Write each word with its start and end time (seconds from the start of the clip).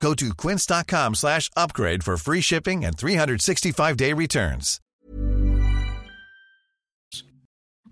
Go 0.00 0.14
to 0.14 0.34
quince.com 0.34 1.14
slash 1.14 1.50
upgrade 1.56 2.02
for 2.04 2.16
free 2.16 2.40
shipping 2.40 2.84
and 2.84 2.96
365-day 2.96 4.12
returns. 4.12 4.80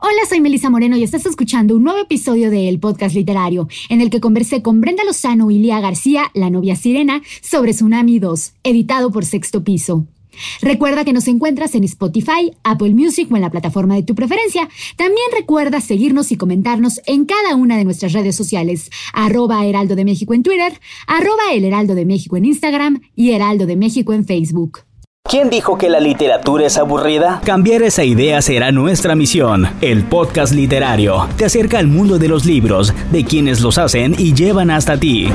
Hola, 0.00 0.26
soy 0.28 0.40
Melissa 0.40 0.68
Moreno 0.68 0.98
y 0.98 1.02
estás 1.02 1.24
escuchando 1.24 1.76
un 1.76 1.84
nuevo 1.84 1.98
episodio 1.98 2.50
de 2.50 2.68
El 2.68 2.78
Podcast 2.78 3.14
Literario, 3.14 3.68
en 3.88 4.02
el 4.02 4.10
que 4.10 4.20
conversé 4.20 4.60
con 4.60 4.82
Brenda 4.82 5.02
Lozano 5.02 5.50
y 5.50 5.58
Lía 5.58 5.80
García, 5.80 6.30
la 6.34 6.50
novia 6.50 6.76
sirena, 6.76 7.22
sobre 7.40 7.72
Tsunami 7.72 8.18
2, 8.18 8.52
editado 8.64 9.10
por 9.10 9.24
Sexto 9.24 9.64
Piso. 9.64 10.06
Recuerda 10.60 11.04
que 11.04 11.12
nos 11.12 11.28
encuentras 11.28 11.74
en 11.74 11.84
Spotify, 11.84 12.52
Apple 12.62 12.94
Music 12.94 13.28
o 13.30 13.36
en 13.36 13.42
la 13.42 13.50
plataforma 13.50 13.94
de 13.94 14.02
tu 14.02 14.14
preferencia. 14.14 14.68
También 14.96 15.26
recuerda 15.36 15.80
seguirnos 15.80 16.32
y 16.32 16.36
comentarnos 16.36 17.00
en 17.06 17.24
cada 17.24 17.56
una 17.56 17.76
de 17.76 17.84
nuestras 17.84 18.12
redes 18.12 18.36
sociales, 18.36 18.90
arroba 19.12 19.64
Heraldo 19.64 19.96
de 19.96 20.04
México 20.04 20.34
en 20.34 20.42
Twitter, 20.42 20.80
arroba 21.06 21.52
El 21.52 21.64
Heraldo 21.64 21.94
de 21.94 22.04
México 22.04 22.36
en 22.36 22.44
Instagram 22.44 23.00
y 23.14 23.30
Heraldo 23.30 23.66
de 23.66 23.76
México 23.76 24.12
en 24.12 24.24
Facebook. 24.24 24.80
¿Quién 25.26 25.48
dijo 25.48 25.78
que 25.78 25.88
la 25.88 26.00
literatura 26.00 26.66
es 26.66 26.76
aburrida? 26.76 27.40
Cambiar 27.44 27.82
esa 27.82 28.04
idea 28.04 28.42
será 28.42 28.72
nuestra 28.72 29.14
misión. 29.14 29.66
El 29.80 30.04
podcast 30.04 30.52
literario 30.52 31.26
te 31.38 31.46
acerca 31.46 31.78
al 31.78 31.86
mundo 31.86 32.18
de 32.18 32.28
los 32.28 32.44
libros, 32.44 32.92
de 33.10 33.24
quienes 33.24 33.62
los 33.62 33.78
hacen 33.78 34.14
y 34.18 34.34
llevan 34.34 34.70
hasta 34.70 35.00
ti. 35.00 35.28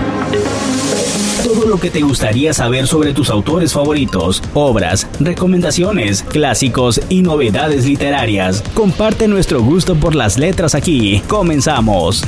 Lo 1.69 1.79
que 1.79 1.91
te 1.91 2.01
gustaría 2.01 2.51
saber 2.51 2.87
sobre 2.87 3.13
tus 3.13 3.29
autores 3.29 3.73
favoritos, 3.73 4.41
obras, 4.55 5.05
recomendaciones, 5.19 6.23
clásicos 6.23 6.99
y 7.09 7.21
novedades 7.21 7.85
literarias. 7.85 8.63
Comparte 8.73 9.27
nuestro 9.27 9.61
gusto 9.61 9.93
por 9.93 10.15
las 10.15 10.39
letras 10.39 10.73
aquí. 10.73 11.21
Comenzamos. 11.27 12.23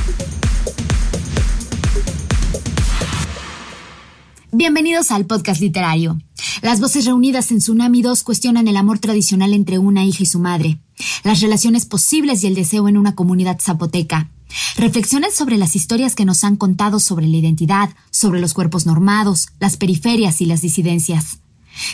Bienvenidos 4.52 5.10
al 5.10 5.26
podcast 5.26 5.60
literario. 5.60 6.18
Las 6.62 6.78
voces 6.78 7.04
reunidas 7.04 7.50
en 7.50 7.58
Tsunami 7.58 8.00
2 8.00 8.22
cuestionan 8.22 8.68
el 8.68 8.76
amor 8.76 9.00
tradicional 9.00 9.54
entre 9.54 9.78
una 9.78 10.04
hija 10.04 10.22
y 10.22 10.26
su 10.26 10.38
madre, 10.38 10.78
las 11.24 11.40
relaciones 11.40 11.84
posibles 11.84 12.44
y 12.44 12.46
el 12.46 12.54
deseo 12.54 12.86
en 12.86 12.96
una 12.96 13.16
comunidad 13.16 13.58
zapoteca. 13.60 14.30
Reflexionen 14.76 15.32
sobre 15.32 15.58
las 15.58 15.76
historias 15.76 16.14
que 16.14 16.24
nos 16.24 16.44
han 16.44 16.56
contado 16.56 17.00
sobre 17.00 17.26
la 17.26 17.36
identidad, 17.36 17.90
sobre 18.10 18.40
los 18.40 18.54
cuerpos 18.54 18.86
normados, 18.86 19.48
las 19.60 19.76
periferias 19.76 20.40
y 20.40 20.46
las 20.46 20.60
disidencias. 20.60 21.38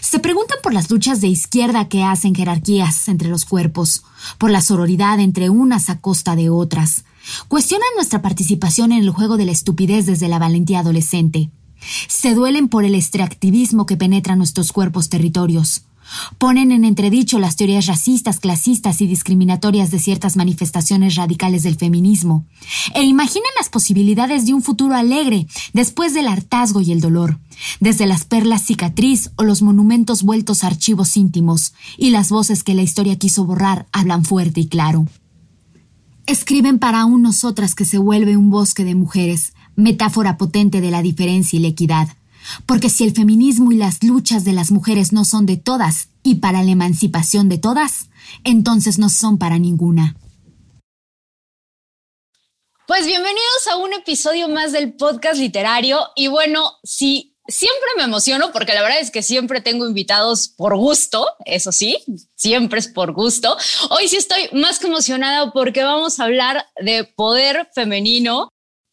Se 0.00 0.18
preguntan 0.18 0.58
por 0.62 0.74
las 0.74 0.90
luchas 0.90 1.20
de 1.20 1.28
izquierda 1.28 1.88
que 1.88 2.02
hacen 2.02 2.34
jerarquías 2.34 3.08
entre 3.08 3.28
los 3.28 3.44
cuerpos, 3.44 4.02
por 4.36 4.50
la 4.50 4.60
sororidad 4.60 5.20
entre 5.20 5.50
unas 5.50 5.88
a 5.88 6.00
costa 6.00 6.34
de 6.34 6.50
otras. 6.50 7.04
Cuestionan 7.48 7.88
nuestra 7.94 8.22
participación 8.22 8.92
en 8.92 9.00
el 9.00 9.10
juego 9.10 9.36
de 9.36 9.46
la 9.46 9.52
estupidez 9.52 10.06
desde 10.06 10.28
la 10.28 10.38
valentía 10.38 10.80
adolescente. 10.80 11.50
Se 12.08 12.34
duelen 12.34 12.68
por 12.68 12.84
el 12.84 12.94
extractivismo 12.94 13.86
que 13.86 13.96
penetra 13.96 14.34
nuestros 14.34 14.72
cuerpos 14.72 15.08
territorios. 15.08 15.82
Ponen 16.38 16.72
en 16.72 16.84
entredicho 16.84 17.38
las 17.38 17.56
teorías 17.56 17.86
racistas, 17.86 18.40
clasistas 18.40 19.00
y 19.00 19.06
discriminatorias 19.06 19.90
de 19.90 19.98
ciertas 19.98 20.36
manifestaciones 20.36 21.16
radicales 21.16 21.62
del 21.62 21.76
feminismo, 21.76 22.46
e 22.94 23.02
imaginan 23.02 23.50
las 23.58 23.68
posibilidades 23.68 24.46
de 24.46 24.54
un 24.54 24.62
futuro 24.62 24.94
alegre 24.94 25.46
después 25.72 26.14
del 26.14 26.28
hartazgo 26.28 26.80
y 26.80 26.92
el 26.92 27.00
dolor, 27.00 27.38
desde 27.80 28.06
las 28.06 28.24
perlas 28.24 28.64
cicatriz 28.64 29.30
o 29.36 29.44
los 29.44 29.62
monumentos 29.62 30.22
vueltos 30.22 30.64
archivos 30.64 31.16
íntimos, 31.16 31.74
y 31.96 32.10
las 32.10 32.30
voces 32.30 32.62
que 32.62 32.74
la 32.74 32.82
historia 32.82 33.18
quiso 33.18 33.44
borrar 33.44 33.86
hablan 33.92 34.24
fuerte 34.24 34.60
y 34.60 34.68
claro. 34.68 35.06
Escriben 36.26 36.78
para 36.78 37.06
un 37.06 37.22
nosotras 37.22 37.74
que 37.74 37.86
se 37.86 37.96
vuelve 37.96 38.36
un 38.36 38.50
bosque 38.50 38.84
de 38.84 38.94
mujeres, 38.94 39.54
metáfora 39.76 40.36
potente 40.36 40.82
de 40.82 40.90
la 40.90 41.00
diferencia 41.00 41.58
y 41.58 41.62
la 41.62 41.68
equidad. 41.68 42.17
Porque 42.66 42.90
si 42.90 43.04
el 43.04 43.14
feminismo 43.14 43.72
y 43.72 43.76
las 43.76 44.02
luchas 44.02 44.44
de 44.44 44.52
las 44.52 44.70
mujeres 44.70 45.12
no 45.12 45.24
son 45.24 45.46
de 45.46 45.56
todas 45.56 46.08
y 46.22 46.36
para 46.36 46.62
la 46.62 46.70
emancipación 46.70 47.48
de 47.48 47.58
todas, 47.58 48.08
entonces 48.44 48.98
no 48.98 49.08
son 49.08 49.38
para 49.38 49.58
ninguna. 49.58 50.16
Pues 52.86 53.04
bienvenidos 53.04 53.66
a 53.70 53.76
un 53.76 53.92
episodio 53.92 54.48
más 54.48 54.72
del 54.72 54.94
podcast 54.94 55.38
literario 55.38 56.08
y 56.16 56.28
bueno, 56.28 56.72
sí, 56.82 57.36
siempre 57.46 57.88
me 57.98 58.04
emociono 58.04 58.50
porque 58.50 58.72
la 58.72 58.80
verdad 58.80 59.00
es 59.00 59.10
que 59.10 59.22
siempre 59.22 59.60
tengo 59.60 59.86
invitados 59.86 60.48
por 60.48 60.74
gusto, 60.74 61.26
eso 61.44 61.70
sí, 61.70 61.98
siempre 62.34 62.78
es 62.78 62.88
por 62.88 63.12
gusto. 63.12 63.58
Hoy 63.90 64.08
sí 64.08 64.16
estoy 64.16 64.48
más 64.52 64.78
que 64.78 64.86
emocionada 64.86 65.52
porque 65.52 65.82
vamos 65.82 66.18
a 66.18 66.24
hablar 66.24 66.66
de 66.80 67.04
poder 67.04 67.68
femenino 67.74 68.48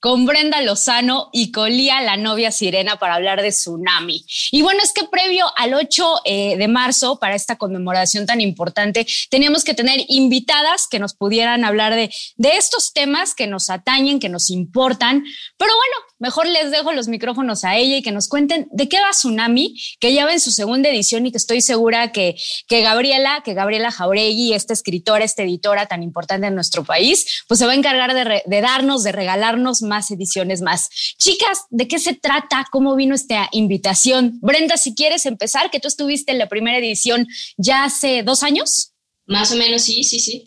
con 0.05 0.27
Brenda 0.27 0.61
Lozano 0.61 1.31
y 1.33 1.51
Colía, 1.51 1.99
la 1.99 2.15
novia 2.15 2.51
sirena, 2.51 2.99
para 2.99 3.15
hablar 3.15 3.41
de 3.41 3.49
tsunami. 3.49 4.23
Y 4.51 4.61
bueno, 4.61 4.81
es 4.83 4.93
que 4.93 5.05
previo 5.05 5.47
al 5.57 5.73
8 5.73 6.21
eh, 6.25 6.57
de 6.57 6.67
marzo, 6.67 7.17
para 7.17 7.33
esta 7.33 7.55
conmemoración 7.55 8.27
tan 8.27 8.39
importante, 8.39 9.07
teníamos 9.31 9.63
que 9.63 9.73
tener 9.73 9.99
invitadas 10.07 10.87
que 10.87 10.99
nos 10.99 11.15
pudieran 11.15 11.63
hablar 11.63 11.95
de, 11.95 12.13
de 12.35 12.49
estos 12.55 12.93
temas 12.93 13.33
que 13.33 13.47
nos 13.47 13.71
atañen, 13.71 14.19
que 14.19 14.29
nos 14.29 14.51
importan. 14.51 15.23
Pero 15.57 15.71
bueno, 15.71 16.14
mejor 16.19 16.47
les 16.47 16.69
dejo 16.69 16.91
los 16.91 17.07
micrófonos 17.07 17.63
a 17.63 17.75
ella 17.75 17.97
y 17.97 18.03
que 18.03 18.11
nos 18.11 18.27
cuenten 18.27 18.67
de 18.71 18.87
qué 18.87 18.99
va 18.99 19.09
Tsunami, 19.09 19.75
que 19.99 20.13
ya 20.13 20.25
va 20.25 20.33
en 20.33 20.39
su 20.39 20.51
segunda 20.51 20.89
edición 20.89 21.25
y 21.25 21.31
que 21.31 21.37
estoy 21.37 21.61
segura 21.61 22.11
que, 22.11 22.35
que 22.67 22.81
Gabriela, 22.81 23.41
que 23.43 23.55
Gabriela 23.55 23.89
Jauregui, 23.89 24.53
esta 24.53 24.73
escritora, 24.73 25.25
esta 25.25 25.41
editora 25.41 25.87
tan 25.87 26.03
importante 26.03 26.47
en 26.47 26.55
nuestro 26.55 26.83
país, 26.83 27.43
pues 27.47 27.59
se 27.59 27.65
va 27.65 27.71
a 27.71 27.75
encargar 27.75 28.13
de, 28.13 28.43
de 28.45 28.61
darnos, 28.61 29.03
de 29.03 29.11
regalarnos 29.11 29.81
más 29.81 29.95
más 29.95 30.11
ediciones 30.11 30.61
más. 30.61 30.89
Chicas, 31.17 31.59
¿de 31.69 31.87
qué 31.87 31.99
se 31.99 32.13
trata? 32.13 32.65
¿Cómo 32.69 32.95
vino 32.95 33.15
esta 33.15 33.47
invitación? 33.53 34.39
Brenda, 34.41 34.75
si 34.75 34.93
quieres 34.93 35.25
empezar, 35.25 35.71
que 35.71 35.79
tú 35.79 35.87
estuviste 35.87 36.33
en 36.33 36.37
la 36.37 36.49
primera 36.49 36.77
edición 36.77 37.27
ya 37.57 37.85
hace 37.85 38.23
dos 38.23 38.43
años. 38.43 38.91
Más 39.25 39.51
o 39.53 39.55
menos, 39.55 39.83
sí, 39.83 40.03
sí, 40.03 40.19
sí. 40.19 40.43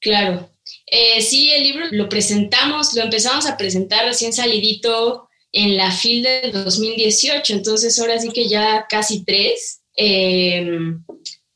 Claro. 0.00 0.53
Eh, 0.86 1.20
sí, 1.20 1.50
el 1.50 1.62
libro 1.62 1.86
lo 1.90 2.08
presentamos, 2.08 2.94
lo 2.94 3.02
empezamos 3.02 3.46
a 3.46 3.56
presentar 3.56 4.04
recién 4.04 4.32
salidito 4.32 5.28
en 5.52 5.76
la 5.76 5.90
FIL 5.90 6.22
del 6.22 6.52
2018, 6.52 7.52
entonces 7.52 7.98
ahora 7.98 8.18
sí 8.18 8.30
que 8.30 8.48
ya 8.48 8.86
casi 8.88 9.24
tres. 9.24 9.80
Em, 9.96 11.04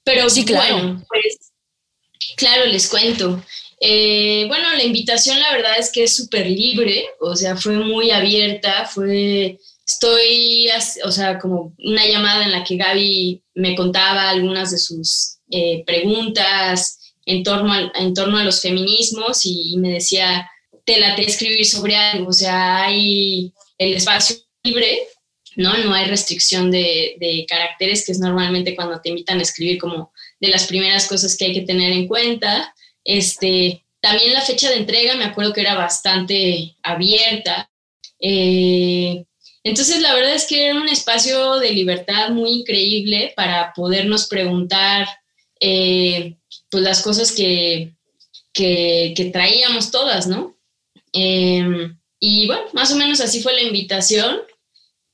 pero 0.05 0.31
sí, 0.31 0.45
claro. 0.45 1.03
pues, 1.09 1.53
claro, 2.37 2.67
les 2.67 2.89
cuento. 2.89 3.43
Eh, 3.81 4.45
bueno, 4.49 4.73
la 4.75 4.85
invitación 4.85 5.39
la 5.39 5.53
verdad 5.53 5.79
es 5.79 5.93
que 5.93 6.05
es 6.05 6.17
súper 6.17 6.47
libre, 6.47 7.07
o 7.21 7.37
sea, 7.37 7.57
fue 7.57 7.75
muy 7.75 8.11
abierta, 8.11 8.87
fue, 8.87 9.59
estoy, 9.87 10.69
o 11.05 11.13
sea, 11.13 11.39
como 11.39 11.75
una 11.79 12.07
llamada 12.07 12.45
en 12.45 12.53
la 12.53 12.65
que 12.65 12.77
Gaby 12.77 13.43
me 13.55 13.77
contaba 13.77 14.31
algunas 14.31 14.71
de 14.71 14.79
sus 14.79 15.39
eh, 15.51 15.85
preguntas 15.87 16.98
en 17.29 17.43
torno, 17.43 17.73
a, 17.73 17.93
en 17.95 18.15
torno 18.15 18.39
a 18.39 18.45
los 18.45 18.63
feminismos 18.63 19.45
y, 19.45 19.77
me 19.77 19.91
decía, 19.91 20.51
te 20.87 20.99
la 20.99 21.15
te 21.15 21.23
escribir 21.23 21.67
sobre 21.67 21.95
algo, 21.95 22.31
o 22.31 22.33
sea, 22.33 22.85
hay 22.85 23.53
el 23.77 23.93
espacio 23.93 24.37
libre, 24.65 25.03
¿no? 25.55 25.77
No 25.77 25.93
hay 25.93 26.07
restricción 26.07 26.71
de, 26.71 27.17
de 27.21 27.45
caracteres, 27.47 28.07
que 28.07 28.13
es 28.13 28.19
normalmente 28.19 28.75
cuando 28.75 28.99
te 29.03 29.11
invitan 29.11 29.41
a 29.41 29.43
escribir 29.43 29.79
como 29.79 30.11
de 30.41 30.49
las 30.49 30.67
primeras 30.67 31.07
cosas 31.07 31.37
que 31.37 31.45
hay 31.45 31.53
que 31.53 31.67
tener 31.67 31.93
en 31.93 32.09
cuenta. 32.09 32.75
Este, 33.05 33.85
también 34.01 34.33
la 34.33 34.41
fecha 34.41 34.71
de 34.71 34.77
entrega 34.77 35.15
me 35.15 35.25
acuerdo 35.25 35.53
que 35.53 35.61
era 35.61 35.75
bastante 35.75 36.77
abierta. 36.83 37.71
Eh, 38.21 39.23
entonces, 39.65 40.01
la 40.01 40.15
verdad 40.15 40.35
es 40.35 40.47
que 40.47 40.69
era 40.69 40.81
un 40.81 40.89
espacio 40.89 41.57
de 41.57 41.73
libertad 41.73 42.31
muy 42.31 42.53
increíble 42.61 43.35
para 43.37 43.75
podernos 43.75 44.29
preguntar 44.29 45.07
eh, 45.61 46.37
pues 46.71 46.83
las 46.83 47.03
cosas 47.03 47.33
que, 47.33 47.95
que, 48.53 49.31
traíamos 49.33 49.91
todas, 49.91 50.27
¿no? 50.27 50.57
Em, 51.13 51.99
y 52.21 52.47
bueno, 52.47 52.65
más 52.73 52.93
o 52.93 52.97
menos 52.97 53.21
así 53.21 53.43
fue 53.43 53.55
la 53.55 53.63
invitación. 53.63 54.41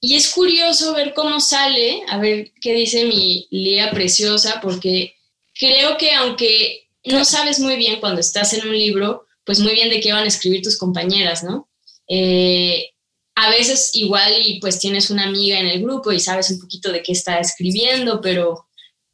Y 0.00 0.16
es 0.16 0.30
curioso 0.32 0.92
ver 0.94 1.14
cómo 1.14 1.40
sale, 1.40 2.02
a 2.08 2.18
ver 2.18 2.52
qué 2.60 2.74
dice 2.74 3.04
mi 3.04 3.46
Lía 3.50 3.90
Preciosa, 3.90 4.60
porque 4.62 5.14
creo 5.58 5.96
que 5.96 6.12
aunque 6.12 6.88
no 7.04 7.24
sabes 7.24 7.58
muy 7.60 7.76
bien 7.76 8.00
cuando 8.00 8.20
estás 8.20 8.52
en 8.52 8.68
un 8.68 8.76
libro, 8.76 9.26
pues 9.44 9.60
muy 9.60 9.72
bien 9.72 9.90
de 9.90 10.00
qué 10.00 10.12
van 10.12 10.24
a 10.24 10.28
escribir 10.28 10.62
tus 10.62 10.76
compañeras, 10.76 11.42
¿no? 11.42 11.68
Eh, 12.08 12.90
a 13.34 13.50
veces 13.50 13.90
igual 13.94 14.32
y 14.44 14.60
pues 14.60 14.78
tienes 14.78 15.10
una 15.10 15.24
amiga 15.24 15.58
en 15.58 15.66
el 15.66 15.82
grupo 15.82 16.12
y 16.12 16.20
sabes 16.20 16.50
un 16.50 16.60
poquito 16.60 16.92
de 16.92 17.02
qué 17.02 17.12
está 17.12 17.38
escribiendo, 17.38 18.20
pero, 18.20 18.63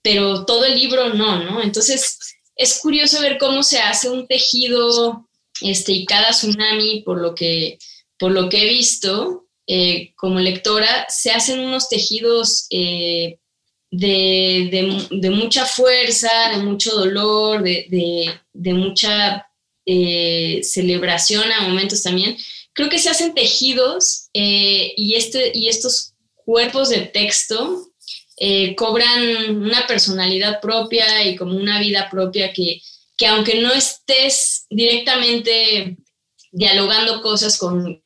pero 0.02 0.44
todo 0.44 0.64
el 0.64 0.78
libro 0.78 1.14
no, 1.14 1.44
¿no? 1.44 1.62
Entonces 1.62 2.18
es 2.56 2.78
curioso 2.80 3.20
ver 3.20 3.38
cómo 3.38 3.62
se 3.62 3.78
hace 3.78 4.10
un 4.10 4.26
tejido 4.26 5.28
este, 5.60 5.92
y 5.92 6.06
cada 6.06 6.30
tsunami, 6.30 7.02
por 7.02 7.20
lo 7.20 7.34
que, 7.34 7.78
por 8.18 8.32
lo 8.32 8.48
que 8.48 8.62
he 8.62 8.68
visto 8.68 9.46
eh, 9.66 10.12
como 10.16 10.40
lectora, 10.40 11.06
se 11.08 11.30
hacen 11.30 11.60
unos 11.60 11.88
tejidos 11.88 12.66
eh, 12.70 13.38
de, 13.90 15.30
mucha 15.30 15.64
fuerza, 15.64 16.30
de 16.54 16.62
mucho 16.62 16.94
dolor, 16.94 17.62
de, 17.62 18.74
mucha 18.74 19.46
eh, 19.86 20.60
celebración 20.62 21.50
a 21.52 21.68
momentos 21.68 22.02
también. 22.02 22.36
Creo 22.72 22.88
que 22.88 22.98
se 22.98 23.10
hacen 23.10 23.34
tejidos 23.34 24.28
y, 24.32 25.14
este, 25.14 25.52
y 25.54 25.68
estos 25.68 26.14
cuerpos 26.34 26.88
de 26.88 27.02
texto 27.02 27.89
cobran 28.76 29.56
una 29.56 29.86
personalidad 29.86 30.60
propia 30.60 31.24
y 31.26 31.36
como 31.36 31.56
una 31.56 31.78
vida 31.78 32.08
propia 32.10 32.52
que, 32.52 32.80
que 33.20 33.26
aunque 33.26 33.60
no 33.60 33.70
estés 33.72 34.64
directamente 34.70 35.98
dialogando 36.52 37.20
cosas 37.20 37.58
con, 37.58 38.02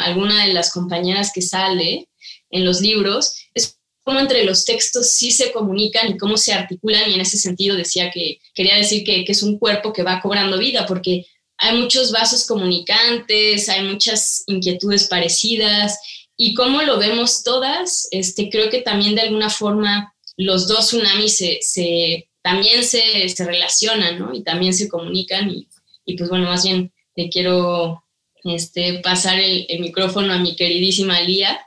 alguna 0.00 0.46
de 0.46 0.52
las 0.54 0.72
compañeras 0.72 1.30
que 1.32 1.42
sale 1.42 2.08
en 2.50 2.64
los 2.64 2.80
libros, 2.80 3.36
es 3.54 3.78
como 4.02 4.18
entre 4.18 4.44
los 4.44 4.64
textos 4.64 5.10
sí 5.12 5.30
se 5.30 5.52
comunican 5.52 6.10
y 6.10 6.16
cómo 6.16 6.36
se 6.36 6.54
articulan 6.54 7.10
y 7.10 7.14
en 7.14 7.20
ese 7.20 7.36
sentido 7.36 7.76
decía 7.76 8.10
que 8.10 8.38
quería 8.54 8.76
decir 8.76 9.04
que, 9.04 9.24
es 9.28 9.42
un 9.42 9.58
cuerpo 9.58 9.92
que 9.92 10.02
va 10.02 10.20
cobrando 10.22 10.58
vida 10.58 10.86
porque 10.86 11.26
hay 11.58 11.76
muchos 11.76 12.10
vasos 12.10 12.46
comunicantes, 12.46 13.68
hay 13.68 13.84
muchas 13.84 14.42
inquietudes 14.46 15.06
parecidas 15.06 15.98
y 16.36 16.54
cómo 16.54 16.82
lo 16.82 16.98
vemos 16.98 17.42
todas, 17.42 18.08
este, 18.10 18.50
creo 18.50 18.70
que 18.70 18.82
también 18.82 19.14
de 19.14 19.22
alguna 19.22 19.50
forma 19.50 20.14
los 20.36 20.66
dos 20.66 20.86
tsunamis 20.86 21.36
se 21.36 22.28
también 22.42 22.84
se, 22.84 23.28
se 23.28 23.44
relacionan, 23.44 24.18
¿no? 24.18 24.34
Y 24.34 24.42
también 24.42 24.74
se 24.74 24.88
comunican 24.88 25.48
y, 25.50 25.68
y, 26.04 26.16
pues 26.16 26.28
bueno, 26.28 26.46
más 26.46 26.64
bien 26.64 26.92
le 27.14 27.30
quiero 27.30 28.04
este, 28.44 28.98
pasar 28.98 29.38
el, 29.38 29.66
micrófono 29.80 30.32
a 30.32 30.38
mi 30.38 30.56
queridísima 30.56 31.20
Lía. 31.20 31.60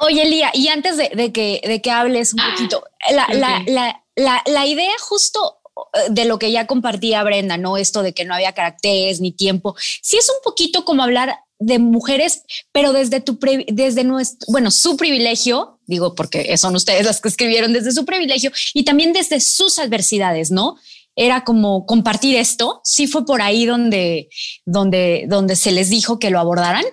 Oye, 0.00 0.24
Lía, 0.24 0.50
y 0.54 0.68
antes 0.68 0.96
de, 0.96 1.10
de, 1.14 1.32
que, 1.32 1.60
de 1.62 1.82
que 1.82 1.90
hables 1.90 2.32
un 2.32 2.40
ah, 2.40 2.54
poquito, 2.54 2.84
la, 3.10 3.28
la, 3.34 3.62
la, 3.66 4.04
la, 4.16 4.42
la 4.46 4.66
idea 4.66 4.92
justo 4.98 5.58
eh, 5.92 5.98
de 6.10 6.24
lo 6.24 6.38
que 6.38 6.50
ya 6.50 6.66
compartía 6.66 7.22
Brenda, 7.22 7.58
¿no? 7.58 7.76
Esto 7.76 8.02
de 8.02 8.14
que 8.14 8.24
no 8.24 8.34
había 8.34 8.54
caracteres 8.54 9.20
ni 9.20 9.32
tiempo. 9.32 9.76
Sí 10.00 10.16
es 10.16 10.30
un 10.30 10.42
poquito 10.42 10.86
como 10.86 11.02
hablar 11.02 11.40
de 11.60 11.78
mujeres, 11.78 12.42
pero 12.72 12.92
desde 12.92 13.20
tu, 13.20 13.38
desde 13.68 14.02
nuestro, 14.02 14.46
bueno, 14.50 14.70
su 14.70 14.96
privilegio, 14.96 15.78
digo 15.86 16.14
porque 16.14 16.56
son 16.56 16.74
ustedes 16.74 17.04
las 17.04 17.20
que 17.20 17.28
escribieron 17.28 17.72
desde 17.72 17.92
su 17.92 18.04
privilegio 18.06 18.50
y 18.74 18.84
también 18.84 19.12
desde 19.12 19.40
sus 19.40 19.78
adversidades, 19.78 20.50
¿no? 20.50 20.76
Era 21.14 21.44
como 21.44 21.84
compartir 21.84 22.34
esto. 22.36 22.80
Sí 22.82 23.06
fue 23.06 23.26
por 23.26 23.42
ahí 23.42 23.66
donde, 23.66 24.30
donde, 24.64 25.26
donde 25.28 25.54
se 25.54 25.70
les 25.70 25.90
dijo 25.90 26.18
que 26.18 26.30
lo 26.30 26.40
abordaran. 26.40 26.84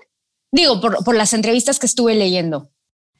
Digo, 0.51 0.81
por, 0.81 1.03
por 1.03 1.15
las 1.15 1.33
entrevistas 1.33 1.79
que 1.79 1.85
estuve 1.85 2.15
leyendo. 2.15 2.69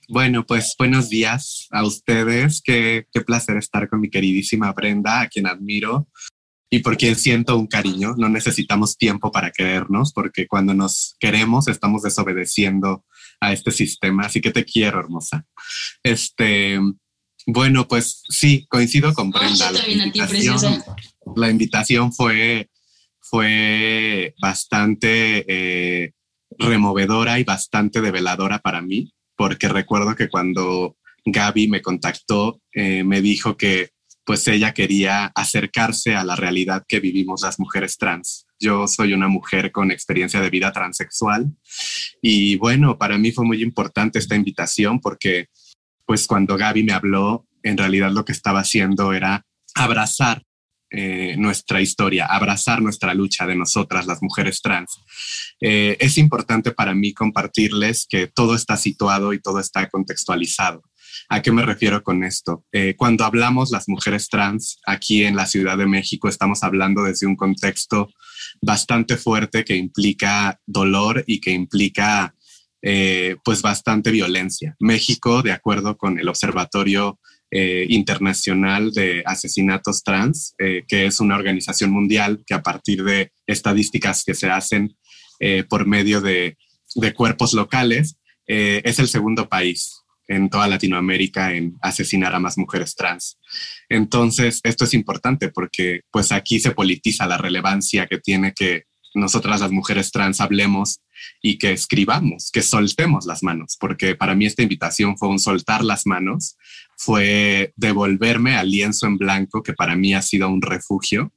Bueno, 0.10 0.46
pues 0.46 0.76
buenos 0.78 1.10
días 1.10 1.68
a 1.72 1.86
ustedes. 1.86 2.62
Qué, 2.62 3.08
qué 3.14 3.22
placer 3.22 3.58
estar 3.58 3.88
con 3.88 4.02
mi 4.02 4.10
queridísima 4.10 4.74
Brenda, 4.74 5.22
a 5.22 5.28
quien 5.28 5.48
admiro 5.48 6.10
y 6.70 6.80
porque 6.80 7.16
siento 7.16 7.58
un 7.58 7.68
cariño. 7.68 8.16
No 8.18 8.30
necesitamos 8.30 8.98
tiempo 8.98 9.32
para 9.32 9.52
querernos, 9.52 10.14
porque 10.14 10.48
cuando 10.48 10.74
nos 10.74 11.16
queremos 11.20 11.68
estamos 11.68 12.04
desobedeciendo 12.04 13.06
a 13.40 13.54
este 13.54 13.72
sistema. 13.72 14.26
Así 14.26 14.42
que 14.42 14.52
te 14.52 14.66
quiero, 14.66 15.00
hermosa. 15.00 15.46
Este, 16.04 16.80
bueno, 17.46 17.88
pues 17.88 18.24
sí, 18.30 18.66
coincido 18.70 19.14
con 19.14 19.32
Brenda. 19.32 19.72
la, 19.72 19.88
invitación, 19.90 20.84
la 21.36 21.50
invitación 21.50 22.12
fue, 22.12 22.70
fue 23.22 24.34
bastante 24.42 25.46
eh, 25.48 26.12
removedora 26.58 27.40
y 27.40 27.44
bastante 27.44 28.02
develadora 28.02 28.60
para 28.60 28.82
mí, 28.82 29.14
porque 29.36 29.70
recuerdo 29.70 30.16
que 30.16 30.28
cuando 30.28 30.98
Gaby 31.26 31.70
me 31.70 31.82
contactó, 31.82 32.62
eh, 32.74 33.04
me 33.04 33.22
dijo 33.22 33.56
que 33.56 33.92
pues 34.28 34.46
ella 34.50 34.74
quería 34.74 35.32
acercarse 35.36 36.14
a 36.14 36.26
la 36.26 36.36
realidad 36.36 36.84
que 36.86 37.00
vivimos 37.00 37.44
las 37.44 37.62
mujeres 37.62 37.98
trans. 37.98 38.46
Yo 38.60 38.86
soy 38.86 39.14
una 39.14 39.30
mujer 39.30 39.72
con 39.72 39.90
experiencia 39.90 40.42
de 40.42 40.50
vida 40.50 40.74
transexual 40.74 41.54
y 42.22 42.58
bueno, 42.58 42.98
para 42.98 43.18
mí 43.18 43.32
fue 43.32 43.46
muy 43.46 43.64
importante 43.64 44.20
esta 44.20 44.36
invitación 44.36 45.00
porque 45.00 45.48
pues 46.06 46.28
cuando 46.28 46.58
Gaby 46.58 46.84
me 46.84 46.92
habló, 46.92 47.48
en 47.64 47.78
realidad 47.78 48.12
lo 48.12 48.26
que 48.26 48.34
estaba 48.34 48.60
haciendo 48.60 49.14
era 49.14 49.46
abrazar 49.76 50.44
eh, 50.90 51.36
nuestra 51.38 51.80
historia, 51.80 52.26
abrazar 52.26 52.82
nuestra 52.82 53.14
lucha 53.14 53.48
de 53.48 53.56
nosotras, 53.56 54.08
las 54.08 54.22
mujeres 54.22 54.62
trans. 54.62 54.90
Eh, 55.62 55.96
es 56.02 56.18
importante 56.18 56.74
para 56.74 56.94
mí 56.94 57.14
compartirles 57.14 58.06
que 58.10 58.28
todo 58.28 58.56
está 58.56 58.76
situado 58.76 59.32
y 59.32 59.40
todo 59.40 59.62
está 59.62 59.88
contextualizado. 59.88 60.84
¿A 61.30 61.42
qué 61.42 61.52
me 61.52 61.66
refiero 61.66 62.04
con 62.04 62.24
esto? 62.24 62.66
Eh, 62.72 62.96
cuando 62.98 63.26
hablamos 63.26 63.72
las 63.72 63.88
mujeres 63.90 64.30
trans 64.30 64.80
aquí 64.86 65.24
en 65.24 65.36
la 65.36 65.46
Ciudad 65.46 65.78
de 65.78 65.86
México, 65.86 66.30
estamos 66.30 66.64
hablando 66.64 67.04
desde 67.04 67.28
un 67.28 67.36
contexto 67.36 68.10
bastante 68.62 69.18
fuerte 69.18 69.64
que 69.64 69.76
implica 69.76 70.60
dolor 70.66 71.24
y 71.28 71.40
que 71.42 71.52
implica 71.52 72.34
eh, 72.82 73.36
pues 73.44 73.62
bastante 73.62 74.12
violencia. 74.12 74.76
México, 74.80 75.42
de 75.42 75.52
acuerdo 75.52 75.98
con 75.98 76.20
el 76.20 76.30
Observatorio 76.30 77.20
eh, 77.52 77.86
Internacional 77.90 78.92
de 78.92 79.24
Asesinatos 79.26 80.04
Trans, 80.04 80.54
que 80.58 81.06
es 81.06 81.20
una 81.20 81.36
organización 81.36 81.92
mundial 81.92 82.44
que 82.46 82.54
a 82.54 82.64
partir 82.64 83.04
de 83.04 83.32
estadísticas 83.46 84.24
que 84.24 84.34
se 84.34 84.50
hacen 84.50 84.96
por 85.70 85.86
medio 85.86 86.20
de, 86.20 86.58
de 86.96 87.14
cuerpos 87.14 87.54
locales, 87.54 88.18
es 88.48 89.00
el 89.00 89.08
segundo 89.08 89.48
país 89.48 90.04
en 90.28 90.50
toda 90.50 90.68
Latinoamérica 90.68 91.54
en 91.54 91.78
asesinar 91.82 92.36
a 92.36 92.40
más 92.40 92.58
mujeres 92.58 92.96
trans. 92.96 93.38
Entonces, 93.90 94.60
esto 94.64 94.84
es 94.84 94.94
importante 94.94 95.50
porque 95.50 96.02
pues 96.12 96.32
aquí 96.32 96.60
se 96.60 96.72
politiza 96.72 97.26
la 97.26 97.38
relevancia 97.38 98.08
que 98.08 98.20
tiene 98.20 98.54
que 98.54 98.84
nosotras 99.14 99.60
las 99.60 99.72
mujeres 99.72 100.12
trans 100.12 100.42
hablemos 100.42 101.02
y 101.42 101.58
que 101.58 101.72
escribamos, 101.72 102.52
que 102.52 102.62
soltemos 102.62 103.26
las 103.26 103.44
manos, 103.44 103.76
porque 103.80 104.16
para 104.16 104.36
mí 104.36 104.46
esta 104.46 104.64
invitación 104.64 105.18
fue 105.18 105.30
un 105.30 105.40
soltar 105.40 105.84
las 105.84 106.06
manos, 106.06 106.56
fue 106.98 107.74
devolverme 107.76 108.56
al 108.56 108.70
lienzo 108.70 109.08
en 109.08 109.18
blanco 109.18 109.64
que 109.64 109.74
para 109.74 109.96
mí 109.96 110.14
ha 110.14 110.22
sido 110.22 110.50
un 110.50 110.62
refugio 110.62 111.34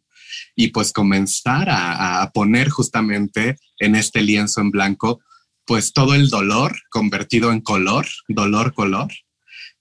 y 0.54 0.68
pues 0.68 0.92
comenzar 0.92 1.68
a, 1.70 2.30
poner 2.32 2.68
justamente 2.68 3.56
en 3.78 3.94
este 3.94 4.22
lienzo 4.22 4.60
en 4.60 4.70
blanco 4.70 5.20
pues 5.70 5.92
todo 5.92 6.16
el 6.16 6.30
dolor 6.30 6.76
convertido 6.90 7.52
en 7.52 7.60
color, 7.60 8.04
dolor, 8.26 8.74
color, 8.74 9.06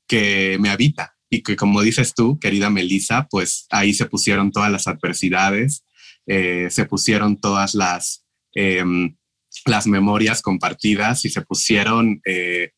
que 0.08 0.55
me 0.60 0.69
habita. 0.69 1.15
Y 1.31 1.41
que 1.41 1.55
como 1.55 1.81
dices 1.81 2.13
tú, 2.13 2.38
querida 2.38 2.69
Melissa, 2.69 3.27
pues 3.27 3.65
ahí 3.72 3.96
se 3.96 4.05
pusieron 4.05 4.51
todas 4.51 4.72
las 4.72 4.88
adversidades, 4.88 5.84
eh, 6.27 6.67
se 6.69 6.86
pusieron 6.86 7.41
todas 7.41 7.74
las, 7.74 8.24
em, 8.53 9.17
las 9.65 9.88
memorias 9.88 10.43
compartidas 10.43 11.25
y 11.25 11.31
se 11.31 11.41
pusieron 11.41 12.22
eh, 12.24 12.74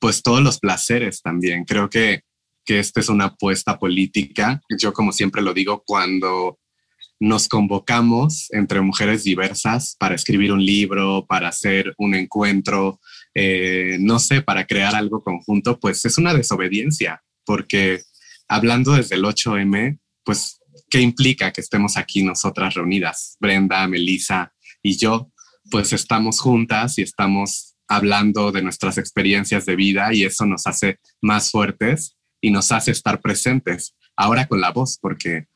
pues 0.00 0.24
todos 0.24 0.42
los 0.42 0.58
placeres 0.58 1.22
también. 1.22 1.66
Creo 1.66 1.88
que, 1.88 2.22
que 2.64 2.80
esta 2.80 2.98
es 2.98 3.08
una 3.08 3.26
apuesta 3.26 3.78
política. 3.78 4.60
Yo 4.76 4.92
como 4.92 5.12
siempre 5.12 5.40
lo 5.40 5.54
digo, 5.54 5.84
cuando 5.86 6.58
nos 7.18 7.48
convocamos 7.48 8.48
entre 8.50 8.80
mujeres 8.80 9.24
diversas 9.24 9.96
para 9.98 10.14
escribir 10.14 10.52
un 10.52 10.64
libro, 10.64 11.26
para 11.26 11.48
hacer 11.48 11.94
un 11.98 12.14
encuentro, 12.14 13.00
eh, 13.34 13.96
no 14.00 14.18
sé, 14.18 14.42
para 14.42 14.66
crear 14.66 14.94
algo 14.94 15.22
conjunto, 15.22 15.78
pues 15.80 16.04
es 16.04 16.18
una 16.18 16.34
desobediencia, 16.34 17.22
porque 17.44 18.02
hablando 18.48 18.92
desde 18.92 19.14
el 19.14 19.24
8M, 19.24 19.98
pues, 20.24 20.60
¿qué 20.90 21.00
implica 21.00 21.52
que 21.52 21.60
estemos 21.60 21.96
aquí 21.96 22.22
nosotras 22.22 22.74
reunidas? 22.74 23.36
Brenda, 23.40 23.86
Melissa 23.88 24.52
y 24.82 24.98
yo, 24.98 25.30
pues 25.70 25.92
estamos 25.92 26.40
juntas 26.40 26.98
y 26.98 27.02
estamos 27.02 27.76
hablando 27.88 28.52
de 28.52 28.62
nuestras 28.62 28.98
experiencias 28.98 29.64
de 29.64 29.76
vida 29.76 30.12
y 30.12 30.24
eso 30.24 30.44
nos 30.44 30.66
hace 30.66 30.98
más 31.22 31.50
fuertes 31.50 32.16
y 32.40 32.50
nos 32.50 32.72
hace 32.72 32.90
estar 32.90 33.20
presentes. 33.20 33.94
Ahora 34.16 34.46
con 34.46 34.60
la 34.60 34.70
voz, 34.70 34.98
porque 35.00 35.46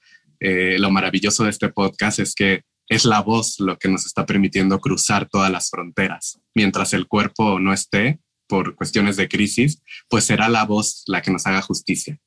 eh, 0.41 0.77
lo 0.79 0.91
maravilloso 0.91 1.45
de 1.45 1.51
este 1.51 1.69
podcast 1.69 2.19
es 2.19 2.35
que 2.35 2.63
es 2.89 3.05
la 3.05 3.21
voz 3.21 3.61
lo 3.61 3.79
que 3.79 3.89
nos 3.89 4.05
está 4.05 4.27
permitiendo 4.27 4.81
cruzar 4.81 5.29
todas 5.31 5.51
las 5.51 5.71
fronteras. 5.71 6.41
Mientras 6.55 6.93
el 6.93 7.07
cuerpo 7.07 7.61
no 7.61 7.73
esté 7.73 8.19
por 8.49 8.75
cuestiones 8.75 9.17
de 9.17 9.29
crisis, 9.29 9.81
pues 10.09 10.25
será 10.25 10.49
la 10.49 10.65
voz 10.65 11.05
la 11.07 11.23
que 11.23 11.31
nos 11.31 11.47
haga 11.47 11.63
justicia. 11.63 12.19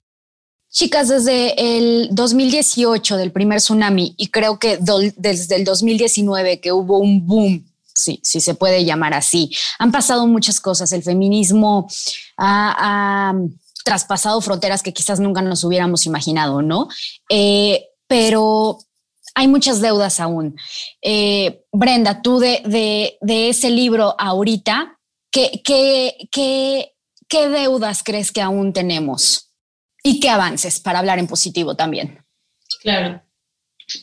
Chicas, 0.71 1.09
desde 1.09 1.77
el 1.77 2.09
2018 2.11 3.17
del 3.17 3.31
primer 3.31 3.59
tsunami 3.59 4.15
y 4.17 4.27
creo 4.27 4.57
que 4.57 4.79
desde 5.17 5.55
el 5.55 5.65
2019 5.65 6.61
que 6.61 6.71
hubo 6.71 6.97
un 6.97 7.27
boom 7.27 7.65
sí, 7.93 8.19
sí 8.23 8.41
se 8.41 8.55
puede 8.55 8.85
llamar 8.85 9.13
así. 9.13 9.51
Han 9.79 9.91
pasado 9.91 10.25
muchas 10.27 10.59
cosas. 10.59 10.91
El 10.91 11.03
feminismo 11.03 11.87
ha, 12.37 13.33
traspasado 13.85 14.39
fronteras 14.39 14.81
que 14.81 14.93
quizás 14.93 15.19
nunca 15.19 15.41
nos 15.41 15.65
hubiéramos 15.65 16.05
imaginado, 16.05 16.61
¿no? 16.61 16.87
Eh, 17.29 17.85
pero 18.13 18.77
hay 19.33 19.47
muchas 19.47 19.81
deudas 19.81 20.19
aún. 20.19 20.55
Eh, 21.01 21.63
Brenda, 21.71 22.21
tú 22.21 22.37
de, 22.37 23.17
ese 23.27 23.71
libro 23.71 24.15
ahorita, 24.19 24.99
¿qué, 25.31 25.63
qué, 25.63 26.91
deudas 27.49 28.03
crees 28.03 28.31
que 28.31 28.39
aún 28.39 28.71
tenemos? 28.71 29.49
¿Y 30.03 30.19
qué 30.19 30.29
avances 30.29 30.79
para 30.79 30.99
hablar 30.99 31.17
en 31.17 31.25
positivo 31.25 31.75
también? 31.75 32.23
Claro. 32.83 33.23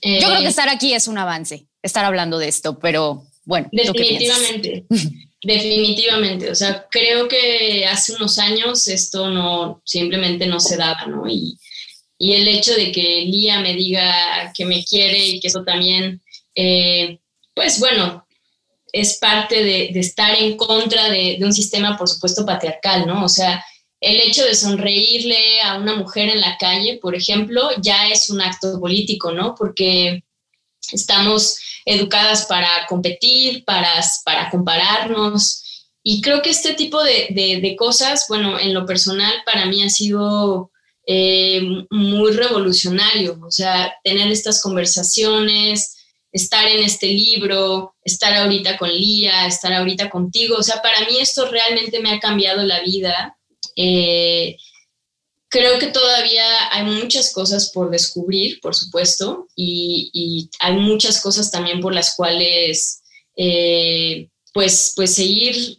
Yo 0.02 0.26
creo 0.26 0.38
que 0.40 0.46
eh, 0.46 0.48
estar 0.48 0.68
aquí 0.68 0.92
es 0.92 1.06
un 1.06 1.16
avance, 1.16 1.68
estar 1.80 2.04
hablando 2.04 2.38
de 2.38 2.48
esto, 2.48 2.80
pero 2.80 3.28
bueno. 3.44 3.68
Definitivamente. 3.70 4.86
Definitivamente, 5.42 6.50
o 6.50 6.54
sea, 6.56 6.86
creo 6.90 7.28
que 7.28 7.86
hace 7.86 8.14
unos 8.14 8.38
años 8.38 8.88
esto 8.88 9.30
no, 9.30 9.80
simplemente 9.84 10.48
no 10.48 10.58
se 10.58 10.76
daba, 10.76 11.06
¿no? 11.06 11.28
Y, 11.28 11.56
y 12.20 12.34
el 12.34 12.46
hecho 12.46 12.74
de 12.74 12.92
que 12.92 13.22
Lía 13.22 13.60
me 13.60 13.74
diga 13.74 14.52
que 14.54 14.64
me 14.64 14.84
quiere 14.84 15.18
y 15.18 15.40
que 15.40 15.48
eso 15.48 15.64
también, 15.64 16.22
eh, 16.54 17.18
pues 17.54 17.80
bueno, 17.80 18.26
es 18.92 19.18
parte 19.18 19.64
de, 19.64 19.86
estar 19.98 20.36
en 20.36 20.56
contra 20.56 21.08
de, 21.08 21.38
de, 21.38 21.44
un 21.44 21.52
sistema, 21.52 21.96
por 21.96 22.08
supuesto, 22.08 22.44
patriarcal, 22.44 23.06
¿no? 23.06 23.24
O 23.24 23.28
sea, 23.28 23.64
el 24.00 24.20
hecho 24.20 24.44
de 24.44 24.54
sonreírle 24.54 25.62
a 25.62 25.78
una 25.78 25.96
mujer 25.96 26.28
en 26.28 26.40
la 26.40 26.56
calle, 26.58 26.98
por 27.00 27.14
ejemplo, 27.14 27.70
ya 27.80 28.08
es 28.08 28.30
un 28.30 28.40
acto 28.40 28.78
político, 28.78 29.32
¿no? 29.32 29.54
Porque 29.54 30.22
estamos 30.92 31.58
educadas 31.86 32.44
para 32.46 32.86
competir, 32.86 33.64
para, 33.64 33.90
para 34.24 34.50
compararnos. 34.50 35.88
Y 36.02 36.20
creo 36.20 36.42
que 36.42 36.50
este 36.50 36.74
tipo 36.74 37.02
de, 37.02 37.74
cosas, 37.78 38.26
bueno, 38.28 38.58
en 38.58 38.74
lo 38.74 38.86
personal 38.86 39.32
para 39.44 39.66
mí 39.66 39.82
ha 39.82 39.90
sido 39.90 40.70
eh, 41.12 41.60
muy 41.90 42.30
revolucionario, 42.30 43.40
o 43.44 43.50
sea, 43.50 43.92
tener 44.04 44.30
estas 44.30 44.62
conversaciones, 44.62 45.96
estar 46.30 46.64
en 46.68 46.84
este 46.84 47.08
libro, 47.08 47.96
estar 48.04 48.32
ahorita 48.32 48.78
con 48.78 48.90
Lía, 48.90 49.44
estar 49.48 49.72
ahorita 49.72 50.08
contigo, 50.08 50.54
o 50.56 50.62
sea, 50.62 50.80
para 50.80 51.00
mí 51.00 51.18
esto 51.18 51.50
realmente 51.50 51.98
me 51.98 52.12
ha 52.12 52.20
cambiado 52.20 52.62
la 52.62 52.80
vida. 52.82 53.36
Eh, 53.74 54.56
creo 55.48 55.80
que 55.80 55.88
todavía 55.88 56.44
hay 56.70 56.84
muchas 56.84 57.32
cosas 57.32 57.72
por 57.74 57.90
descubrir, 57.90 58.60
por 58.60 58.76
supuesto, 58.76 59.48
y, 59.56 60.48
hay 60.60 60.74
muchas 60.74 61.20
cosas 61.20 61.50
también 61.50 61.80
por 61.80 61.92
las 61.92 62.14
cuales, 62.14 63.02
eh, 63.36 64.28
pues, 64.54 64.92
pues 64.94 65.12
seguir 65.12 65.76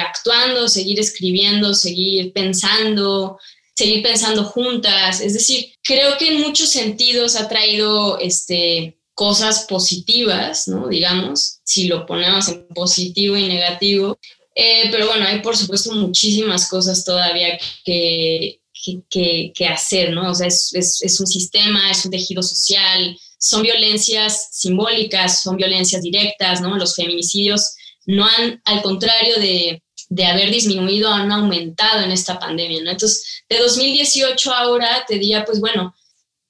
actuando, 0.00 0.66
seguir 0.68 0.98
escribiendo, 0.98 1.74
seguir 1.74 2.32
pensando, 2.32 3.38
seguir 3.74 4.02
pensando 4.02 4.44
juntas. 4.44 5.20
Es 5.20 5.34
decir, 5.34 5.72
creo 5.82 6.16
que 6.18 6.28
en 6.28 6.40
muchos 6.40 6.70
sentidos 6.70 7.36
ha 7.36 7.48
traído 7.48 8.18
este, 8.18 8.98
cosas 9.14 9.66
positivas, 9.68 10.68
¿no? 10.68 10.88
Digamos, 10.88 11.60
si 11.64 11.88
lo 11.88 12.06
ponemos 12.06 12.48
en 12.48 12.66
positivo 12.68 13.36
y 13.36 13.48
negativo, 13.48 14.18
eh, 14.54 14.88
pero 14.90 15.06
bueno, 15.06 15.26
hay 15.26 15.40
por 15.40 15.56
supuesto 15.56 15.92
muchísimas 15.94 16.68
cosas 16.68 17.04
todavía 17.04 17.58
que, 17.84 18.60
que, 19.08 19.52
que, 19.54 19.66
hacer, 19.66 20.12
¿no? 20.12 20.30
O 20.30 20.34
sea, 20.34 20.46
es, 20.46 20.72
es, 20.74 21.20
un 21.20 21.26
sistema, 21.26 21.90
es 21.90 22.04
un 22.04 22.10
tejido 22.10 22.42
social, 22.42 23.16
son 23.38 23.62
violencias 23.62 24.48
simbólicas, 24.52 25.42
son 25.42 25.56
violencias 25.56 26.02
directas, 26.02 26.60
¿no? 26.60 26.76
Los 26.76 26.94
feminicidios 26.94 27.74
no 28.06 28.26
han, 28.26 28.60
al 28.64 28.82
contrario 28.82 29.36
de, 29.36 29.82
de 30.14 30.26
haber 30.26 30.50
disminuido, 30.50 31.10
han 31.10 31.32
aumentado 31.32 32.02
en 32.02 32.10
esta 32.10 32.38
pandemia, 32.38 32.82
¿no? 32.82 32.90
Entonces, 32.90 33.44
de 33.48 33.58
2018 33.58 34.52
ahora 34.52 35.04
te 35.08 35.14
diría, 35.14 35.42
pues 35.44 35.58
bueno, 35.58 35.94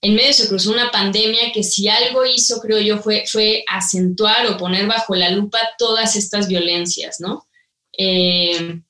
en 0.00 0.16
medio 0.16 0.32
se 0.32 0.48
cruzó 0.48 0.72
una 0.72 0.90
pandemia 0.90 1.52
que 1.52 1.62
si 1.62 1.86
algo 1.86 2.26
hizo, 2.26 2.60
creo 2.60 2.80
yo, 2.80 2.98
fue, 2.98 3.22
fue 3.24 3.64
acentuar 3.68 4.48
o 4.48 4.56
poner 4.56 4.88
bajo 4.88 5.14
la 5.14 5.30
lupa 5.30 5.60
todas 5.78 6.16
estas 6.16 6.48
violencias, 6.48 7.20
¿no? 7.20 7.46
Eh, 7.96 8.80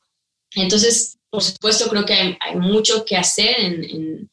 entonces, 0.54 1.18
por 1.28 1.42
supuesto, 1.42 1.90
creo 1.90 2.06
que 2.06 2.14
hay, 2.14 2.56
mucho 2.56 3.04
que 3.04 3.16
hacer 3.16 3.56
en, 3.60 4.30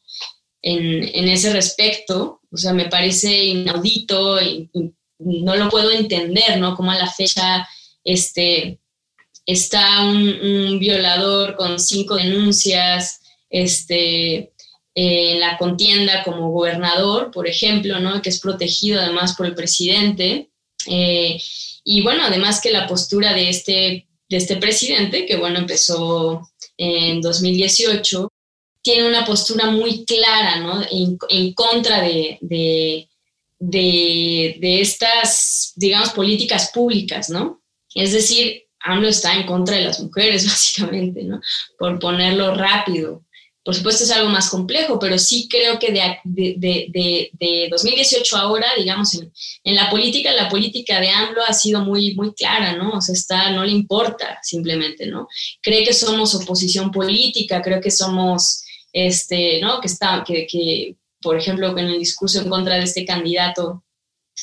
ese 0.62 1.52
respecto. 1.52 2.40
O 2.50 2.56
sea, 2.56 2.72
me 2.72 2.88
parece 2.88 3.44
inaudito 3.44 4.40
y, 4.40 4.70
no 5.18 5.54
lo 5.54 5.68
puedo 5.68 5.90
entender, 5.90 6.58
¿no? 6.58 6.74
Como 6.74 6.90
a 6.90 6.96
la 6.96 7.10
fecha 7.10 7.68
este, 8.04 8.80
está 9.52 10.04
un, 10.04 10.78
violador 10.78 11.56
con 11.56 11.78
cinco 11.78 12.16
denuncias 12.16 13.20
este, 13.48 14.52
en 14.94 15.40
la 15.40 15.58
contienda 15.58 16.22
como 16.24 16.50
gobernador, 16.50 17.30
por 17.30 17.46
ejemplo, 17.46 18.00
¿no? 18.00 18.22
Que 18.22 18.30
es 18.30 18.40
protegido 18.40 19.00
además 19.00 19.34
por 19.36 19.46
el 19.46 19.54
presidente. 19.54 20.50
Eh, 20.86 21.40
y 21.84 22.02
bueno, 22.02 22.22
además 22.24 22.60
que 22.60 22.70
la 22.70 22.86
postura 22.86 23.32
de 23.32 23.48
este 23.48 24.06
de 24.30 24.36
este 24.36 24.56
presidente, 24.56 25.26
que 25.26 25.36
bueno, 25.36 25.58
empezó 25.58 26.48
en 26.78 27.20
2018, 27.20 28.28
tiene 28.80 29.08
una 29.08 29.26
postura 29.26 29.70
muy 29.70 30.04
clara, 30.04 30.60
¿no? 30.60 30.82
En, 31.28 31.52
contra 31.52 32.00
de, 32.00 32.38
de, 32.40 33.08
de, 33.58 34.80
estas, 34.80 35.72
digamos, 35.74 36.10
políticas 36.10 36.70
públicas, 36.72 37.28
¿no? 37.28 37.60
Es 37.94 38.12
decir, 38.12 38.68
AMLO 38.80 39.08
está 39.08 39.34
en 39.34 39.46
contra 39.46 39.76
de 39.76 39.84
las 39.84 40.00
mujeres, 40.00 40.44
básicamente, 40.48 41.24
¿no? 41.24 41.40
Por 41.78 41.98
ponerlo 41.98 42.54
rápido. 42.54 43.24
Por 43.62 43.74
supuesto 43.74 44.04
es 44.04 44.10
algo 44.10 44.30
más 44.30 44.48
complejo, 44.48 44.98
pero 44.98 45.18
sí 45.18 45.46
creo 45.48 45.78
que 45.78 45.92
de, 45.92 46.16
de, 46.24 47.30
de 47.34 47.68
2018 47.70 48.36
ahora, 48.36 48.66
digamos, 48.76 49.14
en, 49.14 49.30
en, 49.64 49.74
la 49.74 49.90
política, 49.90 50.32
la 50.32 50.48
política 50.48 50.98
de 50.98 51.10
AMLO 51.10 51.42
ha 51.46 51.52
sido 51.52 51.84
muy, 51.84 52.14
muy 52.14 52.32
clara, 52.32 52.74
¿no? 52.74 52.92
O 52.92 53.00
sea, 53.02 53.12
está, 53.12 53.50
no 53.50 53.62
le 53.62 53.72
importa 53.72 54.38
simplemente, 54.42 55.06
¿no? 55.06 55.28
Cree 55.60 55.84
que 55.84 55.92
somos 55.92 56.34
oposición 56.34 56.90
política, 56.90 57.60
creo 57.60 57.82
que 57.82 57.90
somos, 57.90 58.64
este, 58.94 59.60
¿no? 59.60 59.78
Que 59.80 59.88
está, 59.88 60.24
que, 60.26 60.46
que 60.46 60.96
por 61.20 61.36
ejemplo, 61.36 61.76
en 61.76 61.86
el 61.86 61.98
discurso 61.98 62.40
en 62.40 62.48
contra 62.48 62.76
de 62.76 62.84
este 62.84 63.04
candidato 63.04 63.84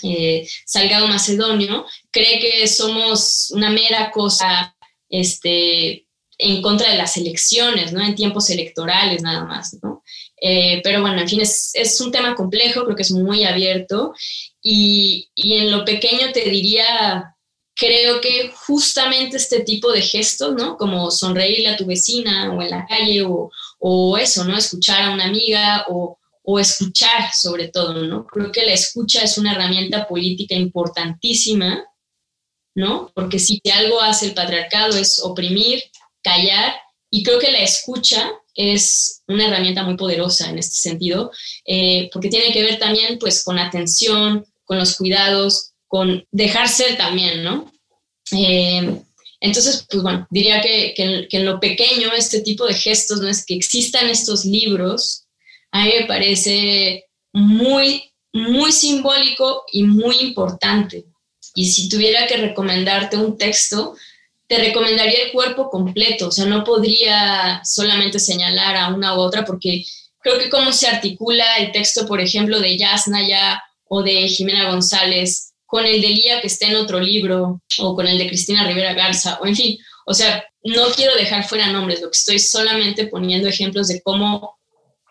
eh, 0.03 0.47
Salgado 0.65 1.07
Macedonio, 1.07 1.85
cree 2.11 2.39
que 2.39 2.67
somos 2.67 3.51
una 3.51 3.69
mera 3.69 4.11
cosa, 4.11 4.75
este, 5.09 6.07
en 6.37 6.61
contra 6.61 6.91
de 6.91 6.97
las 6.97 7.17
elecciones, 7.17 7.93
¿no? 7.93 8.03
En 8.03 8.15
tiempos 8.15 8.49
electorales 8.49 9.21
nada 9.21 9.45
más, 9.45 9.77
¿no? 9.81 10.03
Eh, 10.39 10.81
pero 10.83 11.01
bueno, 11.01 11.21
en 11.21 11.27
fin, 11.27 11.41
es, 11.41 11.71
es, 11.73 11.99
un 11.99 12.11
tema 12.11 12.35
complejo, 12.35 12.83
creo 12.83 12.95
que 12.95 13.01
es 13.01 13.11
muy 13.11 13.43
abierto 13.43 14.13
y, 14.61 15.29
y, 15.33 15.53
en 15.57 15.71
lo 15.71 15.83
pequeño 15.83 16.31
te 16.31 16.47
diría, 16.47 17.35
creo 17.75 18.21
que 18.21 18.51
justamente 18.53 19.37
este 19.37 19.61
tipo 19.61 19.91
de 19.91 20.01
gestos, 20.01 20.53
¿no? 20.53 20.77
Como 20.77 21.09
sonreírle 21.09 21.69
a 21.69 21.77
tu 21.77 21.85
vecina 21.85 22.53
o 22.53 22.61
en 22.61 22.69
la 22.69 22.85
calle 22.85 23.23
o, 23.23 23.49
o 23.79 24.17
eso, 24.17 24.43
¿no? 24.43 24.55
Escuchar 24.57 25.01
a 25.03 25.11
una 25.11 25.25
amiga 25.25 25.85
o, 25.89 26.16
o 26.49 26.59
escuchar 26.59 27.33
sobre 27.33 27.67
todo, 27.67 28.05
¿no? 28.05 28.25
Creo 28.25 28.53
que 28.53 28.65
la 28.65 28.71
escucha 28.71 29.21
es 29.21 29.37
una 29.37 29.51
herramienta 29.51 30.07
política 30.07 30.55
importantísima, 30.55 31.83
¿no? 32.73 33.11
Porque 33.13 33.37
si 33.37 33.61
algo 33.69 34.01
hace 34.01 34.27
el 34.27 34.33
patriarcado 34.33 34.95
es 34.95 35.19
oprimir, 35.21 35.83
callar 36.23 36.73
y 37.11 37.21
creo 37.21 37.37
que 37.37 37.51
la 37.51 37.59
escucha 37.59 38.31
es 38.55 39.23
una 39.27 39.47
herramienta 39.47 39.83
muy 39.83 39.97
poderosa 39.97 40.49
en 40.49 40.57
este 40.57 40.75
sentido, 40.75 41.31
eh, 41.65 42.09
porque 42.13 42.29
tiene 42.29 42.53
que 42.53 42.63
ver 42.63 42.79
también 42.79 43.19
pues 43.19 43.43
con 43.43 43.59
atención, 43.59 44.45
con 44.63 44.77
los 44.77 44.95
cuidados, 44.95 45.73
con 45.85 46.25
dejar 46.31 46.69
ser 46.69 46.95
también, 46.95 47.43
¿no? 47.43 47.73
Eh, 48.31 49.01
entonces, 49.41 49.85
pues 49.89 50.01
bueno, 50.01 50.25
diría 50.31 50.61
que, 50.61 50.93
en 50.97 51.45
lo 51.45 51.59
pequeño 51.59 52.13
este 52.13 52.39
tipo 52.41 52.65
de 52.65 52.73
gestos, 52.73 53.19
¿no? 53.19 53.27
Es 53.27 53.45
que 53.45 53.53
existan 53.53 54.09
estos 54.09 54.45
libros, 54.45 55.26
a 55.77 55.85
mí 55.85 55.93
me 55.99 56.05
parece 56.05 57.05
muy, 57.33 58.11
muy 58.33 58.71
simbólico 58.71 59.63
y 59.71 59.83
muy 59.83 60.17
importante. 60.17 61.05
Y 61.53 61.65
si 61.69 61.87
tuviera 61.87 62.25
que 62.25 62.37
recomendarte 62.37 63.17
un 63.17 63.37
texto, 63.37 63.95
te 64.47 64.57
recomendaría 64.57 65.25
el 65.25 65.31
cuerpo 65.31 65.69
completo, 65.69 66.29
o 66.29 66.31
sea, 66.31 66.45
no 66.45 66.63
podría 66.63 67.61
solamente 67.63 68.17
señalar 68.17 68.75
a 68.75 68.87
una 68.89 69.15
u 69.15 69.19
otra 69.19 69.43
porque 69.43 69.83
creo 70.19 70.39
que 70.39 70.49
cómo 70.49 70.71
se 70.71 70.87
articula 70.87 71.57
el 71.57 71.71
texto, 71.71 72.07
por 72.07 72.21
ejemplo, 72.21 72.59
de 72.59 72.77
Yasnaya 72.77 73.61
o 73.85 74.01
de 74.01 74.27
Jimena 74.27 74.71
González 74.71 75.53
con 75.65 75.85
el 75.85 76.01
de 76.01 76.09
Lía 76.09 76.41
que 76.41 76.47
está 76.47 76.67
en 76.67 76.77
otro 76.77 76.99
libro 76.99 77.61
o 77.79 77.95
con 77.95 78.07
el 78.07 78.17
de 78.17 78.27
Cristina 78.27 78.65
Rivera 78.65 78.93
Garza, 78.93 79.37
o 79.41 79.45
en 79.45 79.55
fin, 79.55 79.77
o 80.05 80.13
sea, 80.13 80.43
no 80.63 80.87
quiero 80.95 81.13
dejar 81.15 81.43
fuera 81.43 81.71
nombres, 81.71 82.01
lo 82.01 82.09
que 82.09 82.17
estoy 82.17 82.39
solamente 82.39 83.07
poniendo 83.07 83.47
ejemplos 83.47 83.89
de 83.89 84.01
cómo, 84.01 84.56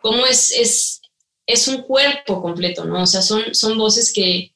cómo 0.06 0.24
es, 0.24 0.52
es, 0.52 1.00
es 1.48 1.66
un 1.66 1.82
cuerpo 1.82 2.40
completo, 2.40 2.84
¿no? 2.84 3.02
O 3.02 3.06
sea, 3.08 3.22
son, 3.22 3.52
son 3.56 3.76
voces 3.76 4.12
que, 4.12 4.54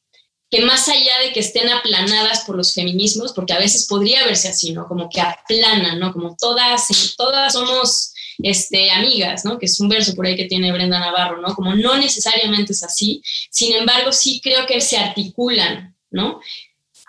que 0.48 0.60
más 0.60 0.88
allá 0.88 1.18
de 1.24 1.32
que 1.32 1.40
estén 1.40 1.68
aplanadas 1.68 2.44
por 2.46 2.56
los 2.56 2.72
feminismos, 2.72 3.32
porque 3.32 3.52
a 3.52 3.58
veces 3.58 3.86
podría 3.88 4.24
verse 4.26 4.46
así, 4.46 4.72
¿no? 4.72 4.86
Como 4.86 5.08
que 5.08 5.20
aplanan, 5.20 5.98
¿no? 5.98 6.12
Como 6.12 6.36
todas, 6.38 6.86
todas 7.16 7.54
somos 7.54 8.12
este, 8.44 8.92
amigas, 8.92 9.44
¿no? 9.44 9.58
Que 9.58 9.66
es 9.66 9.80
un 9.80 9.88
verso 9.88 10.14
por 10.14 10.24
ahí 10.24 10.36
que 10.36 10.44
tiene 10.44 10.70
Brenda 10.70 11.00
Navarro, 11.00 11.40
¿no? 11.40 11.52
Como 11.56 11.74
no 11.74 11.98
necesariamente 11.98 12.72
es 12.72 12.84
así, 12.84 13.20
sin 13.50 13.74
embargo 13.74 14.12
sí 14.12 14.40
creo 14.40 14.66
que 14.66 14.80
se 14.80 14.98
articulan, 14.98 15.96
¿no? 16.12 16.40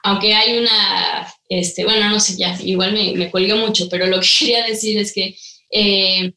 Aunque 0.01 0.33
hay 0.33 0.57
una, 0.57 1.31
este, 1.48 1.83
bueno, 1.83 2.10
no 2.10 2.19
sé, 2.19 2.38
ya, 2.38 2.57
igual 2.63 2.91
me, 2.91 3.13
me 3.13 3.29
cuelgo 3.29 3.57
mucho, 3.57 3.88
pero 3.88 4.07
lo 4.07 4.19
que 4.19 4.27
quería 4.39 4.65
decir 4.65 4.98
es 4.98 5.13
que 5.13 5.38
eh, 5.69 6.33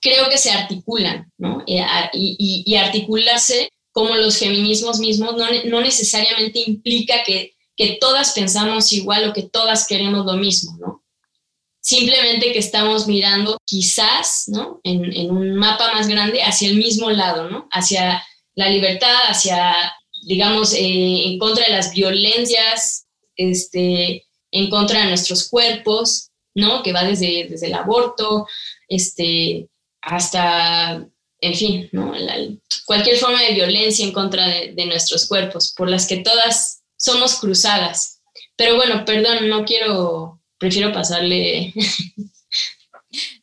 creo 0.00 0.28
que 0.28 0.38
se 0.38 0.50
articulan, 0.50 1.30
¿no? 1.38 1.62
Y, 1.66 1.78
y, 2.12 2.62
y, 2.66 2.74
articularse 2.76 3.70
como 3.92 4.14
los 4.16 4.38
feminismos 4.38 4.98
mismos 4.98 5.36
no, 5.36 5.46
no 5.66 5.80
necesariamente 5.80 6.62
implica 6.66 7.22
que, 7.24 7.54
que 7.76 7.98
todas 8.00 8.32
pensamos 8.32 8.92
igual 8.92 9.28
o 9.28 9.32
que 9.32 9.42
todas 9.42 9.86
queremos 9.86 10.24
lo 10.24 10.34
mismo, 10.34 10.76
¿no? 10.78 11.00
simplemente 11.80 12.52
que 12.52 12.58
estamos 12.58 13.06
mirando 13.06 13.58
quizás, 13.64 14.44
¿no? 14.48 14.80
En, 14.84 15.12
en, 15.12 15.30
un 15.30 15.56
mapa 15.56 15.92
más 15.92 16.08
grande 16.08 16.42
hacia 16.42 16.68
el 16.68 16.76
mismo 16.76 17.10
lado, 17.10 17.50
¿no? 17.50 17.68
Hacia 17.72 18.22
la 18.54 18.68
libertad, 18.68 19.16
hacia, 19.28 19.74
digamos, 20.22 20.74
eh, 20.74 21.24
en 21.26 21.38
contra 21.38 21.64
de 21.64 21.72
las 21.72 21.92
violencias, 21.92 23.06
este, 23.34 24.26
en 24.50 24.70
contra 24.70 25.00
de 25.00 25.06
nuestros 25.06 25.48
cuerpos, 25.48 26.30
¿no? 26.54 26.82
Que 26.82 26.92
va 26.92 27.04
desde, 27.04 27.48
desde 27.48 27.66
el 27.68 27.74
aborto, 27.74 28.46
este, 28.88 29.68
hasta, 30.02 31.06
en 31.40 31.54
fin, 31.54 31.88
¿no? 31.92 32.12
cualquier 32.84 33.16
forma 33.18 33.40
de 33.42 33.54
violencia 33.54 34.04
en 34.04 34.12
contra 34.12 34.48
de, 34.48 34.72
de 34.74 34.86
nuestros 34.86 35.26
cuerpos, 35.28 35.72
por 35.76 35.88
las 35.88 36.06
que 36.06 36.18
todas 36.18 36.82
somos 36.96 37.38
cruzadas. 37.38 38.20
Pero 38.56 38.76
bueno, 38.76 39.04
perdón, 39.04 39.48
no 39.48 39.64
quiero 39.64 40.40
prefiero 40.60 40.92
pasarle. 40.92 41.72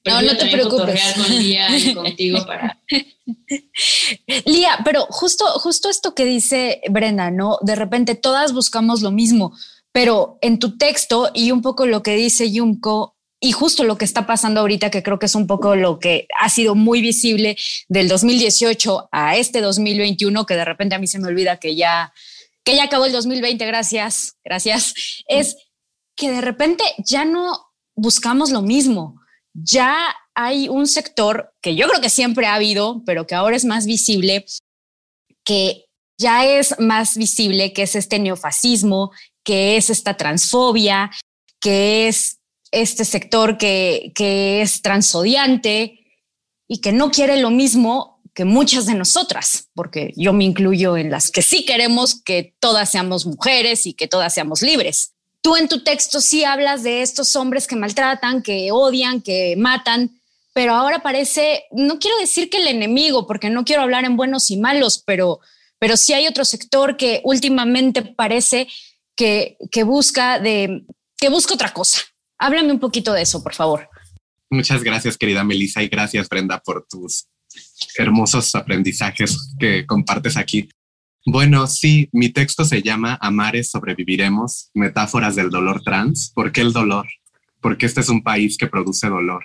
no, 0.05 0.21
no 0.21 0.37
te 0.37 0.45
preocupes. 0.45 1.01
Con 1.15 1.37
Lía 1.37 1.77
y 1.77 1.93
contigo 1.93 2.45
para. 2.45 2.79
Lía, 4.45 4.79
pero 4.85 5.05
justo, 5.09 5.45
justo 5.59 5.89
esto 5.89 6.15
que 6.15 6.23
dice 6.23 6.81
Brenda, 6.89 7.31
¿no? 7.31 7.57
De 7.61 7.75
repente 7.75 8.15
todas 8.15 8.53
buscamos 8.53 9.01
lo 9.01 9.11
mismo, 9.11 9.53
pero 9.91 10.37
en 10.41 10.59
tu 10.59 10.77
texto 10.77 11.31
y 11.33 11.51
un 11.51 11.61
poco 11.61 11.85
lo 11.85 12.03
que 12.03 12.15
dice 12.15 12.49
Yumko 12.51 13.16
y 13.39 13.51
justo 13.51 13.84
lo 13.84 13.98
que 13.98 14.06
está 14.06 14.25
pasando 14.25 14.62
ahorita, 14.62 14.89
que 14.89 15.03
creo 15.03 15.20
que 15.20 15.27
es 15.27 15.36
un 15.36 15.46
poco 15.46 15.75
lo 15.75 16.00
que 16.00 16.27
ha 16.39 16.50
sido 16.50 16.74
muy 16.75 17.01
visible 17.01 17.56
del 17.88 18.08
2018 18.08 19.10
a 19.12 19.38
este 19.38 19.62
2021, 19.62 20.46
que 20.46 20.56
de 20.56 20.65
repente 20.65 20.96
a 20.96 21.00
mí 21.00 21.08
se 21.08 21.20
me 21.20 21.27
olvida 21.27 21.58
que 21.58 21.75
ya, 21.75 22.13
que 22.63 22.75
ya 22.75 22.86
acabó 22.86 23.06
el 23.06 23.12
2020, 23.12 23.65
gracias, 23.65 24.38
gracias, 24.44 24.94
es 25.27 25.56
que 26.15 26.32
de 26.32 26.41
repente 26.41 26.84
ya 26.98 27.25
no 27.25 27.67
buscamos 27.96 28.51
lo 28.51 28.62
mismo. 28.62 29.22
Ya 29.53 30.15
hay 30.34 30.67
un 30.67 30.88
sector 30.88 31.53
que 31.62 31.75
yo 31.75 31.88
creo 31.88 32.01
que 32.01 32.10
siempre 32.10 32.48
ha 32.48 32.56
habido, 32.56 33.03
pero 33.06 33.27
que 33.27 33.36
ahora 33.36 33.56
es 33.56 33.65
más 33.65 33.86
visible, 33.86 34.46
que 35.44 35.86
ya 36.20 36.46
es 36.46 36.79
más 36.79 37.17
visible, 37.17 37.74
que 37.74 37.84
es 37.84 37.96
este 37.96 38.20
neofascismo, 38.20 39.12
que 39.44 39.77
es 39.77 39.89
esta 39.89 40.15
transfobia, 40.15 41.12
que 41.60 42.08
es 42.08 42.37
este 42.71 43.05
sector 43.05 43.57
que, 43.57 44.12
es 44.62 44.81
transodiante 44.81 46.05
y 46.67 46.81
que 46.81 46.91
no 46.91 47.12
quiere 47.12 47.38
lo 47.38 47.50
mismo 47.50 48.21
que 48.33 48.45
muchas 48.45 48.86
de 48.86 48.93
nosotras, 48.93 49.69
porque 49.74 50.13
yo 50.15 50.31
me 50.31 50.43
incluyo 50.43 50.95
en 50.95 51.09
las 51.09 51.31
que 51.31 51.41
sí 51.41 51.65
queremos 51.65 52.21
que 52.21 52.55
todas 52.59 52.91
seamos 52.91 53.25
mujeres 53.25 53.88
y 53.88 53.93
que 53.93 54.07
todas 54.07 54.33
seamos 54.33 54.62
libres. 54.62 55.13
Tú 55.41 55.55
en 55.55 55.67
tu 55.67 55.83
texto 55.83 56.21
sí 56.21 56.43
hablas 56.43 56.83
de 56.83 57.01
estos 57.01 57.36
hombres 57.36 57.67
que 57.67 57.75
maltratan, 57.75 58.43
que 58.43 58.71
odian, 58.71 59.21
que 59.21 59.55
matan, 59.57 60.19
pero 60.53 60.75
ahora 60.75 61.01
parece, 61.01 61.65
no 61.71 62.00
quiero 62.00 62.17
decir 62.17 62.49
que 62.49 62.58
el 62.58 62.67
enemigo, 62.67 63.25
porque 63.27 63.49
no 63.49 63.63
quiero 63.63 63.82
hablar 63.82 64.06
en 64.06 64.17
buenos 64.17 64.51
y 64.51 64.58
malos, 64.58 65.01
pero, 65.06 65.39
pero 65.80 65.97
sí 65.97 66.13
hay 66.13 66.27
otro 66.27 66.45
sector 66.45 66.97
que 66.97 67.21
últimamente 67.23 68.01
parece 68.01 68.67
que, 69.15 69.58
que 69.71 69.84
busca 69.84 70.39
de, 70.39 70.84
que 71.17 71.30
busca 71.30 71.53
otra 71.53 71.73
cosa. 71.73 72.01
Háblame 72.38 72.71
un 72.71 72.80
poquito 72.80 73.13
de 73.13 73.23
eso, 73.23 73.41
por 73.43 73.54
favor. 73.54 73.89
Muchas 74.50 74.84
gracias, 74.84 75.17
querida 75.17 75.43
Melissa, 75.43 75.84
y 75.84 75.88
gracias, 75.88 76.30
Brenda, 76.30 76.60
por 76.60 76.86
tus 76.88 77.28
hermosos 77.97 78.54
aprendizajes 78.56 79.56
que 79.60 79.86
compartes 79.86 80.38
aquí. 80.38 80.69
Bueno, 81.26 81.67
sí, 81.67 82.08
mi 82.13 82.30
texto 82.30 82.63
se 82.63 82.82
llama 82.82 83.17
Amares 83.19 83.69
sobreviviremos, 83.69 84.69
metáforas 84.73 85.36
del 85.36 85.50
dolor 85.50 85.82
trans. 85.84 86.32
¿Por 86.34 86.54
qué 86.54 86.62
el 86.62 86.71
dolor? 86.71 87.06
Porque 87.60 87.86
este 87.86 88.00
es 88.00 88.08
un 88.08 88.23
país 88.23 88.58
que 88.58 88.67
produce 88.67 89.10
dolor. 89.10 89.43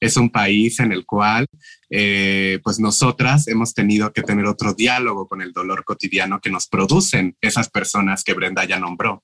Es 0.00 0.16
un 0.16 0.28
país 0.28 0.80
en 0.80 0.90
el 0.90 1.06
cual, 1.06 1.46
eh, 1.88 2.58
pues 2.64 2.80
nosotras 2.80 3.46
hemos 3.46 3.74
tenido 3.74 4.12
que 4.12 4.22
tener 4.22 4.46
otro 4.46 4.74
diálogo 4.74 5.28
con 5.28 5.40
el 5.40 5.52
dolor 5.52 5.84
cotidiano 5.84 6.40
que 6.40 6.50
nos 6.50 6.66
producen 6.66 7.36
esas 7.40 7.70
personas 7.70 8.24
que 8.24 8.34
Brenda 8.34 8.64
ya 8.64 8.80
nombró, 8.80 9.22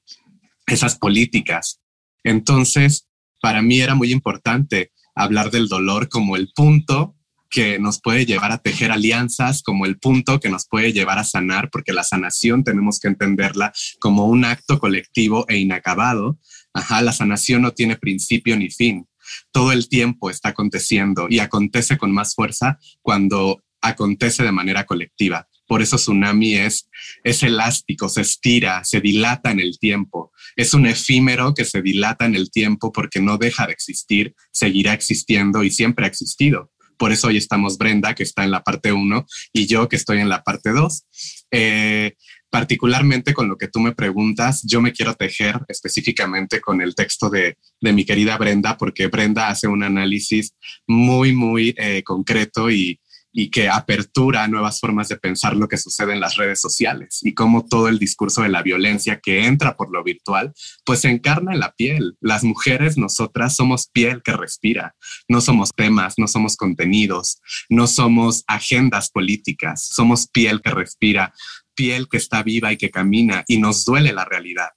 esas 0.66 0.96
políticas. 0.96 1.80
Entonces, 2.24 3.08
para 3.40 3.62
mí 3.62 3.80
era 3.80 3.94
muy 3.94 4.12
importante 4.12 4.92
hablar 5.14 5.50
del 5.50 5.68
dolor 5.68 6.08
como 6.08 6.36
el 6.36 6.50
punto 6.54 7.16
que 7.50 7.80
nos 7.80 8.00
puede 8.00 8.24
llevar 8.26 8.52
a 8.52 8.58
tejer 8.58 8.92
alianzas, 8.92 9.62
como 9.62 9.84
el 9.84 9.98
punto 9.98 10.38
que 10.38 10.48
nos 10.48 10.66
puede 10.68 10.92
llevar 10.92 11.18
a 11.18 11.24
sanar, 11.24 11.68
porque 11.70 11.92
la 11.92 12.04
sanación 12.04 12.62
tenemos 12.62 13.00
que 13.00 13.08
entenderla 13.08 13.72
como 13.98 14.26
un 14.26 14.44
acto 14.44 14.78
colectivo 14.78 15.44
e 15.48 15.58
inacabado. 15.58 16.38
Ajá, 16.72 17.02
la 17.02 17.12
sanación 17.12 17.62
no 17.62 17.72
tiene 17.72 17.96
principio 17.96 18.56
ni 18.56 18.70
fin. 18.70 19.08
Todo 19.50 19.72
el 19.72 19.88
tiempo 19.88 20.30
está 20.30 20.50
aconteciendo 20.50 21.26
y 21.28 21.40
acontece 21.40 21.98
con 21.98 22.12
más 22.12 22.34
fuerza 22.34 22.78
cuando 23.02 23.62
acontece 23.80 24.44
de 24.44 24.52
manera 24.52 24.84
colectiva. 24.84 25.48
Por 25.70 25.82
eso 25.82 25.98
tsunami 25.98 26.56
es, 26.56 26.90
es 27.22 27.44
elástico, 27.44 28.08
se 28.08 28.22
estira, 28.22 28.82
se 28.82 29.00
dilata 29.00 29.52
en 29.52 29.60
el 29.60 29.78
tiempo. 29.78 30.32
Es 30.56 30.74
un 30.74 30.84
efímero 30.84 31.54
que 31.54 31.64
se 31.64 31.80
dilata 31.80 32.26
en 32.26 32.34
el 32.34 32.50
tiempo 32.50 32.90
porque 32.90 33.20
no 33.20 33.38
deja 33.38 33.68
de 33.68 33.72
existir, 33.72 34.34
seguirá 34.50 34.94
existiendo 34.94 35.62
y 35.62 35.70
siempre 35.70 36.06
ha 36.06 36.08
existido. 36.08 36.72
Por 36.98 37.12
eso 37.12 37.28
hoy 37.28 37.36
estamos 37.36 37.78
Brenda, 37.78 38.16
que 38.16 38.24
está 38.24 38.42
en 38.42 38.50
la 38.50 38.64
parte 38.64 38.90
1, 38.90 39.24
y 39.52 39.68
yo, 39.68 39.88
que 39.88 39.94
estoy 39.94 40.18
en 40.18 40.28
la 40.28 40.42
parte 40.42 40.70
2. 40.70 41.04
Eh, 41.52 42.14
particularmente 42.50 43.32
con 43.32 43.46
lo 43.46 43.56
que 43.56 43.68
tú 43.68 43.78
me 43.78 43.94
preguntas, 43.94 44.62
yo 44.64 44.80
me 44.80 44.92
quiero 44.92 45.14
tejer 45.14 45.60
específicamente 45.68 46.60
con 46.60 46.80
el 46.80 46.96
texto 46.96 47.30
de, 47.30 47.56
mi 47.80 48.04
querida 48.04 48.36
Brenda, 48.38 48.76
porque 48.76 49.06
Brenda 49.06 49.48
hace 49.48 49.68
un 49.68 49.84
análisis 49.84 50.52
muy, 50.88 51.32
muy 51.32 51.76
eh, 51.78 52.02
concreto 52.02 52.72
y, 52.72 52.98
y 53.32 53.50
que 53.50 53.68
apertura 53.68 54.48
nuevas 54.48 54.80
formas 54.80 55.08
de 55.08 55.16
pensar 55.16 55.56
lo 55.56 55.68
que 55.68 55.76
sucede 55.76 56.12
en 56.12 56.20
las 56.20 56.36
redes 56.36 56.60
sociales 56.60 57.20
y 57.22 57.34
cómo 57.34 57.64
todo 57.64 57.88
el 57.88 57.98
discurso 57.98 58.42
de 58.42 58.48
la 58.48 58.62
violencia 58.62 59.20
que 59.20 59.46
entra 59.46 59.76
por 59.76 59.92
lo 59.92 60.02
virtual, 60.02 60.52
pues 60.84 61.00
se 61.00 61.10
encarna 61.10 61.52
en 61.52 61.60
la 61.60 61.72
piel. 61.72 62.16
Las 62.20 62.44
mujeres, 62.44 62.98
nosotras 62.98 63.54
somos 63.54 63.88
piel 63.88 64.22
que 64.22 64.32
respira, 64.32 64.96
no 65.28 65.40
somos 65.40 65.70
temas, 65.74 66.14
no 66.18 66.26
somos 66.26 66.56
contenidos, 66.56 67.40
no 67.68 67.86
somos 67.86 68.44
agendas 68.46 69.10
políticas, 69.10 69.86
somos 69.88 70.26
piel 70.28 70.60
que 70.62 70.70
respira, 70.70 71.32
piel 71.74 72.08
que 72.08 72.16
está 72.16 72.42
viva 72.42 72.72
y 72.72 72.76
que 72.76 72.90
camina 72.90 73.44
y 73.46 73.58
nos 73.58 73.84
duele 73.84 74.12
la 74.12 74.24
realidad. 74.24 74.70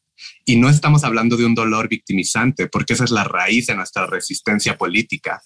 Y 0.46 0.58
no 0.58 0.70
estamos 0.70 1.04
hablando 1.04 1.38
de 1.38 1.46
un 1.46 1.56
dolor 1.56 1.90
victimizante, 1.90 2.68
porque 2.68 2.94
esa 2.94 3.04
es 3.04 3.12
la 3.12 3.24
raíz 3.24 3.68
de 3.68 3.76
nuestra 3.76 4.06
resistencia 4.08 4.78
política. 4.78 5.42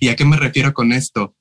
¿Y 0.00 0.08
a 0.08 0.16
qué 0.16 0.24
me 0.24 0.36
refiero 0.36 0.72
con 0.72 0.92
esto? 0.92 1.36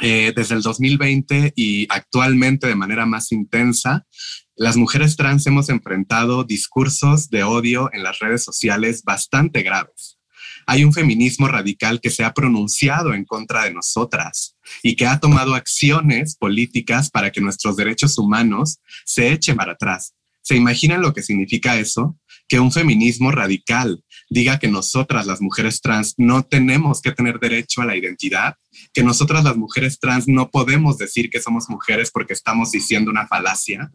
Eh, 0.00 0.32
desde 0.36 0.54
el 0.56 0.62
2020 0.62 1.54
y 1.56 1.86
actualmente 1.88 2.66
de 2.66 2.74
manera 2.74 3.06
más 3.06 3.32
intensa, 3.32 4.06
las 4.54 4.76
mujeres 4.76 5.16
trans 5.16 5.46
hemos 5.46 5.68
enfrentado 5.68 6.44
discursos 6.44 7.30
de 7.30 7.44
odio 7.44 7.90
en 7.92 8.02
las 8.02 8.18
redes 8.18 8.44
sociales 8.44 9.02
bastante 9.04 9.62
graves. 9.62 10.18
Hay 10.66 10.82
un 10.84 10.92
feminismo 10.92 11.46
radical 11.46 12.00
que 12.00 12.10
se 12.10 12.24
ha 12.24 12.34
pronunciado 12.34 13.14
en 13.14 13.24
contra 13.24 13.64
de 13.64 13.72
nosotras 13.72 14.56
y 14.82 14.96
que 14.96 15.06
ha 15.06 15.20
tomado 15.20 15.54
acciones 15.54 16.36
políticas 16.36 17.10
para 17.10 17.30
que 17.30 17.40
nuestros 17.40 17.76
derechos 17.76 18.18
humanos 18.18 18.80
se 19.04 19.32
echen 19.32 19.56
para 19.56 19.72
atrás. 19.72 20.14
¿Se 20.42 20.56
imaginan 20.56 21.02
lo 21.02 21.12
que 21.12 21.22
significa 21.22 21.76
eso? 21.78 22.18
Que 22.48 22.60
un 22.60 22.72
feminismo 22.72 23.30
radical 23.30 24.04
diga 24.28 24.58
que 24.58 24.68
nosotras, 24.68 25.26
las 25.26 25.40
mujeres 25.40 25.80
trans, 25.80 26.14
no 26.16 26.42
tenemos 26.42 27.00
que 27.00 27.12
tener 27.12 27.38
derecho 27.38 27.82
a 27.82 27.86
la 27.86 27.96
identidad, 27.96 28.56
que 28.92 29.02
nosotras, 29.02 29.44
las 29.44 29.56
mujeres 29.56 29.98
trans, 29.98 30.28
no 30.28 30.50
podemos 30.50 30.98
decir 30.98 31.30
que 31.30 31.40
somos 31.40 31.68
mujeres 31.68 32.10
porque 32.10 32.32
estamos 32.32 32.72
diciendo 32.72 33.10
una 33.10 33.26
falacia. 33.26 33.90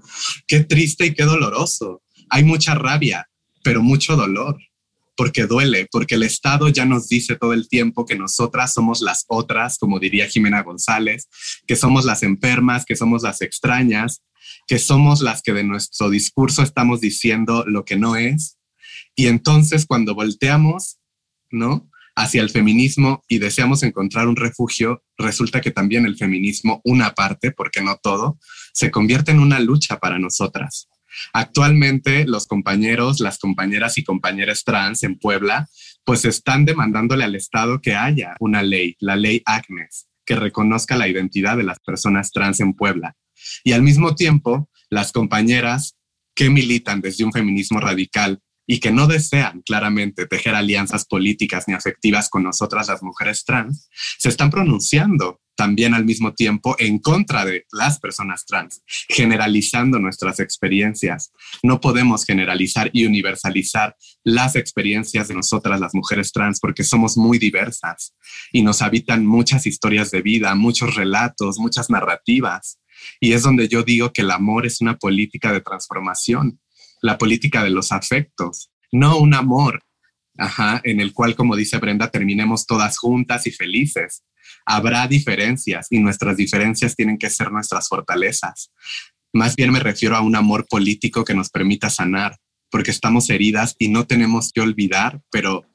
Qué 0.48 0.62
triste 0.62 1.06
y 1.06 1.14
qué 1.14 1.24
doloroso. 1.24 2.02
Hay 2.30 2.44
mucha 2.44 2.76
rabia, 2.76 3.28
pero 3.64 3.82
mucho 3.82 4.16
dolor 4.16 4.58
porque 5.22 5.46
duele, 5.46 5.88
porque 5.92 6.16
el 6.16 6.24
Estado 6.24 6.70
ya 6.70 6.86
nos 6.86 7.08
dice 7.08 7.36
todo 7.36 7.54
el 7.54 7.68
tiempo 7.68 8.06
que 8.06 8.16
nosotras 8.16 8.74
somos 8.74 9.02
las 9.02 9.26
otras, 9.28 9.78
como 9.78 10.00
diría 10.00 10.28
Jimena 10.28 10.64
González, 10.64 11.28
que 11.68 11.76
somos 11.76 12.06
las 12.06 12.24
enfermas, 12.24 12.86
que 12.86 12.96
somos 12.96 13.22
las 13.22 13.42
extrañas, 13.44 14.24
que 14.68 14.80
somos 14.80 15.22
las 15.22 15.44
que 15.44 15.54
de 15.54 15.64
nuestro 15.64 16.10
discurso 16.10 16.64
estamos 16.64 17.02
diciendo 17.02 17.64
lo 17.68 17.86
que 17.86 17.98
no 17.98 18.16
es. 18.16 18.58
Y 19.22 19.28
entonces 19.28 19.86
cuando 19.86 20.16
volteamos, 20.16 20.98
¿no? 21.52 21.88
hacia 22.16 22.42
el 22.42 22.50
feminismo 22.50 23.24
y 23.28 23.38
deseamos 23.38 23.84
encontrar 23.84 24.28
un 24.28 24.36
refugio, 24.36 25.04
resulta 25.16 25.62
que 25.62 25.70
también 25.70 26.08
el 26.08 26.18
feminismo, 26.18 26.82
una 26.84 27.14
parte, 27.14 27.52
porque 27.52 27.84
no 27.84 28.00
todo, 28.02 28.40
se 28.74 28.90
convierte 28.90 29.30
en 29.30 29.40
una 29.40 29.60
lucha 29.60 30.00
para 30.00 30.18
nosotras. 30.18 30.90
Actualmente 31.34 32.26
los 32.26 32.48
compañeros, 32.48 33.20
las 33.20 33.38
compañeras 33.38 34.00
y 34.00 34.04
compañeras 34.04 34.64
trans 34.64 35.04
en 35.04 35.20
Puebla, 35.20 35.70
pues 36.04 36.26
están 36.26 36.66
demandándole 36.66 37.24
al 37.24 37.36
Estado 37.36 37.80
que 37.80 37.94
haya 37.94 38.36
una 38.40 38.64
ley, 38.64 38.96
la 39.00 39.18
ley 39.18 39.44
Agnes, 39.46 40.08
que 40.26 40.36
reconozca 40.36 40.98
la 40.98 41.08
identidad 41.08 41.58
de 41.58 41.64
las 41.64 41.80
personas 41.80 42.32
trans 42.32 42.60
en 42.60 42.74
Puebla. 42.74 43.16
Y 43.64 43.74
al 43.74 43.84
mismo 43.84 44.16
tiempo, 44.16 44.68
las 44.90 45.12
compañeras 45.12 45.96
que 46.34 46.50
militan 46.50 47.02
desde 47.02 47.24
un 47.24 47.32
feminismo 47.32 47.80
radical 47.80 48.42
y 48.72 48.80
que 48.80 48.90
no 48.90 49.06
desean 49.06 49.62
claramente 49.66 50.28
tejer 50.28 50.56
alianzas 50.56 51.04
políticas 51.04 51.66
ni 51.68 51.74
afectivas 51.74 52.30
con 52.30 52.44
nosotras 52.44 52.88
las 52.88 53.04
mujeres 53.04 53.44
trans, 53.44 53.90
se 54.18 54.30
están 54.30 54.50
pronunciando 54.50 55.42
también 55.58 55.94
al 55.94 56.06
mismo 56.06 56.34
tiempo 56.34 56.78
en 56.80 57.00
contra 57.00 57.44
de 57.44 57.66
las 57.74 58.00
personas 58.00 58.46
trans, 58.46 58.82
generalizando 59.10 60.00
nuestras 60.00 60.40
experiencias. 60.40 61.34
No 61.64 61.82
podemos 61.82 62.24
generalizar 62.24 62.90
y 62.94 63.06
universalizar 63.06 63.98
las 64.24 64.56
experiencias 64.56 65.28
de 65.28 65.36
nosotras 65.36 65.82
las 65.82 65.94
mujeres 65.94 66.32
trans 66.32 66.62
porque 66.62 66.86
somos 66.86 67.18
muy 67.18 67.40
diversas 67.40 68.16
y 68.54 68.62
nos 68.62 68.82
habitan 68.82 69.26
muchas 69.26 69.68
historias 69.68 70.12
de 70.12 70.22
vida, 70.22 70.56
muchos 70.56 70.96
relatos, 70.96 71.60
muchas 71.60 71.90
narrativas. 71.90 72.80
Y 73.20 73.34
es 73.34 73.44
donde 73.44 73.68
yo 73.68 73.84
digo 73.84 74.14
que 74.14 74.22
el 74.22 74.32
amor 74.32 74.66
es 74.66 74.80
una 74.80 74.98
política 74.98 75.52
de 75.52 75.60
transformación 75.60 76.62
la 77.02 77.18
política 77.18 77.64
de 77.64 77.72
los 77.72 77.92
afectos, 77.92 78.72
no 78.92 79.18
un 79.18 79.34
amor, 79.34 79.84
en 80.84 81.02
el 81.02 81.14
cual, 81.14 81.36
como 81.36 81.56
dice 81.56 81.78
Brenda, 81.78 82.10
terminemos 82.10 82.66
todas 82.66 82.98
juntas 82.98 83.46
y 83.48 83.52
felices. 83.52 84.24
Habrá 84.66 85.08
diferencias 85.08 85.88
y 85.90 86.00
nuestras 86.00 86.38
diferencias 86.38 86.96
tienen 86.96 87.18
que 87.18 87.30
ser 87.30 87.52
nuestras 87.52 87.88
fortalezas. 87.88 88.72
Más 89.34 89.56
bien 89.56 89.72
me 89.72 89.80
refiero 89.80 90.16
a 90.16 90.22
un 90.22 90.36
amor 90.36 90.66
político 90.70 91.24
que 91.24 91.34
nos 91.34 91.50
permita 91.50 91.90
sanar, 91.90 92.38
porque 92.70 92.92
estamos 92.92 93.30
heridas 93.30 93.76
y 93.78 93.90
no 93.90 94.08
tenemos 94.08 94.52
que 94.52 94.62
olvidar, 94.62 95.22
pero 95.32 95.66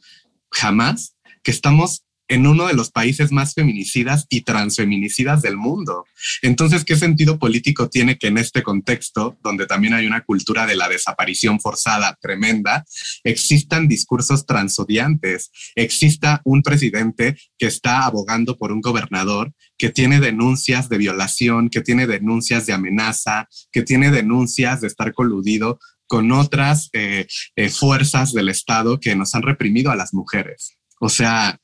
jamás 0.50 1.16
que 1.42 1.50
estamos 1.50 2.05
en 2.28 2.46
uno 2.46 2.66
de 2.66 2.74
los 2.74 2.90
países 2.90 3.32
más 3.32 3.54
feminicidas 3.54 4.26
y 4.28 4.42
transfeminicidas 4.42 5.42
del 5.42 5.56
mundo. 5.56 6.04
Entonces, 6.42 6.84
¿qué 6.84 6.96
sentido 6.96 7.38
político 7.38 7.88
tiene 7.88 8.18
que 8.18 8.28
en 8.28 8.38
este 8.38 8.62
contexto, 8.62 9.38
donde 9.42 9.66
también 9.66 9.94
hay 9.94 10.06
una 10.06 10.24
cultura 10.24 10.66
de 10.66 10.76
la 10.76 10.88
desaparición 10.88 11.60
forzada 11.60 12.16
tremenda, 12.20 12.84
existan 13.24 13.88
discursos 13.88 14.46
transodiantes, 14.46 15.50
exista 15.74 16.40
un 16.44 16.62
presidente 16.62 17.36
que 17.58 17.66
está 17.66 18.04
abogando 18.04 18.56
por 18.56 18.72
un 18.72 18.80
gobernador 18.80 19.52
que 19.78 19.90
tiene 19.90 20.20
denuncias 20.20 20.88
de 20.88 20.98
violación, 20.98 21.68
que 21.68 21.80
tiene 21.80 22.06
denuncias 22.06 22.66
de 22.66 22.72
amenaza, 22.72 23.48
que 23.70 23.82
tiene 23.82 24.10
denuncias 24.10 24.80
de 24.80 24.88
estar 24.88 25.12
coludido 25.12 25.78
con 26.06 26.30
otras 26.32 26.88
eh, 26.92 27.26
eh, 27.56 27.68
fuerzas 27.68 28.32
del 28.32 28.48
Estado 28.48 29.00
que 29.00 29.16
nos 29.16 29.34
han 29.34 29.42
reprimido 29.42 29.90
a 29.90 29.96
las 29.96 30.14
mujeres? 30.14 30.78
O 31.00 31.08
sea, 31.08 31.58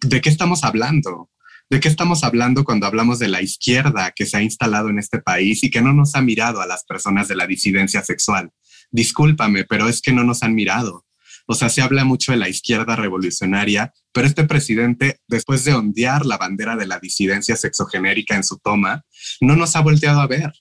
¿de 0.00 0.20
qué 0.20 0.28
estamos 0.28 0.64
hablando? 0.64 1.30
¿De 1.68 1.80
qué 1.80 1.88
estamos 1.88 2.22
hablando 2.22 2.64
cuando 2.64 2.86
hablamos 2.86 3.18
de 3.18 3.28
la 3.28 3.42
izquierda 3.42 4.12
que 4.14 4.24
se 4.24 4.36
ha 4.36 4.42
instalado 4.42 4.88
en 4.88 4.98
este 4.98 5.18
país 5.18 5.64
y 5.64 5.70
que 5.70 5.82
no 5.82 5.92
nos 5.92 6.14
ha 6.14 6.22
mirado 6.22 6.60
a 6.60 6.66
las 6.66 6.84
personas 6.84 7.26
de 7.26 7.34
la 7.34 7.46
disidencia 7.46 8.02
sexual? 8.04 8.50
Discúlpame, 8.90 9.64
pero 9.64 9.88
es 9.88 10.00
que 10.00 10.12
no 10.12 10.22
nos 10.22 10.44
han 10.44 10.54
mirado. 10.54 11.04
O 11.48 11.54
sea, 11.54 11.68
se 11.68 11.82
habla 11.82 12.04
mucho 12.04 12.32
de 12.32 12.38
la 12.38 12.48
izquierda 12.48 12.94
revolucionaria, 12.96 13.92
pero 14.12 14.26
este 14.26 14.44
presidente, 14.44 15.20
después 15.28 15.64
de 15.64 15.74
ondear 15.74 16.24
la 16.24 16.38
bandera 16.38 16.76
de 16.76 16.86
la 16.86 16.98
disidencia 16.98 17.56
sexogenérica 17.56 18.36
en 18.36 18.44
su 18.44 18.58
toma, 18.58 19.04
no 19.40 19.56
nos 19.56 19.74
ha 19.76 19.80
volteado 19.80 20.20
a 20.20 20.26
ver. 20.26 20.52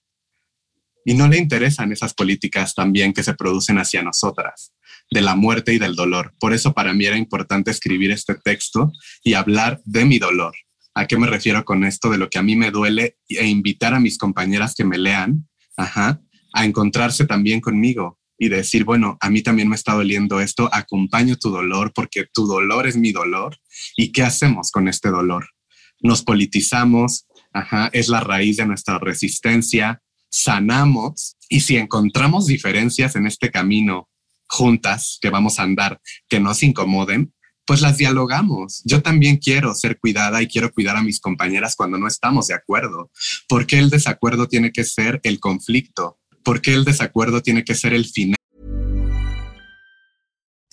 Y 1.05 1.13
no 1.13 1.27
le 1.27 1.37
interesan 1.37 1.91
esas 1.91 2.15
políticas 2.15 2.73
también 2.73 3.13
que 3.13 3.23
se 3.23 3.35
producen 3.35 3.77
hacia 3.77 4.01
nosotras 4.01 4.74
de 5.11 5.21
la 5.21 5.35
muerte 5.35 5.73
y 5.73 5.79
del 5.79 5.95
dolor. 5.95 6.33
Por 6.39 6.53
eso 6.53 6.73
para 6.73 6.93
mí 6.93 7.05
era 7.05 7.17
importante 7.17 7.71
escribir 7.71 8.11
este 8.11 8.35
texto 8.35 8.91
y 9.23 9.33
hablar 9.33 9.81
de 9.85 10.05
mi 10.05 10.19
dolor. 10.19 10.55
¿A 10.93 11.07
qué 11.07 11.17
me 11.17 11.27
refiero 11.27 11.63
con 11.65 11.83
esto? 11.83 12.09
De 12.09 12.17
lo 12.17 12.29
que 12.29 12.37
a 12.37 12.43
mí 12.43 12.55
me 12.55 12.71
duele 12.71 13.17
e 13.27 13.45
invitar 13.47 13.93
a 13.93 13.99
mis 13.99 14.17
compañeras 14.17 14.73
que 14.75 14.85
me 14.85 14.97
lean 14.97 15.47
a 15.77 16.65
encontrarse 16.65 17.25
también 17.25 17.59
conmigo 17.59 18.17
y 18.37 18.49
decir, 18.49 18.83
bueno, 18.83 19.17
a 19.19 19.29
mí 19.29 19.41
también 19.41 19.69
me 19.69 19.75
está 19.75 19.93
doliendo 19.93 20.39
esto, 20.39 20.69
acompaño 20.73 21.35
tu 21.37 21.49
dolor 21.49 21.91
porque 21.93 22.25
tu 22.33 22.47
dolor 22.47 22.87
es 22.87 22.97
mi 22.97 23.11
dolor. 23.11 23.57
¿Y 23.97 24.11
qué 24.11 24.23
hacemos 24.23 24.71
con 24.71 24.87
este 24.87 25.09
dolor? 25.09 25.49
Nos 26.01 26.23
politizamos, 26.23 27.27
es 27.93 28.09
la 28.09 28.21
raíz 28.21 28.57
de 28.57 28.65
nuestra 28.65 28.99
resistencia, 28.99 30.01
sanamos 30.29 31.37
y 31.49 31.61
si 31.61 31.77
encontramos 31.77 32.47
diferencias 32.47 33.15
en 33.15 33.27
este 33.27 33.51
camino 33.51 34.09
juntas 34.47 35.19
que 35.21 35.29
vamos 35.29 35.59
a 35.59 35.63
andar 35.63 35.99
que 36.27 36.39
no 36.39 36.53
se 36.53 36.67
incomoden, 36.67 37.33
pues 37.65 37.81
las 37.81 37.97
dialogamos. 37.97 38.81
Yo 38.85 39.01
también 39.01 39.37
quiero 39.37 39.73
ser 39.73 39.99
cuidada 39.99 40.41
y 40.41 40.47
quiero 40.47 40.71
cuidar 40.71 40.97
a 40.97 41.03
mis 41.03 41.19
compañeras 41.19 41.75
cuando 41.75 41.97
no 41.97 42.07
estamos 42.07 42.47
de 42.47 42.53
acuerdo. 42.53 43.11
¿Por 43.47 43.65
qué 43.65 43.79
el 43.79 43.89
desacuerdo 43.89 44.47
tiene 44.47 44.71
que 44.71 44.83
ser 44.83 45.19
el 45.23 45.39
conflicto? 45.39 46.19
¿Por 46.43 46.61
qué 46.61 46.73
el 46.73 46.85
desacuerdo 46.85 47.41
tiene 47.41 47.63
que 47.63 47.73
ser 47.73 47.93
el 47.93 48.05
final? 48.05 48.35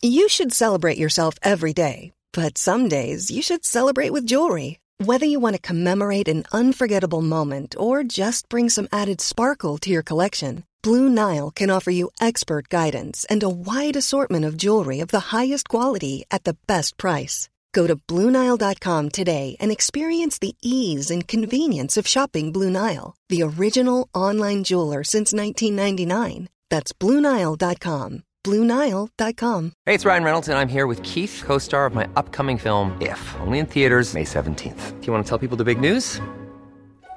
You 0.03 0.29
should 0.29 0.53
celebrate 0.53 0.99
yourself 0.99 1.37
every 1.43 1.73
day, 1.73 2.13
but 2.33 2.59
some 2.59 2.89
days 2.89 3.31
you 3.31 3.41
should 3.41 3.65
celebrate 3.65 4.11
with 4.13 4.27
jewelry. 4.27 4.81
Whether 4.99 5.27
you 5.27 5.41
want 5.41 5.57
to 5.57 5.63
commemorate 5.63 6.29
an 6.29 6.45
unforgettable 6.53 7.23
moment 7.23 7.75
or 7.79 8.05
just 8.05 8.49
bring 8.49 8.69
some 8.69 8.89
added 8.93 9.21
sparkle 9.21 9.79
to 9.79 9.91
your 9.91 10.03
collection. 10.03 10.65
Blue 10.83 11.09
Nile 11.09 11.51
can 11.53 11.71
offer 11.71 11.93
you 11.93 12.11
expert 12.21 12.69
guidance 12.69 13.25
and 13.31 13.43
a 13.43 13.49
wide 13.49 13.97
assortment 13.97 14.45
of 14.45 14.57
jewelry 14.57 14.99
of 15.01 15.09
the 15.09 15.33
highest 15.33 15.69
quality 15.69 16.25
at 16.31 16.45
the 16.45 16.57
best 16.67 16.97
price. 16.97 17.49
Go 17.73 17.87
to 17.87 17.97
BlueNile.com 17.97 19.11
today 19.11 19.57
and 19.61 19.71
experience 19.71 20.39
the 20.39 20.57
ease 20.61 21.11
and 21.11 21.27
convenience 21.27 21.97
of 21.97 22.07
shopping 22.07 22.53
Blue 22.53 22.69
Nile, 22.69 23.15
the 23.29 23.43
original 23.43 24.09
online 24.13 24.65
jeweler 24.65 25.05
since 25.05 25.33
1999. 25.33 26.49
That's 26.69 26.93
BlueNile.com. 26.93 28.25
BlueNile.com. 28.45 29.73
Hey, 29.87 29.95
it's 29.95 30.05
Ryan 30.05 30.25
Reynolds, 30.25 30.49
and 30.49 30.59
I'm 30.59 30.69
here 30.69 30.89
with 30.89 31.01
Keith, 31.05 31.43
co 31.47 31.59
star 31.59 31.87
of 31.87 31.95
my 31.95 32.09
upcoming 32.17 32.59
film, 32.59 33.01
If, 33.01 33.37
only 33.41 33.61
in 33.61 33.67
theaters, 33.67 34.15
May 34.15 34.25
17th. 34.25 35.01
Do 35.01 35.07
you 35.07 35.13
want 35.13 35.25
to 35.25 35.29
tell 35.29 35.39
people 35.39 35.57
the 35.57 35.65
big 35.65 35.81
news? 35.81 36.21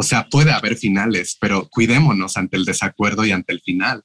O 0.00 0.02
sea, 0.02 0.30
puede 0.30 0.50
haber 0.50 0.78
finales, 0.78 1.36
pero 1.38 1.68
cuidémonos 1.68 2.38
ante 2.38 2.56
el 2.56 2.64
desacuerdo 2.64 3.26
y 3.26 3.32
ante 3.32 3.52
el 3.52 3.60
final, 3.60 4.02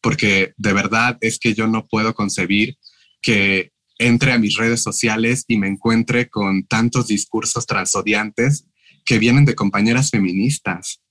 porque 0.00 0.52
de 0.56 0.72
verdad 0.72 1.16
es 1.20 1.38
que 1.38 1.54
yo 1.54 1.68
no 1.68 1.86
puedo 1.86 2.12
concebir 2.12 2.76
que 3.22 3.70
entre 3.98 4.32
a 4.32 4.38
mis 4.40 4.56
redes 4.56 4.82
sociales 4.82 5.44
y 5.46 5.56
me 5.56 5.68
encuentre 5.68 6.28
con 6.28 6.66
tantos 6.66 7.06
discursos 7.06 7.66
transodiantes 7.66 8.66
que 9.06 9.20
vienen 9.20 9.44
de 9.44 9.54
compañeras 9.54 10.10
feministas. 10.10 11.02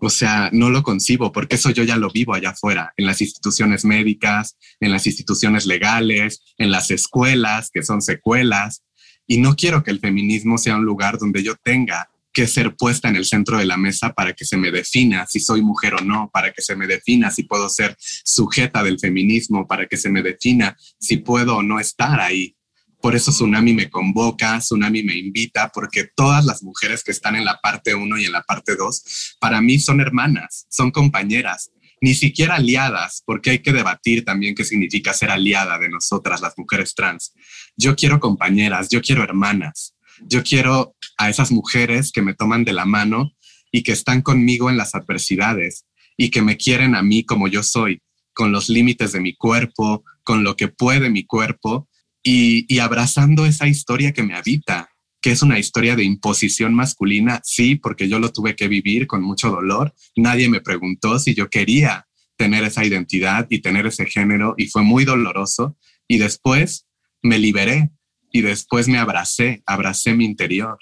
O 0.00 0.08
sea, 0.08 0.48
no 0.54 0.70
lo 0.70 0.82
concibo 0.82 1.30
porque 1.30 1.56
eso 1.56 1.68
yo 1.68 1.84
ya 1.84 1.98
lo 1.98 2.10
vivo 2.10 2.32
allá 2.32 2.52
afuera, 2.52 2.94
en 2.96 3.04
las 3.04 3.20
instituciones 3.20 3.84
médicas, 3.84 4.56
en 4.80 4.90
las 4.90 5.06
instituciones 5.06 5.66
legales, 5.66 6.40
en 6.56 6.70
las 6.70 6.90
escuelas, 6.90 7.68
que 7.70 7.82
son 7.82 8.00
secuelas. 8.00 8.84
Y 9.26 9.36
no 9.36 9.54
quiero 9.54 9.82
que 9.82 9.90
el 9.90 10.00
feminismo 10.00 10.56
sea 10.56 10.76
un 10.76 10.86
lugar 10.86 11.18
donde 11.18 11.42
yo 11.42 11.56
tenga 11.56 12.08
que 12.36 12.46
ser 12.46 12.76
puesta 12.76 13.08
en 13.08 13.16
el 13.16 13.24
centro 13.24 13.56
de 13.56 13.64
la 13.64 13.78
mesa 13.78 14.12
para 14.12 14.34
que 14.34 14.44
se 14.44 14.58
me 14.58 14.70
defina 14.70 15.26
si 15.26 15.40
soy 15.40 15.62
mujer 15.62 15.94
o 15.94 16.00
no, 16.04 16.28
para 16.30 16.52
que 16.52 16.60
se 16.60 16.76
me 16.76 16.86
defina 16.86 17.30
si 17.30 17.44
puedo 17.44 17.70
ser 17.70 17.96
sujeta 17.98 18.82
del 18.82 19.00
feminismo, 19.00 19.66
para 19.66 19.86
que 19.86 19.96
se 19.96 20.10
me 20.10 20.20
defina 20.20 20.76
si 21.00 21.16
puedo 21.16 21.56
o 21.56 21.62
no 21.62 21.80
estar 21.80 22.20
ahí. 22.20 22.54
Por 23.00 23.16
eso 23.16 23.30
Tsunami 23.30 23.72
me 23.72 23.88
convoca, 23.88 24.58
Tsunami 24.58 25.02
me 25.02 25.16
invita, 25.16 25.70
porque 25.72 26.10
todas 26.14 26.44
las 26.44 26.62
mujeres 26.62 27.02
que 27.02 27.12
están 27.12 27.36
en 27.36 27.46
la 27.46 27.58
parte 27.62 27.94
1 27.94 28.18
y 28.18 28.26
en 28.26 28.32
la 28.32 28.42
parte 28.42 28.76
2, 28.76 29.36
para 29.40 29.62
mí 29.62 29.78
son 29.78 30.02
hermanas, 30.02 30.66
son 30.68 30.90
compañeras. 30.90 31.70
ni 32.02 32.14
siquiera 32.14 32.56
aliadas, 32.56 33.22
porque 33.24 33.50
hay 33.50 33.58
que 33.60 33.72
debatir 33.72 34.26
también 34.26 34.54
qué 34.54 34.64
significa 34.64 35.14
ser 35.14 35.30
aliada 35.30 35.78
de 35.78 35.88
nosotras, 35.88 36.42
las 36.42 36.52
mujeres 36.58 36.94
trans. 36.94 37.32
Yo 37.78 37.96
quiero 37.96 38.20
compañeras, 38.20 38.90
yo 38.90 39.00
quiero 39.00 39.22
hermanas, 39.22 39.95
yo 40.24 40.42
quiero 40.42 40.94
a 41.18 41.30
esas 41.30 41.50
mujeres 41.50 42.12
que 42.12 42.22
me 42.22 42.34
toman 42.34 42.64
de 42.64 42.72
la 42.72 42.84
mano 42.84 43.32
y 43.72 43.82
que 43.82 43.92
están 43.92 44.22
conmigo 44.22 44.70
en 44.70 44.76
las 44.76 44.94
adversidades 44.94 45.84
y 46.16 46.30
que 46.30 46.42
me 46.42 46.56
quieren 46.56 46.94
a 46.94 47.02
mí 47.02 47.24
como 47.24 47.48
yo 47.48 47.62
soy, 47.62 48.00
con 48.32 48.52
los 48.52 48.68
límites 48.68 49.12
de 49.12 49.20
mi 49.20 49.34
cuerpo, 49.34 50.04
con 50.22 50.44
lo 50.44 50.56
que 50.56 50.68
puede 50.68 51.10
mi 51.10 51.24
cuerpo 51.24 51.88
y, 52.22 52.78
abrazando 52.80 53.46
esa 53.46 53.68
historia 53.68 54.12
que 54.12 54.24
me 54.24 54.34
habita, 54.34 54.90
que 55.20 55.30
es 55.30 55.42
una 55.42 55.58
historia 55.58 55.94
de 55.94 56.02
imposición 56.02 56.74
masculina, 56.74 57.40
sí, 57.44 57.76
porque 57.76 58.08
yo 58.08 58.18
lo 58.18 58.32
tuve 58.32 58.56
que 58.56 58.66
vivir 58.66 59.06
con 59.06 59.22
mucho 59.22 59.50
dolor. 59.50 59.94
Nadie 60.16 60.48
me 60.48 60.60
preguntó 60.60 61.18
si 61.20 61.34
yo 61.34 61.48
quería 61.48 62.06
tener 62.36 62.64
esa 62.64 62.84
identidad 62.84 63.46
y 63.48 63.60
tener 63.60 63.86
ese 63.86 64.06
género 64.06 64.54
y 64.56 64.66
fue 64.66 64.82
muy 64.82 65.04
doloroso. 65.04 65.76
Y 66.08 66.18
después 66.18 66.86
me 67.22 67.38
liberé 67.38 67.90
y 68.32 68.42
después 68.42 68.88
me 68.88 68.98
abracé, 68.98 69.62
abracé 69.66 70.14
mi 70.14 70.24
interior. 70.24 70.78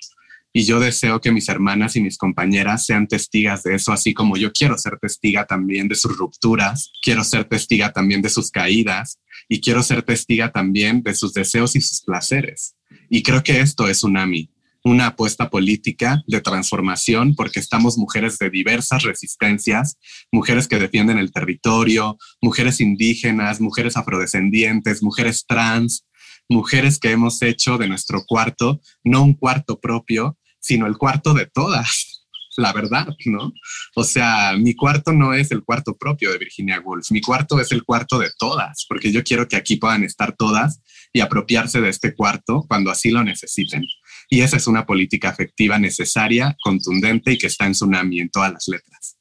Y 0.57 0.65
yo 0.65 0.79
deseo 0.79 1.21
que 1.21 1.33
mis 1.33 1.49
hermanas 1.49 1.97
y 1.97 2.01
mis 2.01 2.17
compañeras 2.17 2.87
sean 2.87 3.09
testigas 3.09 3.65
de 3.65 3.75
eso, 3.75 3.93
así 3.93 4.15
como 4.15 4.37
yo 4.37 4.53
quiero 4.53 4.79
ser 4.79 4.99
testiga 5.01 5.47
también 5.47 5.89
de 5.89 5.97
sus 5.97 6.17
rupturas, 6.17 6.93
quiero 7.03 7.25
ser 7.25 7.45
testiga 7.45 7.93
también 7.93 8.23
de 8.23 8.31
sus 8.31 8.53
caídas 8.53 9.19
y 9.49 9.61
quiero 9.61 9.83
ser 9.83 10.03
testiga 10.03 10.53
también 10.53 11.03
de 11.03 11.15
sus 11.15 11.35
deseos 11.35 11.75
y 11.75 11.81
sus 11.81 12.03
placeres. 12.03 12.77
Y 13.11 13.25
creo 13.25 13.43
que 13.43 13.61
esto 13.61 13.89
es 13.89 13.99
Tsunami, 13.99 14.49
una 14.85 15.07
apuesta 15.09 15.51
política 15.51 16.23
de 16.29 16.41
transformación 16.41 17.35
porque 17.35 17.59
estamos 17.59 17.99
mujeres 17.99 18.39
de 18.39 18.51
diversas 18.51 19.03
resistencias, 19.03 19.99
mujeres 20.31 20.69
que 20.69 20.79
defienden 20.79 21.19
el 21.19 21.33
territorio, 21.33 22.17
mujeres 22.41 22.81
indígenas, 22.81 23.61
mujeres 23.61 23.97
afrodescendientes, 23.97 25.03
mujeres 25.03 25.47
trans, 25.49 26.05
mujeres 26.49 26.99
que 26.99 27.11
hemos 27.11 27.41
hecho 27.43 27.79
de 27.79 27.89
nuestro 27.89 28.25
cuarto 28.27 28.81
no 29.03 29.23
un 29.23 29.35
cuarto 29.35 29.81
propio, 29.81 30.39
sino 30.61 30.87
el 30.87 30.97
cuarto 30.97 31.35
de 31.35 31.47
todas. 31.47 32.23
La 32.57 32.73
verdad, 32.73 33.09
¿no? 33.25 33.53
O 33.97 34.05
sea, 34.05 34.53
mi 34.57 34.75
cuarto 34.77 35.13
no 35.13 35.35
es 35.35 35.51
el 35.51 35.65
cuarto 35.65 35.97
propio 35.97 36.31
de 36.31 36.39
Virginia 36.39 36.81
Woolf, 36.81 37.11
mi 37.11 37.21
cuarto 37.21 37.59
es 37.59 37.73
el 37.73 37.83
cuarto 37.83 38.17
de 38.19 38.31
todas, 38.39 38.87
porque 38.89 39.11
yo 39.11 39.25
quiero 39.25 39.49
que 39.49 39.57
aquí 39.57 39.75
puedan 39.75 40.05
estar 40.05 40.37
todas 40.37 40.81
y 41.13 41.21
apropiarse 41.21 41.81
de 41.81 41.89
este 41.89 42.15
cuarto 42.15 42.65
cuando 42.69 42.93
así 42.93 43.11
lo 43.11 43.25
necesiten. 43.25 43.85
Y 44.29 44.43
esa 44.43 44.57
es 44.57 44.69
una 44.69 44.87
política 44.87 45.31
afectiva 45.31 45.79
necesaria, 45.81 46.57
contundente 46.63 47.33
y 47.33 47.39
que 47.39 47.49
está 47.49 47.67
en 47.67 47.73
tsunami 47.73 48.21
en 48.21 48.31
todas 48.31 48.53
las 48.53 48.69
letras. 48.69 49.17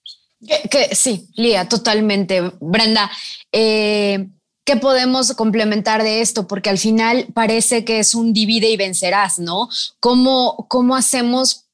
Que, 0.69 0.93
sí, 0.93 1.27
Lía, 1.36 1.67
totalmente. 1.67 2.51
Brenda, 2.59 3.09
eh, 3.51 4.27
¿qué 4.65 4.78
podemos 4.78 5.34
complementar 5.34 6.04
de 6.04 6.21
esto? 6.21 6.47
Porque 6.47 6.69
al 6.69 6.78
final 6.78 7.28
parece 7.34 7.84
que 7.86 7.99
es 7.99 8.15
un 8.15 8.34
divide 8.34 8.69
y 8.69 8.78
vencerás, 8.78 9.39
¿no? 9.39 9.69
¿Cómo, 9.99 10.67
cómo 10.69 10.95
hacemos 10.95 11.65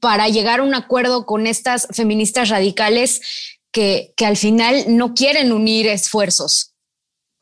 para 0.00 0.28
llegar 0.28 0.60
a 0.60 0.64
un 0.64 0.74
acuerdo 0.74 1.26
con 1.26 1.46
estas 1.46 1.88
feministas 1.92 2.48
radicales 2.48 3.20
que, 3.70 4.12
que 4.16 4.26
al 4.26 4.36
final 4.36 4.84
no 4.88 5.14
quieren 5.14 5.52
unir 5.52 5.86
esfuerzos? 5.86 6.74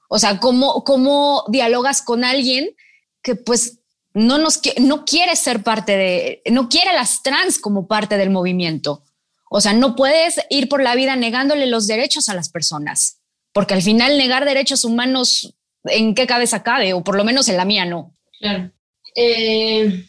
O 0.09 0.19
sea, 0.19 0.41
¿cómo, 0.41 0.85
cómo 0.85 1.45
dialogas 1.49 2.03
con 2.03 2.23
alguien 2.23 2.77
que 3.23 3.35
pues 3.35 3.79
no, 4.13 4.37
nos, 4.37 4.61
no 4.79 5.07
quiere 5.07 5.37
ser 5.37 5.63
parte 5.63 5.97
de, 5.97 6.43
no 6.51 6.69
quiere 6.69 6.93
las 6.93 7.23
trans 7.23 7.59
como 7.59 7.87
parte 7.87 8.19
del 8.19 8.29
movimiento? 8.29 9.03
O 9.49 9.63
sea, 9.63 9.73
no 9.73 9.97
puedes 9.97 10.37
ir 10.51 10.69
por 10.69 10.83
la 10.83 10.95
vida 10.95 11.17
negándole 11.17 11.67
los 11.67 11.87
derechos 11.87 12.29
a 12.29 12.35
las 12.35 12.51
personas, 12.51 13.22
porque 13.53 13.75
al 13.75 13.83
final 13.83 14.17
negar 14.19 14.45
derechos 14.45 14.85
humanos, 14.85 15.55
¿en 15.85 16.15
qué 16.15 16.27
cabeza 16.27 16.63
cabe? 16.63 16.93
O 16.93 17.05
por 17.05 17.17
lo 17.17 17.25
menos 17.25 17.49
en 17.49 17.57
la 17.57 17.65
mía 17.65 17.85
no. 17.85 18.15
Claro. 18.39 18.71
Eh, 19.15 20.05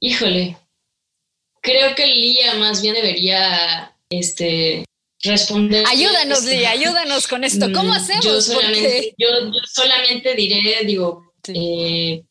híjole, 0.00 0.56
creo 1.60 1.94
que 1.94 2.06
Lía 2.06 2.54
más 2.54 2.82
bien 2.82 2.94
debería 2.94 3.94
este, 4.10 4.84
responder. 5.22 5.84
Ayúdanos, 5.88 6.44
Lía, 6.44 6.70
ayúdanos 6.70 7.26
con 7.26 7.44
esto. 7.44 7.66
¿Cómo 7.74 7.90
mm, 7.90 7.96
hacemos? 7.96 8.24
Yo 8.24 8.40
solamente, 8.40 9.14
yo, 9.18 9.28
solamente 9.66 10.34
diré, 10.34 10.84
digo, 10.84 11.32
eh, 11.48 12.22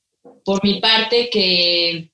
por 0.43 0.63
mi 0.63 0.79
parte, 0.79 1.29
que 1.29 2.11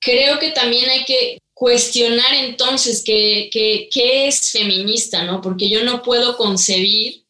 creo 0.00 0.38
que 0.38 0.50
también 0.50 0.88
hay 0.88 1.04
que 1.04 1.38
cuestionar 1.54 2.32
entonces 2.34 3.02
qué, 3.04 3.50
qué, 3.52 4.26
es 4.26 4.50
feminista, 4.50 5.24
¿no? 5.24 5.42
Porque 5.42 5.68
yo 5.68 5.84
no 5.84 6.02
puedo 6.02 6.36
concebir 6.36 7.26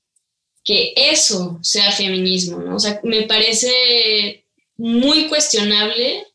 que 0.65 0.93
eso 0.97 1.59
sea 1.63 1.91
feminismo, 1.93 2.59
¿no? 2.59 2.77
O 2.77 2.79
sea, 2.79 3.01
me 3.03 3.23
parece 3.23 4.45
muy 4.77 5.29
cuestionable 5.29 6.27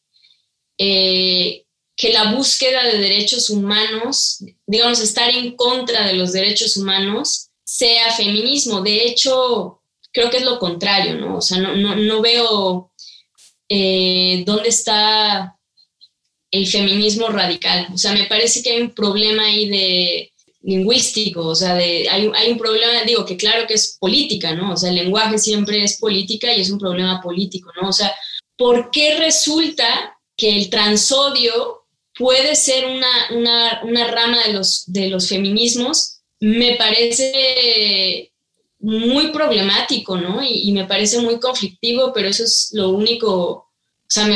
eh, 0.77 1.63
que 1.95 2.11
la 2.11 2.33
búsqueda 2.33 2.83
de 2.83 2.97
derechos 2.97 3.49
humanos, 3.49 4.43
digamos, 4.67 4.99
estar 4.99 5.29
en 5.29 5.55
contra 5.55 6.05
de 6.05 6.13
los 6.13 6.33
derechos 6.33 6.75
humanos, 6.77 7.49
sea 7.63 8.11
feminismo. 8.13 8.81
De 8.81 9.05
hecho, 9.05 9.81
creo 10.11 10.29
que 10.29 10.37
es 10.37 10.43
lo 10.43 10.59
contrario, 10.59 11.15
¿no? 11.15 11.37
O 11.37 11.41
sea, 11.41 11.57
no, 11.59 12.21
veo 12.21 12.91
eh, 13.69 14.43
dónde 14.45 14.69
está 14.69 15.57
el 16.51 16.67
feminismo 16.67 17.29
radical. 17.29 17.87
O 17.93 17.97
sea, 17.97 18.13
me 18.13 18.25
parece 18.25 18.61
que 18.61 18.71
hay 18.71 18.81
un 18.81 18.91
problema 18.91 19.45
ahí 19.45 19.69
de 19.69 20.33
lingüístico, 20.65 21.45
o 21.45 21.55
sea, 21.55 21.75
de, 21.75 22.09
hay, 22.09 22.29
hay 22.33 22.51
un 22.51 22.57
problema, 22.57 23.03
digo, 23.05 23.23
que 23.25 23.37
claro 23.37 23.67
que 23.67 23.75
es 23.75 23.97
política, 23.99 24.53
¿no? 24.55 24.73
O 24.73 24.77
sea, 24.77 24.89
el 24.89 24.95
lenguaje 24.95 25.37
siempre 25.37 25.83
es 25.83 25.99
política 25.99 26.51
y 26.51 26.61
es 26.61 26.71
un 26.71 26.79
problema 26.79 27.21
político, 27.21 27.71
¿no? 27.79 27.89
O 27.89 27.93
sea, 27.93 28.11
¿por 28.57 28.89
qué 28.89 29.17
resulta 29.17 30.17
que 30.35 30.55
el 30.55 30.69
transodio 30.69 31.85
puede 32.17 32.55
ser 32.55 32.85
una, 32.85 34.11
rama 34.11 34.43
de 34.45 34.53
los, 34.53 34.83
de 34.87 35.09
los 35.09 35.27
feminismos, 35.27 36.21
me 36.39 36.75
parece 36.75 38.31
muy 38.79 39.31
problemático, 39.31 40.17
¿no? 40.17 40.41
Y, 40.43 40.71
me 40.71 40.85
parece 40.85 41.19
muy 41.19 41.39
conflictivo, 41.39 42.11
pero 42.13 42.27
eso 42.27 42.43
es 42.43 42.69
lo 42.73 42.89
único, 42.89 43.31
o 43.31 43.71
sea, 44.07 44.27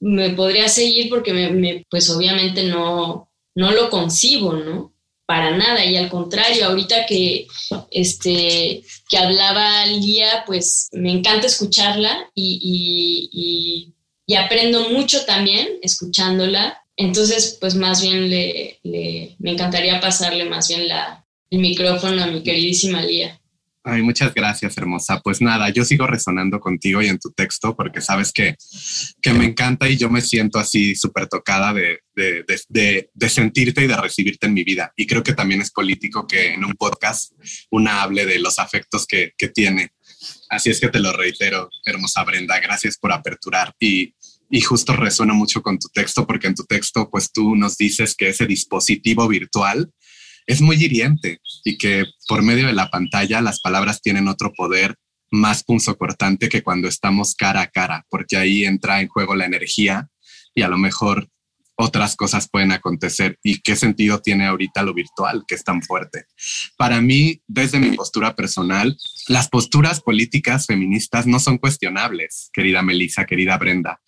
me, 0.00 0.30
podría 0.30 0.68
seguir 0.68 1.08
porque 1.08 1.32
me, 1.32 1.86
pues 1.90 2.10
obviamente 2.10 2.64
no, 2.64 3.30
no 3.54 3.72
lo 3.72 3.90
concibo, 3.90 4.52
¿no? 4.52 4.92
Para 5.28 5.54
nada, 5.54 5.84
y 5.84 5.94
al 5.96 6.08
contrario, 6.08 6.64
ahorita 6.64 7.04
que, 7.04 7.46
este, 7.90 8.82
que 9.10 9.18
hablaba 9.18 9.84
Lía, 9.84 10.44
pues 10.46 10.88
me 10.92 11.12
encanta 11.12 11.46
escucharla 11.46 12.30
y, 12.34 13.92
y, 14.26 14.34
aprendo 14.34 14.88
mucho 14.88 15.24
también 15.26 15.68
escuchándola 15.82 16.82
entonces, 16.98 17.56
pues 17.60 17.76
más 17.76 18.02
bien 18.02 18.28
le, 18.28 18.80
me 19.38 19.52
encantaría 19.52 20.00
pasarle 20.00 20.44
más 20.44 20.66
bien 20.68 20.88
la, 20.88 21.24
el 21.48 21.60
micrófono 21.60 22.24
a 22.24 22.26
mi 22.26 22.42
queridísima 22.42 23.00
Lía. 23.02 23.40
Ay, 23.90 24.02
muchas 24.02 24.34
gracias, 24.34 24.76
hermosa. 24.76 25.18
Pues 25.20 25.40
nada, 25.40 25.70
yo 25.70 25.82
sigo 25.82 26.06
resonando 26.06 26.60
contigo 26.60 27.00
y 27.00 27.06
en 27.06 27.18
tu 27.18 27.30
texto 27.30 27.74
porque 27.74 28.02
sabes 28.02 28.34
que, 28.34 28.54
que 29.22 29.32
me 29.32 29.46
encanta 29.46 29.88
y 29.88 29.96
yo 29.96 30.10
me 30.10 30.20
siento 30.20 30.58
así 30.58 30.94
súper 30.94 31.26
tocada 31.26 31.72
de, 31.72 32.00
de, 32.14 32.44
de, 32.68 33.10
de, 33.14 33.28
sentirte 33.30 33.82
y 33.82 33.86
de 33.86 33.96
recibirte 33.96 34.46
en 34.46 34.52
mi 34.52 34.62
vida. 34.62 34.92
Y 34.94 35.06
creo 35.06 35.22
que 35.22 35.32
también 35.32 35.62
es 35.62 35.70
político 35.70 36.26
que 36.26 36.52
en 36.52 36.66
un 36.66 36.74
podcast 36.74 37.32
una 37.70 38.02
hable 38.02 38.26
de 38.26 38.38
los 38.38 38.58
afectos 38.58 39.06
que, 39.06 39.32
que 39.38 39.48
tiene. 39.48 39.92
Así 40.50 40.68
es 40.68 40.80
que 40.80 40.88
te 40.88 41.00
lo 41.00 41.14
reitero, 41.14 41.70
hermosa 41.86 42.24
Brenda. 42.24 42.60
Gracias 42.60 42.98
por 42.98 43.10
aperturar 43.10 43.72
y 43.80 44.12
y 44.50 44.60
justo 44.60 44.94
resuena 44.94 45.34
mucho 45.34 45.62
con 45.62 45.78
tu 45.78 45.88
texto 45.88 46.26
porque 46.26 46.46
en 46.46 46.54
tu 46.54 46.64
texto 46.64 47.10
pues 47.10 47.32
tú 47.32 47.54
nos 47.54 47.76
dices 47.76 48.14
que 48.14 48.30
ese 48.30 48.46
dispositivo 48.46 49.28
virtual 49.28 49.92
es 50.48 50.62
muy 50.62 50.82
hiriente 50.82 51.40
y 51.62 51.76
que 51.76 52.06
por 52.26 52.42
medio 52.42 52.66
de 52.66 52.72
la 52.72 52.90
pantalla 52.90 53.40
las 53.42 53.60
palabras 53.60 54.00
tienen 54.00 54.26
otro 54.28 54.52
poder 54.56 54.96
más 55.30 55.62
punzocortante 55.62 56.48
que 56.48 56.62
cuando 56.62 56.88
estamos 56.88 57.34
cara 57.34 57.60
a 57.60 57.66
cara, 57.66 58.06
porque 58.08 58.38
ahí 58.38 58.64
entra 58.64 59.02
en 59.02 59.08
juego 59.08 59.36
la 59.36 59.44
energía 59.44 60.08
y 60.54 60.62
a 60.62 60.68
lo 60.68 60.78
mejor 60.78 61.28
otras 61.80 62.16
cosas 62.16 62.48
pueden 62.50 62.72
acontecer 62.72 63.38
y 63.42 63.60
qué 63.60 63.76
sentido 63.76 64.20
tiene 64.20 64.46
ahorita 64.46 64.82
lo 64.82 64.94
virtual 64.94 65.44
que 65.46 65.54
es 65.54 65.62
tan 65.62 65.80
fuerte. 65.82 66.24
Para 66.76 67.00
mí, 67.00 67.40
desde 67.46 67.78
mi 67.78 67.94
postura 67.94 68.34
personal, 68.34 68.96
las 69.28 69.48
posturas 69.48 70.00
políticas 70.00 70.66
feministas 70.66 71.26
no 71.26 71.38
son 71.38 71.58
cuestionables, 71.58 72.50
querida 72.52 72.82
Melissa, 72.82 73.26
querida 73.26 73.58
Brenda. 73.58 74.00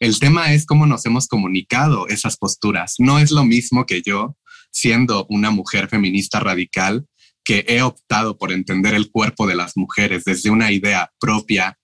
El 0.00 0.18
tema 0.18 0.52
es 0.52 0.66
cómo 0.66 0.86
nos 0.86 1.06
hemos 1.06 1.26
comunicado 1.26 2.08
esas 2.08 2.36
posturas. 2.36 2.96
No 2.98 3.18
es 3.18 3.30
lo 3.30 3.44
mismo 3.44 3.86
que 3.86 4.02
yo, 4.02 4.36
siendo 4.74 5.26
una 5.30 5.50
mujer 5.50 5.88
feminista 5.88 6.40
radical, 6.40 7.06
que 7.44 7.64
he 7.68 7.82
optado 7.82 8.36
por 8.36 8.52
entender 8.52 8.94
el 8.94 9.10
cuerpo 9.10 9.46
de 9.46 9.54
las 9.54 9.76
mujeres 9.76 10.24
desde 10.24 10.50
una 10.50 10.72
idea 10.72 11.12
propia 11.20 11.78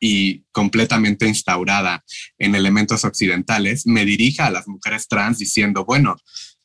y 0.00 0.44
completamente 0.52 1.26
instaurada 1.26 2.04
en 2.38 2.54
elementos 2.54 3.04
occidentales, 3.04 3.86
me 3.86 4.04
dirija 4.04 4.46
a 4.46 4.50
las 4.50 4.66
mujeres 4.68 5.06
trans 5.08 5.38
diciendo, 5.38 5.84
bueno, 5.84 6.16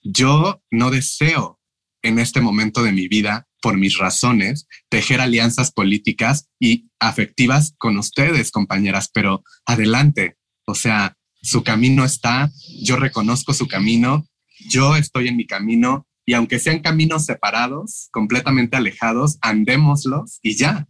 yo 0.02 0.64
no 0.72 0.90
deseo 0.90 1.60
en 2.02 2.20
este 2.20 2.42
momento 2.42 2.84
de 2.84 2.92
mi 2.92 3.08
vida 3.08 3.48
por 3.62 3.78
mis 3.78 3.98
razones, 3.98 4.68
tejer 4.90 5.22
alianzas 5.22 5.72
políticas 5.72 6.50
y 6.60 6.90
afectivas 7.00 7.76
con 7.78 7.98
ustedes, 7.98 8.50
compañeras, 8.50 9.10
pero 9.14 9.44
adelante. 9.66 10.38
O 10.66 10.74
sea, 10.74 11.16
su 11.42 11.64
camino 11.64 12.04
está, 12.04 12.52
yo 12.82 12.96
reconozco 12.96 13.54
su 13.54 13.68
camino, 13.68 14.26
yo 14.70 14.96
estoy 14.96 15.28
en 15.28 15.38
mi 15.38 15.46
camino 15.46 16.08
y 16.26 16.34
aunque 16.34 16.60
sean 16.60 16.80
caminos 16.80 17.26
separados, 17.26 18.10
completamente 18.12 18.78
alejados, 18.78 19.38
andémoslos 19.42 20.40
y 20.42 20.56
ya. 20.56 20.88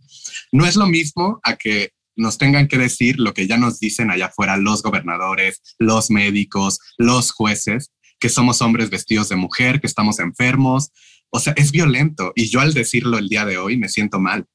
No 0.52 0.66
es 0.66 0.76
lo 0.76 0.88
mismo 0.88 1.40
a 1.44 1.56
que 1.56 1.92
nos 2.16 2.38
tengan 2.38 2.68
que 2.68 2.78
decir 2.78 3.20
lo 3.20 3.34
que 3.34 3.48
ya 3.48 3.58
nos 3.58 3.80
dicen 3.80 4.12
allá 4.12 4.28
afuera 4.28 4.58
los 4.58 4.84
gobernadores, 4.84 5.62
los 5.80 6.12
médicos, 6.12 6.80
los 6.98 7.32
jueces, 7.32 7.92
que 8.20 8.30
somos 8.30 8.62
hombres 8.62 8.90
vestidos 8.90 9.30
de 9.30 9.36
mujer, 9.36 9.82
que 9.82 9.88
estamos 9.88 10.20
enfermos. 10.20 10.92
O 11.30 11.40
sea, 11.40 11.54
es 11.56 11.72
violento 11.72 12.34
y 12.36 12.50
yo 12.50 12.60
al 12.60 12.74
decirlo 12.74 13.18
el 13.18 13.30
día 13.30 13.46
de 13.46 13.58
hoy 13.58 13.78
me 13.78 13.90
siento 13.90 14.20
mal 14.20 14.46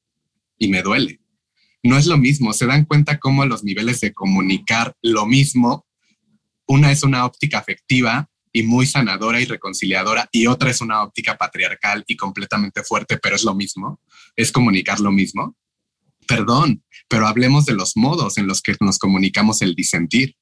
y 0.59 0.68
me 0.68 0.83
duele. 0.83 1.20
No 1.83 1.96
es 1.96 2.07
lo 2.07 2.18
mismo, 2.18 2.52
se 2.52 2.66
dan 2.66 2.85
cuenta 2.85 3.18
cómo 3.18 3.44
los 3.46 3.64
niveles 3.64 4.00
de 4.00 4.12
comunicar 4.12 4.94
lo 5.02 5.26
mismo, 5.26 5.87
una 6.66 6.90
es 6.90 7.02
una 7.02 7.24
óptica 7.24 7.59
afectiva 7.59 8.29
y 8.57 8.62
muy 8.62 8.87
sanadora 8.87 9.38
y 9.38 9.45
reconciliadora 9.45 10.31
y 10.33 10.47
otra 10.47 10.71
es 10.71 10.81
una 10.81 11.03
óptica 11.03 11.37
patriarcal 11.37 12.05
y 12.07 12.16
completamente 12.16 12.83
fuerte, 12.83 13.19
pero 13.19 13.37
es 13.37 13.45
lo 13.45 13.55
mismo, 13.55 14.01
es 14.35 14.51
comunicar 14.51 14.99
lo 14.99 15.12
mismo. 15.12 15.55
Perdón, 16.27 16.83
pero 17.07 17.27
hablemos 17.27 17.66
de 17.66 17.75
los 17.75 17.99
modos 17.99 18.38
en 18.38 18.47
los 18.47 18.62
que 18.62 18.75
nos 18.81 18.99
comunicamos 18.99 19.61
el 19.61 19.75
disentir, 19.75 20.37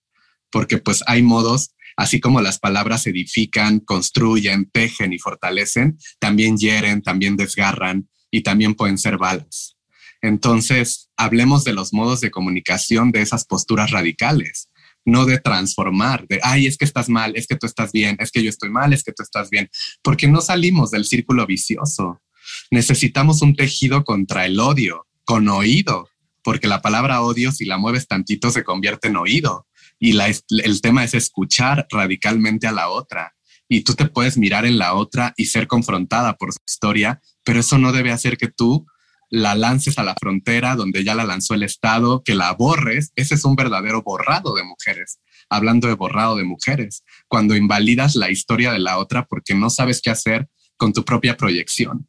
porque 0.51 0.79
pues 0.79 1.03
hay 1.07 1.23
modos 1.23 1.71
Así 1.97 2.19
como 2.19 2.41
las 2.41 2.59
palabras 2.59 3.07
edifican, 3.07 3.79
construyen, 3.79 4.69
tejen 4.73 5.13
y 5.13 5.21
fortalecen, 5.21 5.97
también 6.19 6.57
hieren, 6.57 7.03
también 7.03 7.37
desgarran 7.37 8.09
y 8.33 8.43
también 8.43 8.75
pueden 8.75 8.99
ser 8.99 9.17
balas. 9.17 9.77
Entonces, 10.21 11.09
hablemos 11.17 11.63
de 11.63 11.73
los 11.73 11.93
modos 11.93 12.21
de 12.21 12.33
comunicación 12.33 13.13
de 13.13 13.23
esas 13.23 13.45
posturas 13.45 13.93
radicales, 13.93 14.71
no 15.05 15.27
de 15.27 15.39
transformar, 15.39 16.27
de, 16.29 16.41
ay, 16.43 16.67
es 16.67 16.77
que 16.77 16.85
estás 16.85 17.09
mal, 17.09 17.33
es 17.37 17.47
que 17.47 17.57
tú 17.57 17.67
estás 17.67 17.93
bien, 17.93 18.17
es 18.21 18.31
que 18.31 18.43
yo 18.43 18.51
estoy 18.51 18.71
mal, 18.71 18.93
es 18.93 19.03
que 19.05 19.13
tú 19.13 19.23
estás 19.23 19.51
bien, 19.51 19.69
porque 20.03 20.29
no 20.29 20.41
salimos 20.41 20.91
del 20.91 21.05
círculo 21.05 21.47
vicioso. 21.47 22.23
Necesitamos 22.71 23.43
un 23.43 23.55
tejido 23.55 24.05
contra 24.05 24.47
el 24.47 24.59
odio, 24.61 25.07
con 25.25 25.49
oído, 25.49 26.09
porque 26.43 26.69
la 26.69 26.83
palabra 26.83 27.23
odio, 27.23 27.53
si 27.53 27.65
la 27.65 27.79
mueves 27.79 28.07
tantito, 28.07 28.51
se 28.51 28.65
convierte 28.65 29.09
en 29.09 29.17
oído 29.17 29.67
y 29.99 30.19
el 30.19 30.81
tema 30.83 31.05
es 31.05 31.15
escuchar 31.15 31.87
radicalmente 31.91 32.67
a 32.67 32.73
la 32.73 32.89
otra. 32.89 33.35
Y 33.69 33.81
tú 33.81 33.95
te 33.95 34.07
puedes 34.07 34.37
mirar 34.37 34.67
en 34.67 34.77
la 34.79 34.95
otra 34.95 35.33
y 35.37 35.47
ser 35.47 35.67
confrontada 35.67 36.37
por 36.37 36.53
su 36.53 36.59
historia, 36.67 37.21
pero 37.43 37.61
eso 37.61 37.79
no 37.79 37.93
debe 37.93 38.13
hacer 38.13 38.37
que 38.37 38.49
tú 38.49 38.87
la 39.35 39.57
lances 39.57 39.99
a 39.99 40.05
la 40.05 40.15
frontera 40.15 40.77
donde 40.77 41.03
ya 41.03 41.17
la 41.17 41.25
lanzó 41.25 41.55
el 41.55 41.65
Estado, 41.65 42.23
que 42.25 42.37
la 42.37 42.53
borres. 42.53 43.11
Ese 43.17 43.35
es 43.35 43.45
un 43.45 43.57
verdadero 43.57 44.03
borrado 44.03 44.55
de 44.55 44.63
mujeres. 44.63 45.19
Hablando 45.51 45.89
de 45.89 45.95
borrado 45.95 46.37
de 46.37 46.45
mujeres, 46.45 47.03
cuando 47.27 47.57
invalidas 47.57 48.15
la 48.15 48.31
historia 48.31 48.71
de 48.73 48.79
la 48.79 48.99
otra 48.99 49.27
porque 49.27 49.55
no 49.55 49.71
sabes 49.71 50.01
qué 50.01 50.11
hacer 50.11 50.49
con 50.77 50.93
tu 50.93 51.05
propia 51.05 51.37
proyección. 51.37 52.09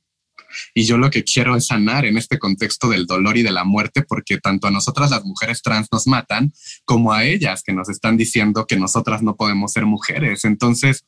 Y 0.73 0.85
yo 0.85 0.97
lo 0.97 1.09
que 1.09 1.23
quiero 1.23 1.55
es 1.55 1.67
sanar 1.67 2.05
en 2.05 2.17
este 2.17 2.37
contexto 2.37 2.89
del 2.89 3.07
dolor 3.07 3.37
y 3.37 3.43
de 3.43 3.51
la 3.51 3.63
muerte, 3.63 4.03
porque 4.03 4.37
tanto 4.37 4.67
a 4.67 4.71
nosotras 4.71 5.09
las 5.09 5.25
mujeres 5.25 5.61
trans 5.61 5.87
nos 5.91 6.07
matan, 6.07 6.53
como 6.85 7.11
a 7.11 7.25
ellas 7.25 7.63
que 7.63 7.73
nos 7.73 7.89
están 7.89 8.17
diciendo 8.17 8.65
que 8.67 8.77
nosotras 8.77 9.21
no 9.23 9.35
podemos 9.35 9.71
ser 9.71 9.85
mujeres. 9.85 10.45
Entonces, 10.45 11.05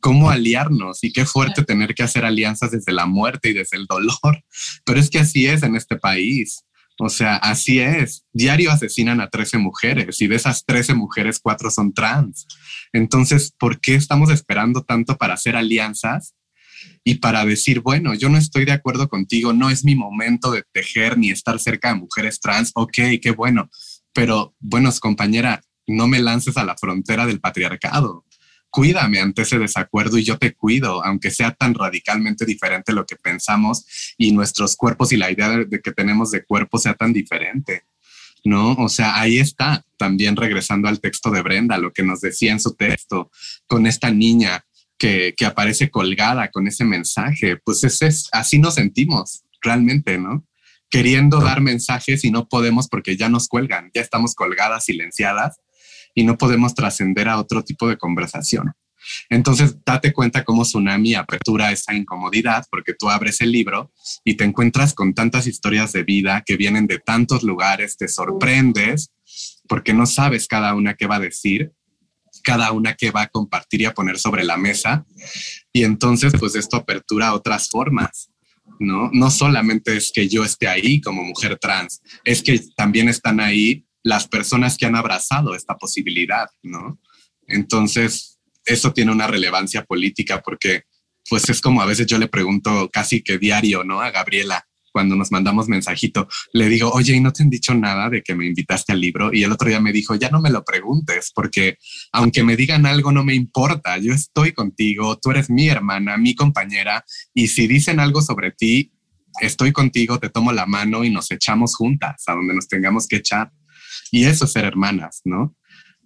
¿cómo 0.00 0.30
aliarnos? 0.30 1.02
Y 1.02 1.12
qué 1.12 1.24
fuerte 1.24 1.64
tener 1.64 1.94
que 1.94 2.02
hacer 2.02 2.24
alianzas 2.24 2.70
desde 2.70 2.92
la 2.92 3.06
muerte 3.06 3.50
y 3.50 3.52
desde 3.52 3.76
el 3.76 3.86
dolor. 3.86 4.42
Pero 4.84 5.00
es 5.00 5.10
que 5.10 5.18
así 5.18 5.46
es 5.46 5.62
en 5.62 5.76
este 5.76 5.96
país. 5.96 6.64
O 6.98 7.08
sea, 7.08 7.36
así 7.36 7.78
es. 7.78 8.26
Diario 8.32 8.70
asesinan 8.70 9.20
a 9.20 9.30
13 9.30 9.56
mujeres 9.56 10.20
y 10.20 10.26
de 10.26 10.36
esas 10.36 10.66
13 10.66 10.94
mujeres, 10.94 11.40
cuatro 11.40 11.70
son 11.70 11.94
trans. 11.94 12.46
Entonces, 12.92 13.54
¿por 13.58 13.80
qué 13.80 13.94
estamos 13.94 14.30
esperando 14.30 14.82
tanto 14.82 15.16
para 15.16 15.34
hacer 15.34 15.56
alianzas 15.56 16.34
y 17.02 17.16
para 17.16 17.44
decir, 17.46 17.80
bueno, 17.80 18.14
yo 18.14 18.28
no 18.28 18.36
estoy 18.36 18.66
de 18.66 18.72
acuerdo 18.72 19.08
contigo, 19.08 19.52
no 19.52 19.70
es 19.70 19.84
mi 19.84 19.94
momento 19.94 20.50
de 20.50 20.62
tejer 20.72 21.16
ni 21.16 21.30
estar 21.30 21.58
cerca 21.58 21.88
de 21.88 22.00
mujeres 22.00 22.40
trans, 22.40 22.72
ok, 22.74 22.98
qué 23.20 23.30
bueno, 23.30 23.70
pero 24.12 24.54
bueno, 24.58 24.90
compañera, 25.00 25.62
no 25.86 26.06
me 26.06 26.20
lances 26.20 26.56
a 26.56 26.64
la 26.64 26.76
frontera 26.76 27.26
del 27.26 27.40
patriarcado. 27.40 28.24
Cuídame 28.70 29.18
ante 29.18 29.42
ese 29.42 29.58
desacuerdo 29.58 30.16
y 30.16 30.24
yo 30.24 30.38
te 30.38 30.54
cuido, 30.54 31.04
aunque 31.04 31.30
sea 31.30 31.50
tan 31.52 31.74
radicalmente 31.74 32.44
diferente 32.44 32.92
lo 32.92 33.04
que 33.04 33.16
pensamos 33.16 34.14
y 34.16 34.30
nuestros 34.32 34.76
cuerpos 34.76 35.12
y 35.12 35.16
la 35.16 35.30
idea 35.30 35.48
de, 35.48 35.80
que 35.80 35.92
tenemos 35.92 36.30
de 36.30 36.44
cuerpo 36.44 36.78
sea 36.78 36.94
tan 36.94 37.12
diferente. 37.12 37.82
¿no? 38.44 38.72
O 38.74 38.88
sea, 38.88 39.20
ahí 39.20 39.38
está, 39.38 39.84
también 39.96 40.36
regresando 40.36 40.88
al 40.88 41.00
texto 41.00 41.30
de 41.30 41.42
Brenda, 41.42 41.78
lo 41.78 41.92
que 41.92 42.02
nos 42.02 42.20
decía 42.20 42.52
en 42.52 42.60
su 42.60 42.74
texto, 42.74 43.30
con 43.66 43.86
esta 43.86 44.10
niña 44.10 44.64
que, 44.96 45.34
aparece 45.44 45.90
colgada 45.90 46.48
con 46.50 46.66
ese 46.68 46.84
mensaje. 46.84 47.56
Pues 47.56 47.82
es, 47.84 48.28
así 48.32 48.58
nos 48.58 48.74
sentimos 48.74 49.42
realmente, 49.60 50.16
¿no? 50.16 50.46
Queriendo 50.88 51.40
dar 51.40 51.60
mensajes 51.60 52.24
y 52.24 52.30
no 52.30 52.48
podemos 52.48 52.88
porque 52.88 53.16
ya 53.16 53.28
nos 53.28 53.48
cuelgan, 53.48 53.90
ya 53.94 54.00
estamos 54.00 54.34
colgadas, 54.34 54.84
silenciadas 54.84 55.60
y 56.14 56.24
no 56.24 56.36
podemos 56.36 56.74
trascender 56.74 57.28
a 57.28 57.38
otro 57.38 57.62
tipo 57.62 57.88
de 57.88 57.96
conversación. 57.96 58.72
Entonces, 59.30 59.76
date 59.84 60.12
cuenta 60.12 60.44
cómo 60.44 60.62
Tsunami 60.62 61.14
apertura 61.14 61.72
esa 61.72 61.94
incomodidad 61.94 62.66
porque 62.70 62.94
tú 62.94 63.08
abres 63.08 63.40
el 63.40 63.50
libro 63.50 63.92
y 64.24 64.34
te 64.34 64.44
encuentras 64.44 64.92
con 64.92 65.14
tantas 65.14 65.46
historias 65.46 65.92
de 65.92 66.02
vida 66.02 66.42
que 66.44 66.56
vienen 66.56 66.86
de 66.86 66.98
tantos 66.98 67.42
lugares, 67.42 67.96
te 67.96 68.08
sorprendes 68.08 69.10
porque 69.66 69.94
no 69.94 70.04
sabes 70.04 70.46
cada 70.46 70.74
una 70.74 70.94
qué 70.94 71.06
va 71.06 71.16
a 71.16 71.20
decir 71.20 71.72
cada 72.42 72.72
una 72.72 72.94
que 72.94 73.10
va 73.10 73.22
a 73.22 73.28
compartir 73.28 73.82
y 73.82 73.84
a 73.84 73.94
poner 73.94 74.18
sobre 74.18 74.44
la 74.44 74.56
mesa. 74.56 75.04
Y 75.72 75.84
entonces, 75.84 76.32
pues 76.38 76.54
esto 76.54 76.76
apertura 76.76 77.28
a 77.28 77.34
otras 77.34 77.68
formas, 77.68 78.30
¿no? 78.78 79.10
No 79.12 79.30
solamente 79.30 79.96
es 79.96 80.10
que 80.14 80.28
yo 80.28 80.44
esté 80.44 80.68
ahí 80.68 81.00
como 81.00 81.22
mujer 81.22 81.58
trans, 81.58 82.02
es 82.24 82.42
que 82.42 82.60
también 82.76 83.08
están 83.08 83.40
ahí 83.40 83.84
las 84.02 84.28
personas 84.28 84.76
que 84.76 84.86
han 84.86 84.96
abrazado 84.96 85.54
esta 85.54 85.76
posibilidad, 85.76 86.48
¿no? 86.62 87.00
Entonces, 87.46 88.40
eso 88.64 88.92
tiene 88.92 89.12
una 89.12 89.26
relevancia 89.26 89.84
política 89.84 90.40
porque, 90.42 90.84
pues 91.28 91.48
es 91.48 91.60
como 91.60 91.82
a 91.82 91.86
veces 91.86 92.06
yo 92.06 92.18
le 92.18 92.28
pregunto 92.28 92.88
casi 92.92 93.22
que 93.22 93.38
diario, 93.38 93.84
¿no? 93.84 94.00
A 94.00 94.10
Gabriela, 94.10 94.66
cuando 94.92 95.16
nos 95.16 95.30
mandamos 95.30 95.68
mensajito, 95.68 96.28
le 96.52 96.68
digo, 96.68 96.90
oye, 96.90 97.14
¿y 97.14 97.20
no 97.20 97.32
te 97.32 97.42
han 97.42 97.50
dicho 97.50 97.74
nada 97.74 98.10
de 98.10 98.22
que 98.22 98.34
me 98.34 98.46
invitaste 98.46 98.92
al 98.92 99.00
libro? 99.00 99.32
Y 99.32 99.44
el 99.44 99.52
otro 99.52 99.68
día 99.68 99.80
me 99.80 99.92
dijo, 99.92 100.14
ya 100.14 100.30
no 100.30 100.40
me 100.40 100.50
lo 100.50 100.64
preguntes, 100.64 101.30
porque 101.34 101.78
aunque 102.12 102.42
me 102.42 102.56
digan 102.56 102.86
algo, 102.86 103.12
no 103.12 103.24
me 103.24 103.34
importa, 103.34 103.98
yo 103.98 104.12
estoy 104.12 104.52
contigo, 104.52 105.18
tú 105.18 105.30
eres 105.30 105.50
mi 105.50 105.68
hermana, 105.68 106.16
mi 106.16 106.34
compañera, 106.34 107.04
y 107.34 107.48
si 107.48 107.66
dicen 107.66 108.00
algo 108.00 108.20
sobre 108.22 108.50
ti, 108.52 108.92
estoy 109.40 109.72
contigo, 109.72 110.18
te 110.18 110.28
tomo 110.28 110.52
la 110.52 110.66
mano 110.66 111.04
y 111.04 111.10
nos 111.10 111.30
echamos 111.30 111.76
juntas 111.76 112.24
a 112.26 112.32
donde 112.32 112.54
nos 112.54 112.68
tengamos 112.68 113.06
que 113.06 113.16
echar. 113.16 113.52
Y 114.10 114.24
eso 114.24 114.44
es 114.44 114.52
ser 114.52 114.64
hermanas, 114.64 115.20
¿no? 115.24 115.54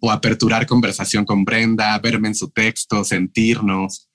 O 0.00 0.10
aperturar 0.10 0.66
conversación 0.66 1.24
con 1.24 1.44
Brenda, 1.44 1.98
verme 1.98 2.28
en 2.28 2.34
su 2.34 2.50
texto, 2.50 3.04
sentirnos, 3.04 4.08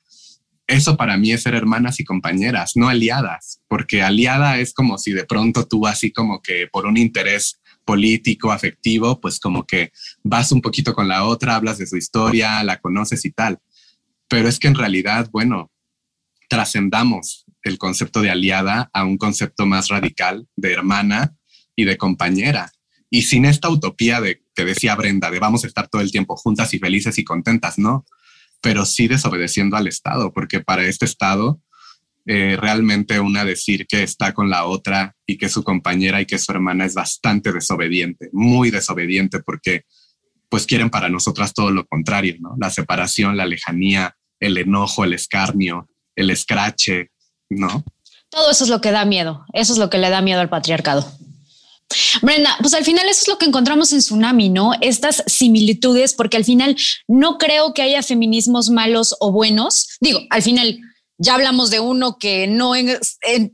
eso 0.69 0.95
para 0.95 1.17
mí 1.17 1.31
es 1.31 1.41
ser 1.41 1.55
hermanas 1.55 1.99
y 1.99 2.03
compañeras, 2.03 2.73
no 2.75 2.89
aliadas, 2.89 3.59
porque 3.67 4.03
aliada 4.03 4.59
es 4.59 4.71
como 4.71 4.99
si 4.99 5.13
de 5.13 5.25
pronto 5.25 5.67
tú 5.67 5.87
así 5.87 6.11
como 6.11 6.43
que 6.43 6.67
por 6.71 6.85
un 6.85 6.95
interés 6.95 7.59
político, 7.83 8.51
afectivo, 8.51 9.19
pues 9.19 9.39
como 9.39 9.65
que 9.65 9.91
vas 10.23 10.51
un 10.51 10.61
poquito 10.61 10.93
con 10.93 11.07
la 11.07 11.23
otra, 11.23 11.55
hablas 11.55 11.79
de 11.79 11.87
su 11.87 11.97
historia, 11.97 12.63
la 12.63 12.79
conoces 12.79 13.25
y 13.25 13.31
tal. 13.31 13.57
Pero 14.27 14.47
es 14.47 14.59
que 14.59 14.67
en 14.67 14.75
realidad, 14.75 15.27
bueno, 15.31 15.71
trascendamos 16.49 17.45
el 17.63 17.79
concepto 17.79 18.21
de 18.21 18.29
aliada 18.29 18.91
a 18.93 19.05
un 19.05 19.17
concepto 19.17 19.65
más 19.65 19.87
radical 19.87 20.47
de 20.55 20.71
hermana 20.71 21.35
y 21.75 21.85
de 21.85 21.97
compañera. 21.97 22.71
Y 23.09 23.23
sin 23.23 23.45
esta 23.45 23.69
utopía 23.69 24.21
de 24.21 24.43
que 24.53 24.65
decía 24.65 24.95
Brenda, 24.95 25.31
de 25.31 25.39
vamos 25.39 25.63
a 25.63 25.67
estar 25.67 25.87
todo 25.87 26.01
el 26.01 26.11
tiempo 26.11 26.35
juntas 26.35 26.73
y 26.73 26.79
felices 26.79 27.17
y 27.17 27.23
contentas, 27.23 27.77
no 27.77 28.05
pero 28.61 28.85
sí 28.85 29.07
desobedeciendo 29.07 29.77
al 29.77 29.87
Estado, 29.87 30.33
porque 30.33 30.59
para 30.59 30.83
este 30.85 31.05
Estado 31.05 31.61
eh, 32.25 32.57
realmente 32.59 33.19
una 33.19 33.45
decir 33.45 33.87
que 33.87 34.03
está 34.03 34.33
con 34.33 34.49
la 34.49 34.65
otra 34.65 35.15
y 35.25 35.37
que 35.37 35.49
su 35.49 35.63
compañera 35.63 36.21
y 36.21 36.25
que 36.25 36.37
su 36.37 36.51
hermana 36.51 36.85
es 36.85 36.93
bastante 36.93 37.51
desobediente, 37.51 38.29
muy 38.33 38.69
desobediente, 38.69 39.39
porque 39.39 39.85
pues 40.49 40.65
quieren 40.65 40.89
para 40.89 41.09
nosotras 41.09 41.53
todo 41.53 41.71
lo 41.71 41.85
contrario, 41.85 42.35
¿no? 42.39 42.55
La 42.59 42.69
separación, 42.69 43.37
la 43.37 43.45
lejanía, 43.45 44.15
el 44.39 44.57
enojo, 44.57 45.03
el 45.03 45.13
escarnio, 45.13 45.87
el 46.15 46.29
escrache, 46.31 47.11
¿no? 47.49 47.83
Todo 48.29 48.51
eso 48.51 48.63
es 48.63 48.69
lo 48.69 48.81
que 48.81 48.91
da 48.91 49.05
miedo, 49.05 49.45
eso 49.53 49.73
es 49.73 49.79
lo 49.79 49.89
que 49.89 49.97
le 49.97 50.09
da 50.09 50.21
miedo 50.21 50.41
al 50.41 50.49
patriarcado. 50.49 51.11
Brenda, 52.21 52.55
pues 52.61 52.73
al 52.73 52.85
final 52.85 53.07
eso 53.07 53.21
es 53.21 53.27
lo 53.27 53.37
que 53.37 53.45
encontramos 53.45 53.91
en 53.93 53.99
Tsunami, 53.99 54.49
¿no? 54.49 54.73
Estas 54.81 55.23
similitudes, 55.25 56.13
porque 56.13 56.37
al 56.37 56.45
final 56.45 56.75
no 57.07 57.37
creo 57.37 57.73
que 57.73 57.81
haya 57.81 58.03
feminismos 58.03 58.69
malos 58.69 59.15
o 59.19 59.31
buenos. 59.31 59.97
Digo, 59.99 60.19
al 60.29 60.41
final 60.41 60.79
ya 61.19 61.35
hablamos 61.35 61.69
de 61.69 61.81
uno 61.81 62.17
que 62.17 62.47
no 62.47 62.73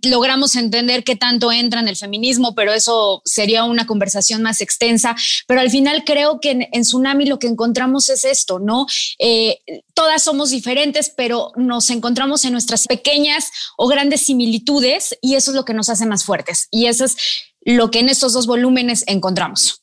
logramos 0.03 0.55
entender 0.55 1.03
qué 1.03 1.15
tanto 1.15 1.51
entra 1.51 1.79
en 1.79 1.87
el 1.87 1.95
feminismo, 1.95 2.53
pero 2.53 2.71
eso 2.71 3.21
sería 3.25 3.63
una 3.63 3.87
conversación 3.87 4.43
más 4.43 4.61
extensa. 4.61 5.15
Pero 5.47 5.61
al 5.61 5.71
final 5.71 6.03
creo 6.05 6.39
que 6.39 6.51
en, 6.71 6.81
Tsunami 6.83 7.25
lo 7.25 7.39
que 7.39 7.47
encontramos 7.47 8.09
es 8.09 8.23
esto, 8.23 8.59
¿no? 8.59 8.85
Eh, 9.17 9.59
todas 9.95 10.23
somos 10.23 10.51
diferentes, 10.51 11.09
pero 11.09 11.51
nos 11.55 11.89
encontramos 11.89 12.45
en 12.45 12.51
nuestras 12.51 12.85
pequeñas 12.85 13.49
o 13.77 13.87
grandes 13.87 14.21
similitudes 14.21 15.17
y 15.21 15.33
eso 15.33 15.49
es 15.49 15.55
lo 15.55 15.65
que 15.65 15.73
nos 15.73 15.89
hace 15.89 16.05
más 16.05 16.23
fuertes. 16.23 16.67
Y 16.69 16.85
eso 16.85 17.05
es 17.05 17.17
lo 17.65 17.91
que 17.91 17.99
en 17.99 18.09
estos 18.09 18.31
dos 18.31 18.47
volúmenes 18.47 19.03
encontramos. 19.07 19.81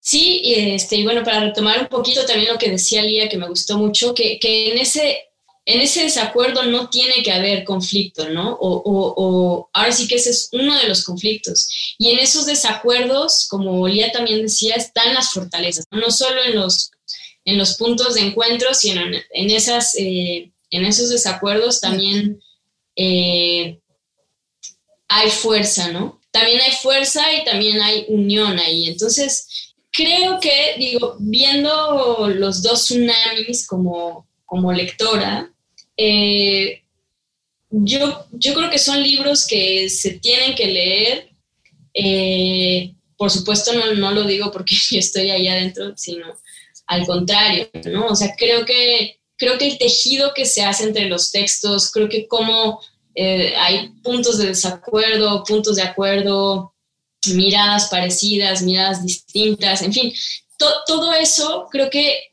Sí, 0.00 0.42
este, 0.44 0.96
y 0.96 1.04
bueno, 1.04 1.22
para 1.22 1.40
retomar 1.40 1.80
un 1.80 1.88
poquito 1.88 2.26
también 2.26 2.52
lo 2.52 2.58
que 2.58 2.70
decía 2.70 3.02
Lía, 3.02 3.28
que 3.28 3.38
me 3.38 3.48
gustó 3.48 3.78
mucho, 3.78 4.14
que, 4.14 4.38
que 4.38 4.72
en 4.72 4.78
ese 4.78 5.30
en 5.66 5.80
ese 5.80 6.02
desacuerdo 6.02 6.64
no 6.64 6.88
tiene 6.88 7.22
que 7.22 7.32
haber 7.32 7.64
conflicto, 7.64 8.28
¿no? 8.28 8.56
O, 8.60 9.68
ahora 9.72 9.92
sí 9.92 10.08
que 10.08 10.16
ese 10.16 10.30
es 10.30 10.48
uno 10.52 10.76
de 10.76 10.88
los 10.88 11.04
conflictos. 11.04 11.68
Y 11.98 12.10
en 12.10 12.18
esos 12.18 12.46
desacuerdos, 12.46 13.46
como 13.48 13.86
Lía 13.86 14.10
también 14.10 14.42
decía, 14.42 14.74
están 14.74 15.14
las 15.14 15.30
fortalezas, 15.30 15.84
no 15.90 16.10
solo 16.10 16.42
en 16.42 16.56
los, 16.56 16.90
en 17.44 17.58
los 17.58 17.76
puntos 17.76 18.14
de 18.14 18.22
encuentro, 18.22 18.72
sino 18.74 19.02
en, 19.02 19.50
esas, 19.50 19.94
eh, 19.96 20.50
en 20.70 20.84
esos 20.84 21.10
desacuerdos 21.10 21.80
también 21.80 22.42
eh, 22.96 23.78
hay 25.08 25.30
fuerza, 25.30 25.92
¿no? 25.92 26.19
También 26.30 26.60
hay 26.60 26.72
fuerza 26.72 27.32
y 27.32 27.44
también 27.44 27.80
hay 27.80 28.04
unión 28.08 28.58
ahí. 28.58 28.88
Entonces, 28.88 29.74
creo 29.90 30.38
que, 30.40 30.74
digo, 30.78 31.16
viendo 31.18 32.28
los 32.28 32.62
dos 32.62 32.84
tsunamis 32.84 33.66
como 33.66 34.28
como 34.50 34.72
lectora, 34.72 35.48
eh, 35.96 36.82
yo, 37.70 38.26
yo 38.32 38.52
creo 38.52 38.68
que 38.68 38.80
son 38.80 39.00
libros 39.00 39.46
que 39.46 39.88
se 39.88 40.18
tienen 40.18 40.56
que 40.56 40.66
leer. 40.66 41.30
Eh, 41.94 42.92
por 43.16 43.30
supuesto, 43.30 43.72
no, 43.72 43.94
no, 43.94 44.10
lo 44.10 44.24
digo 44.24 44.50
porque 44.50 44.74
yo 44.90 44.98
estoy 44.98 45.30
ahí 45.30 45.46
adentro, 45.46 45.92
sino 45.96 46.26
al 46.88 47.06
contrario, 47.06 47.70
¿no? 47.84 48.06
O 48.06 48.16
sea, 48.16 48.34
creo 48.36 48.66
que, 48.66 49.20
creo 49.36 49.56
que 49.56 49.68
el 49.68 49.78
tejido 49.78 50.34
que 50.34 50.44
se 50.46 50.64
hace 50.64 50.82
entre 50.82 51.08
los 51.08 51.30
textos, 51.30 51.92
creo 51.92 52.08
que 52.08 52.26
como 52.26 52.80
eh, 53.14 53.54
hay 53.56 53.88
puntos 54.02 54.38
de 54.38 54.46
desacuerdo, 54.46 55.44
puntos 55.44 55.76
de 55.76 55.82
acuerdo, 55.82 56.74
miradas 57.34 57.88
parecidas, 57.88 58.62
miradas 58.62 59.04
distintas, 59.04 59.82
en 59.82 59.92
fin, 59.92 60.12
todo 60.86 61.12
eso 61.14 61.66
creo 61.70 61.88
que 61.90 62.30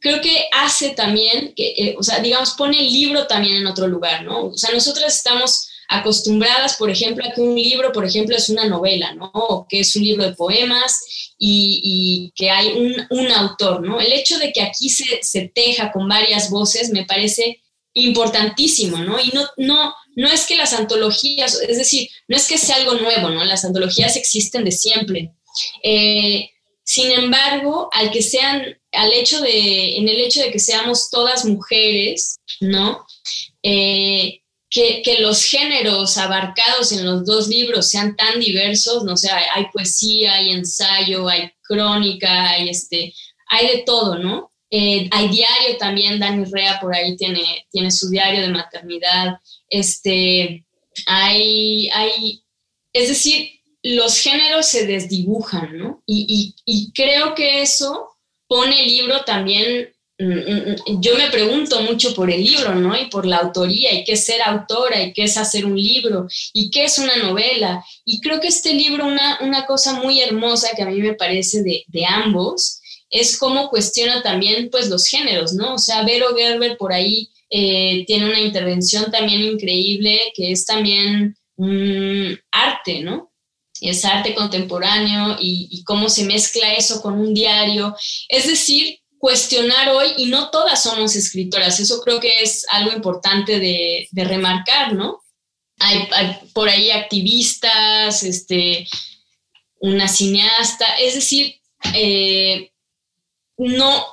creo 0.00 0.20
que 0.20 0.44
hace 0.52 0.90
también, 0.90 1.52
que, 1.54 1.74
eh, 1.76 1.96
o 1.98 2.02
sea, 2.02 2.20
digamos, 2.20 2.52
pone 2.52 2.78
el 2.78 2.92
libro 2.92 3.26
también 3.26 3.56
en 3.56 3.66
otro 3.66 3.86
lugar, 3.86 4.24
¿no? 4.24 4.46
O 4.46 4.56
sea, 4.56 4.70
nosotras 4.72 5.16
estamos 5.16 5.68
acostumbradas, 5.88 6.76
por 6.76 6.90
ejemplo, 6.90 7.24
a 7.24 7.32
que 7.32 7.40
un 7.40 7.54
libro, 7.54 7.92
por 7.92 8.04
ejemplo, 8.04 8.36
es 8.36 8.48
una 8.50 8.66
novela, 8.66 9.14
¿no? 9.14 9.30
O 9.32 9.66
que 9.68 9.80
es 9.80 9.96
un 9.96 10.02
libro 10.02 10.24
de 10.24 10.34
poemas 10.34 11.34
y, 11.38 12.30
que 12.34 12.50
hay 12.50 12.68
un, 12.68 12.94
un, 13.10 13.32
autor, 13.32 13.80
¿no? 13.80 14.00
El 14.00 14.12
hecho 14.12 14.38
de 14.38 14.52
que 14.52 14.62
aquí 14.62 14.90
se, 14.90 15.22
se, 15.22 15.48
teja 15.48 15.90
con 15.90 16.06
varias 16.06 16.50
voces 16.50 16.90
me 16.90 17.04
parece 17.04 17.60
importantísimo, 18.04 18.98
¿no? 18.98 19.18
Y 19.20 19.28
no, 19.30 19.46
no, 19.56 19.94
no 20.16 20.28
es 20.28 20.46
que 20.46 20.56
las 20.56 20.72
antologías, 20.72 21.60
es 21.60 21.78
decir, 21.78 22.08
no 22.26 22.36
es 22.36 22.46
que 22.48 22.58
sea 22.58 22.76
algo 22.76 22.94
nuevo, 22.94 23.30
¿no? 23.30 23.44
Las 23.44 23.64
antologías 23.64 24.16
existen 24.16 24.64
de 24.64 24.72
siempre. 24.72 25.32
Eh, 25.82 26.50
sin 26.84 27.10
embargo, 27.10 27.90
al 27.92 28.10
que 28.10 28.22
sean, 28.22 28.64
al 28.92 29.12
hecho 29.12 29.40
de, 29.40 29.96
en 29.96 30.08
el 30.08 30.20
hecho 30.20 30.40
de 30.40 30.50
que 30.50 30.58
seamos 30.58 31.10
todas 31.10 31.44
mujeres, 31.44 32.38
¿no? 32.60 33.04
Eh, 33.62 34.40
que, 34.70 35.18
los 35.20 35.44
géneros 35.44 36.18
abarcados 36.18 36.92
en 36.92 37.04
los 37.04 37.24
dos 37.24 37.48
libros 37.48 37.88
sean 37.88 38.16
tan 38.16 38.40
diversos, 38.40 39.04
no 39.04 39.16
sé, 39.16 39.30
hay, 39.30 39.66
poesía, 39.72 40.34
hay 40.34 40.50
ensayo, 40.50 41.28
hay 41.28 41.50
crónica, 41.62 42.50
hay 42.50 42.68
este, 42.68 43.14
hay 43.48 43.66
de 43.68 43.82
todo, 43.84 44.18
¿no? 44.18 44.52
Eh, 44.70 45.08
hay 45.10 45.28
diario 45.28 45.76
también, 45.78 46.20
Dani 46.20 46.44
Rea 46.44 46.78
por 46.80 46.94
ahí 46.94 47.16
tiene, 47.16 47.66
tiene 47.70 47.90
su 47.90 48.10
diario 48.10 48.42
de 48.42 48.48
maternidad, 48.48 49.38
este, 49.68 50.66
hay, 51.06 51.88
hay, 51.90 52.42
es 52.92 53.08
decir, 53.08 53.58
los 53.82 54.18
géneros 54.18 54.66
se 54.66 54.86
desdibujan, 54.86 55.78
¿no? 55.78 56.02
Y, 56.06 56.92
creo 56.94 57.34
que 57.34 57.62
eso 57.62 58.10
pone 58.46 58.80
el 58.80 58.86
libro 58.86 59.24
también, 59.24 59.94
mm, 60.18 60.24
mm, 60.24 60.76
mm, 60.86 61.00
yo 61.00 61.16
me 61.16 61.30
pregunto 61.30 61.80
mucho 61.82 62.14
por 62.14 62.30
el 62.30 62.42
libro, 62.42 62.74
¿no? 62.74 63.00
Y 63.00 63.06
por 63.06 63.24
la 63.24 63.38
autoría, 63.38 63.92
y 63.92 64.04
qué 64.04 64.12
es 64.12 64.24
ser 64.24 64.42
autora, 64.42 65.02
y 65.02 65.12
qué 65.12 65.24
es 65.24 65.36
hacer 65.36 65.64
un 65.64 65.76
libro, 65.76 66.26
y 66.52 66.70
qué 66.70 66.84
es 66.84 66.98
una 66.98 67.16
novela. 67.16 67.84
Y 68.04 68.20
creo 68.20 68.40
que 68.40 68.48
este 68.48 68.74
libro, 68.74 69.06
una, 69.06 69.38
una 69.42 69.64
cosa 69.64 69.94
muy 69.94 70.20
hermosa 70.20 70.70
que 70.76 70.82
a 70.82 70.86
mí 70.86 71.00
me 71.00 71.14
parece 71.14 71.62
de, 71.62 72.04
ambos, 72.06 72.77
es 73.10 73.38
cómo 73.38 73.70
cuestiona 73.70 74.22
también, 74.22 74.68
pues, 74.70 74.88
los 74.88 75.06
géneros, 75.06 75.54
¿no? 75.54 75.74
O 75.74 75.78
sea, 75.78 76.02
Vero 76.04 76.34
Gerber 76.36 76.76
por 76.76 76.92
ahí 76.92 77.30
eh, 77.50 78.04
tiene 78.06 78.26
una 78.26 78.40
intervención 78.40 79.10
también 79.10 79.40
increíble, 79.42 80.32
que 80.34 80.52
es 80.52 80.64
también 80.66 81.36
un 81.56 82.38
arte, 82.50 83.00
¿no? 83.00 83.28
es 83.80 84.04
arte 84.04 84.34
contemporáneo 84.34 85.36
y, 85.40 85.82
cómo 85.84 86.08
se 86.08 86.24
mezcla 86.24 86.74
eso 86.74 87.00
con 87.00 87.14
un 87.14 87.34
diario. 87.34 87.94
Es 88.28 88.46
decir, 88.46 88.98
cuestionar 89.18 89.90
hoy, 89.90 90.12
y 90.16 90.26
no 90.26 90.50
todas 90.50 90.82
somos 90.82 91.16
escritoras, 91.16 91.80
eso 91.80 92.00
creo 92.00 92.20
que 92.20 92.40
es 92.40 92.66
algo 92.70 92.92
importante 92.92 93.58
de, 93.58 94.08
remarcar, 94.12 94.94
¿no? 94.94 95.20
Hay, 95.80 96.08
por 96.52 96.68
ahí 96.68 96.90
activistas, 96.90 98.22
este, 98.22 98.86
una 99.80 100.08
cineasta, 100.08 100.96
es 100.98 101.14
decir, 101.14 101.60
eh, 101.94 102.72
no, 103.58 104.06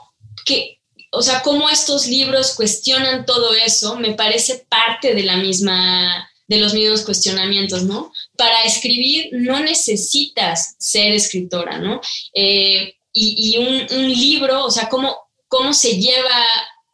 que, 0.45 0.81
o 1.11 1.21
sea, 1.21 1.41
cómo 1.41 1.69
estos 1.69 2.07
libros 2.07 2.55
cuestionan 2.55 3.25
todo 3.25 3.53
eso, 3.53 3.95
me 3.95 4.13
parece 4.13 4.65
parte 4.69 5.13
de 5.13 5.23
la 5.23 5.37
misma 5.37 6.29
de 6.47 6.57
los 6.57 6.73
mismos 6.73 7.01
cuestionamientos, 7.01 7.83
¿no? 7.83 8.11
Para 8.37 8.63
escribir 8.63 9.29
no 9.31 9.59
necesitas 9.61 10.75
ser 10.77 11.11
escritora, 11.11 11.79
¿no? 11.79 12.01
Eh, 12.33 12.95
y, 13.17 13.57
un, 13.57 14.11
libro, 14.11 14.65
o 14.65 14.69
sea, 14.69 14.89
cómo, 14.89 15.15
cómo 15.47 15.73
se 15.73 15.97
lleva, 15.97 16.45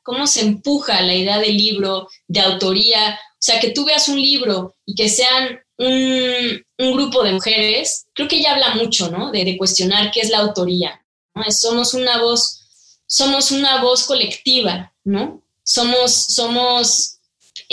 cómo 0.04 0.28
se 0.28 0.42
empuja 0.42 1.02
la 1.02 1.16
idea 1.16 1.40
del 1.40 1.58
libro, 1.58 2.08
de 2.28 2.42
autoría, 2.42 3.20
o 3.42 3.44
sea, 3.44 3.60
que 3.60 3.72
tú 3.72 3.86
veas 3.86 4.08
un 4.08 4.22
libro 4.22 4.76
y 4.86 4.94
que 4.94 5.10
sean 5.10 5.60
un, 5.78 6.64
grupo 6.94 7.24
de 7.24 7.34
mujeres, 7.34 8.06
creo 8.14 8.28
que 8.28 8.42
ya 8.42 8.52
habla 8.52 8.76
mucho, 8.76 9.10
¿no? 9.10 9.32
De, 9.32 9.58
cuestionar 9.58 10.12
qué 10.12 10.22
es 10.22 10.30
la 10.30 10.40
autoría. 10.40 11.01
Somos 11.50 11.94
una 11.94 12.20
voz, 12.20 12.62
somos 13.06 13.52
una 13.52 13.82
voz 13.82 14.04
colectiva, 14.04 14.94
¿no? 15.04 15.44
Somos, 15.64 16.12
somos 16.14 17.20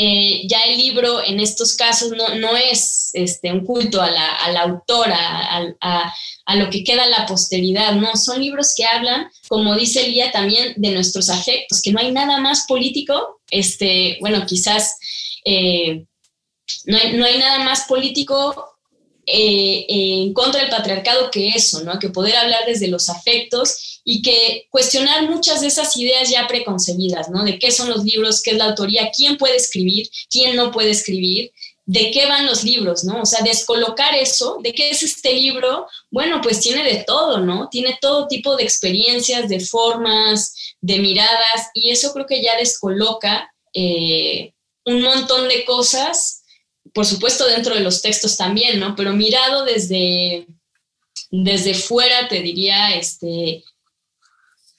eh, 0.01 0.47
ya 0.47 0.61
el 0.63 0.79
libro 0.79 1.25
en 1.25 1.41
estos 1.41 1.75
casos 1.75 2.13
no, 2.13 2.37
no 2.37 2.57
es 2.57 3.11
este, 3.15 3.53
un 3.53 3.65
culto 3.65 4.01
a 4.01 4.09
la, 4.09 4.37
a 4.37 4.53
la 4.53 4.61
autora, 4.63 5.17
a, 5.81 6.15
a, 6.47 6.57
lo 6.57 6.71
que 6.71 6.85
queda 6.85 7.07
la 7.07 7.27
posteridad, 7.27 7.95
no, 7.95 8.15
son 8.15 8.41
libros 8.41 8.75
que 8.77 8.85
hablan, 8.85 9.29
como 9.49 9.75
dice 9.75 10.07
Lía, 10.09 10.31
también 10.31 10.75
de 10.77 10.91
nuestros 10.91 11.29
afectos, 11.29 11.83
que 11.83 11.91
no 11.91 11.99
hay 11.99 12.13
nada 12.13 12.39
más 12.39 12.65
político, 12.69 13.41
este, 13.51 14.19
bueno, 14.21 14.47
quizás 14.47 14.99
eh, 15.45 16.05
no, 16.85 16.99
no, 17.15 17.25
hay, 17.25 17.39
nada 17.39 17.59
más 17.61 17.87
político 17.89 18.78
eh, 19.31 19.85
en 19.89 20.33
contra 20.33 20.63
del 20.63 20.71
patriarcado 20.71 21.31
que 21.31 21.49
eso, 21.49 21.83
¿no? 21.85 21.99
Que 21.99 22.09
poder 22.09 22.35
hablar 22.35 22.61
desde 22.67 22.89
los 22.89 23.11
afectos 23.11 24.01
y 24.03 24.23
que 24.23 24.67
cuestionar 24.71 25.29
muchas 25.29 25.61
de 25.61 25.67
esas 25.67 25.95
ideas 25.99 26.31
ya 26.31 26.47
preconcebidas, 26.47 27.29
¿no? 27.29 27.45
De 27.45 27.59
qué 27.59 27.71
son 27.71 27.91
los 27.91 28.05
libros, 28.05 28.41
qué 28.41 28.53
es 28.53 28.57
la 28.57 28.65
autoría, 28.65 29.11
quién 29.15 29.37
puede 29.37 29.57
escribir, 29.57 30.09
quién 30.31 30.57
no 30.57 30.71
puede 30.71 30.91
escribir, 30.91 31.53
de 31.85 32.11
qué 32.11 32.25
van 32.25 32.47
los 32.47 32.65
libros, 32.65 33.05
¿no? 33.05 33.21
O 33.21 33.27
sea, 33.27 33.43
descolocar 33.43 34.15
eso, 34.15 34.61
de 34.63 34.73
qué 34.73 34.89
es 34.89 35.03
este 35.03 35.35
libro, 35.35 35.87
bueno, 36.11 36.41
pues 36.43 36.61
tiene 36.61 36.83
de 36.83 37.05
todo, 37.07 37.41
¿no? 37.41 37.69
Tiene 37.71 37.99
todo 38.01 38.29
tipo 38.29 38.57
de 38.57 38.65
experiencias, 38.65 39.51
de 39.51 39.61
formas, 39.61 40.55
de 40.81 41.01
miradas, 41.01 41.69
y 41.75 41.91
eso 41.91 42.15
creo 42.15 42.25
que 42.25 42.43
ya 42.43 42.57
descoloca 42.57 43.53
eh, 43.75 44.55
un 44.87 45.03
montón 45.03 45.49
de 45.49 45.67
cosas 45.67 46.38
por 46.95 47.07
supuesto 47.07 47.47
dentro 47.47 47.75
de 47.75 47.81
los 47.81 48.03
textos 48.03 48.37
también, 48.37 48.79
¿no? 48.79 48.95
Pero 48.97 49.13
mirado 49.13 49.65
desde, 49.65 50.47
desde 51.31 51.75
fuera, 51.75 52.29
te 52.29 52.41
diría, 52.41 52.95
este, 52.95 53.65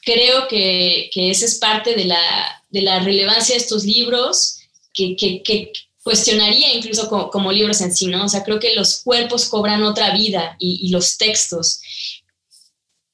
creo 0.01 0.47
que, 0.47 1.09
que 1.13 1.31
esa 1.31 1.45
es 1.45 1.55
parte 1.55 1.95
de 1.95 2.05
la, 2.05 2.63
de 2.69 2.81
la, 2.81 2.99
relevancia 2.99 3.55
de 3.55 3.61
estos 3.61 3.83
libros, 3.83 4.59
que, 4.93 5.15
que, 5.15 5.71
cuestionaría 6.01 6.73
incluso 6.73 7.09
como, 7.09 7.51
libros 7.51 7.81
en 7.81 7.93
sí, 7.93 8.07
¿no? 8.07 8.25
O 8.25 8.29
sea, 8.29 8.43
creo 8.43 8.59
que 8.59 8.73
los 8.73 9.03
cuerpos 9.03 9.47
cobran 9.47 9.83
otra 9.83 10.11
vida 10.11 10.55
y, 10.57 10.79
y 10.87 10.89
los 10.89 11.17
textos. 11.17 11.81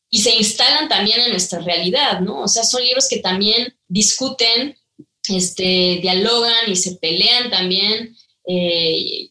Y 0.10 0.20
se 0.20 0.36
instalan 0.36 0.88
también 0.88 1.20
en 1.20 1.32
nuestra 1.32 1.60
realidad, 1.60 2.22
¿no? 2.22 2.43
O 2.43 2.48
sea, 2.48 2.64
son 2.64 2.84
libros 2.84 3.10
que 3.10 3.18
también 3.18 3.76
discuten 3.88 4.78
este, 5.30 6.00
dialogan 6.02 6.70
y 6.70 6.76
se 6.76 6.96
pelean 6.96 7.50
también, 7.50 8.16
eh, 8.48 9.30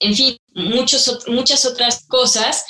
en 0.00 0.14
fin, 0.14 0.36
muchos, 0.54 1.26
muchas 1.28 1.64
otras 1.64 2.06
cosas, 2.06 2.64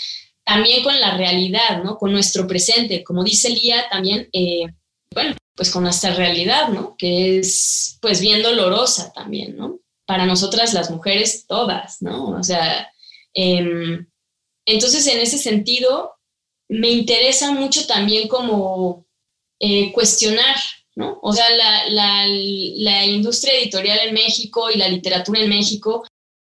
también 0.44 0.82
con 0.82 0.98
la 1.00 1.16
realidad, 1.16 1.82
¿no? 1.82 1.96
Con 1.96 2.12
nuestro 2.12 2.46
presente, 2.46 3.02
como 3.02 3.24
dice 3.24 3.50
Lía 3.50 3.88
también, 3.90 4.28
eh, 4.32 4.66
bueno, 5.12 5.34
pues 5.54 5.70
con 5.70 5.84
nuestra 5.84 6.14
realidad, 6.14 6.68
¿no? 6.68 6.96
Que 6.98 7.38
es 7.38 7.98
pues 8.00 8.20
bien 8.20 8.42
dolorosa 8.42 9.12
también, 9.12 9.56
¿no? 9.56 9.80
Para 10.06 10.26
nosotras 10.26 10.74
las 10.74 10.90
mujeres 10.90 11.46
todas, 11.46 12.02
¿no? 12.02 12.30
O 12.30 12.42
sea, 12.42 12.90
em, 13.32 14.06
entonces 14.66 15.06
en 15.06 15.20
ese 15.20 15.38
sentido 15.38 16.14
me 16.68 16.90
interesa 16.90 17.52
mucho 17.52 17.86
también 17.86 18.28
como 18.28 19.06
eh, 19.60 19.92
cuestionar, 19.92 20.56
¿no? 20.96 21.18
O 21.22 21.32
sea, 21.32 21.48
la, 21.50 21.88
la, 21.88 22.26
la 22.26 23.04
industria 23.06 23.54
editorial 23.54 23.98
en 24.04 24.14
México 24.14 24.70
y 24.70 24.78
la 24.78 24.88
literatura 24.88 25.40
en 25.40 25.48
México 25.48 26.04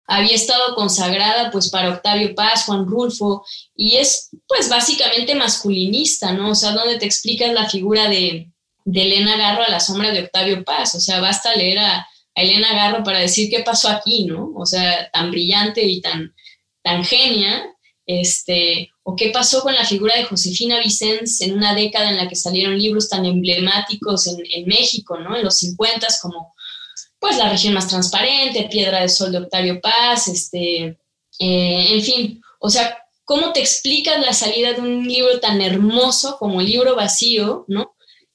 había 0.07 0.35
estado 0.35 0.75
consagrada 0.75 1.51
pues 1.51 1.71
para 1.71 1.91
Octavio 1.91 2.35
Paz, 2.35 2.65
Juan 2.67 2.87
Rulfo, 2.87 3.45
y 3.75 3.97
es 3.97 4.31
pues 4.47 4.69
básicamente 4.69 5.35
masculinista, 5.35 6.33
¿no? 6.33 6.51
O 6.51 6.55
sea, 6.55 6.73
donde 6.73 6.99
te 6.99 7.07
explicas 7.07 7.53
la 7.53 7.69
figura 7.69 8.09
de, 8.09 8.51
de 8.85 9.03
Elena 9.03 9.37
Garro 9.37 9.63
a 9.63 9.71
la 9.71 9.81
sombra 9.81 10.11
de 10.11 10.25
Octavio 10.25 10.65
Paz, 10.65 10.95
o 10.95 11.01
sea, 11.01 11.21
basta 11.21 11.55
leer 11.55 11.79
a, 11.79 12.07
Elena 12.35 12.73
Garro 12.73 13.05
para 13.05 13.19
decir 13.19 13.51
qué 13.51 13.61
pasó 13.61 13.91
aquí, 13.91 14.25
¿no? 14.25 14.53
O 14.57 14.65
sea, 14.65 15.11
tan 15.11 15.31
brillante 15.31 15.83
y 15.83 16.01
tan, 16.01 16.35
tan 16.83 17.05
genia, 17.05 17.63
este, 18.21 18.91
o 19.03 19.17
qué 19.17 19.31
pasó 19.31 19.63
con 19.63 19.75
la 19.75 19.85
figura 19.85 20.17
de 20.17 20.25
Josefina 20.25 20.79
Vicens 20.79 21.41
en 21.41 21.55
una 21.55 21.75
década 21.75 22.11
en 22.11 22.17
la 22.17 22.29
que 22.29 22.37
salieron 22.37 22.79
libros 22.79 23.09
tan 23.09 23.25
emblemáticos 23.25 24.27
en, 24.27 24.67
México, 24.67 25.19
¿no? 25.19 25.37
En 25.37 25.45
los 25.45 25.57
50 25.59 26.07
como 26.21 26.55
pues 27.19 27.37
La 27.37 27.49
región 27.49 27.75
más 27.75 27.87
transparente, 27.87 28.69
Piedra 28.69 29.01
de 29.01 29.09
Sol 29.09 29.31
de 29.31 29.39
Octavio 29.39 29.81
Paz, 29.81 30.27
este, 30.27 30.99
eh, 31.39 31.87
en 31.91 32.03
fin, 32.03 32.43
o 32.59 32.69
sea, 32.69 32.99
¿cómo 33.25 33.53
te 33.53 33.61
explicas 33.61 34.21
la 34.21 34.33
salida 34.33 34.73
de 34.73 34.81
un 34.81 35.07
libro 35.07 35.39
tan 35.39 35.61
hermoso 35.61 36.37
como 36.39 36.61
el 36.61 36.67
libro 36.67 36.97
vacío, 36.97 37.65
¿no? 37.69 37.95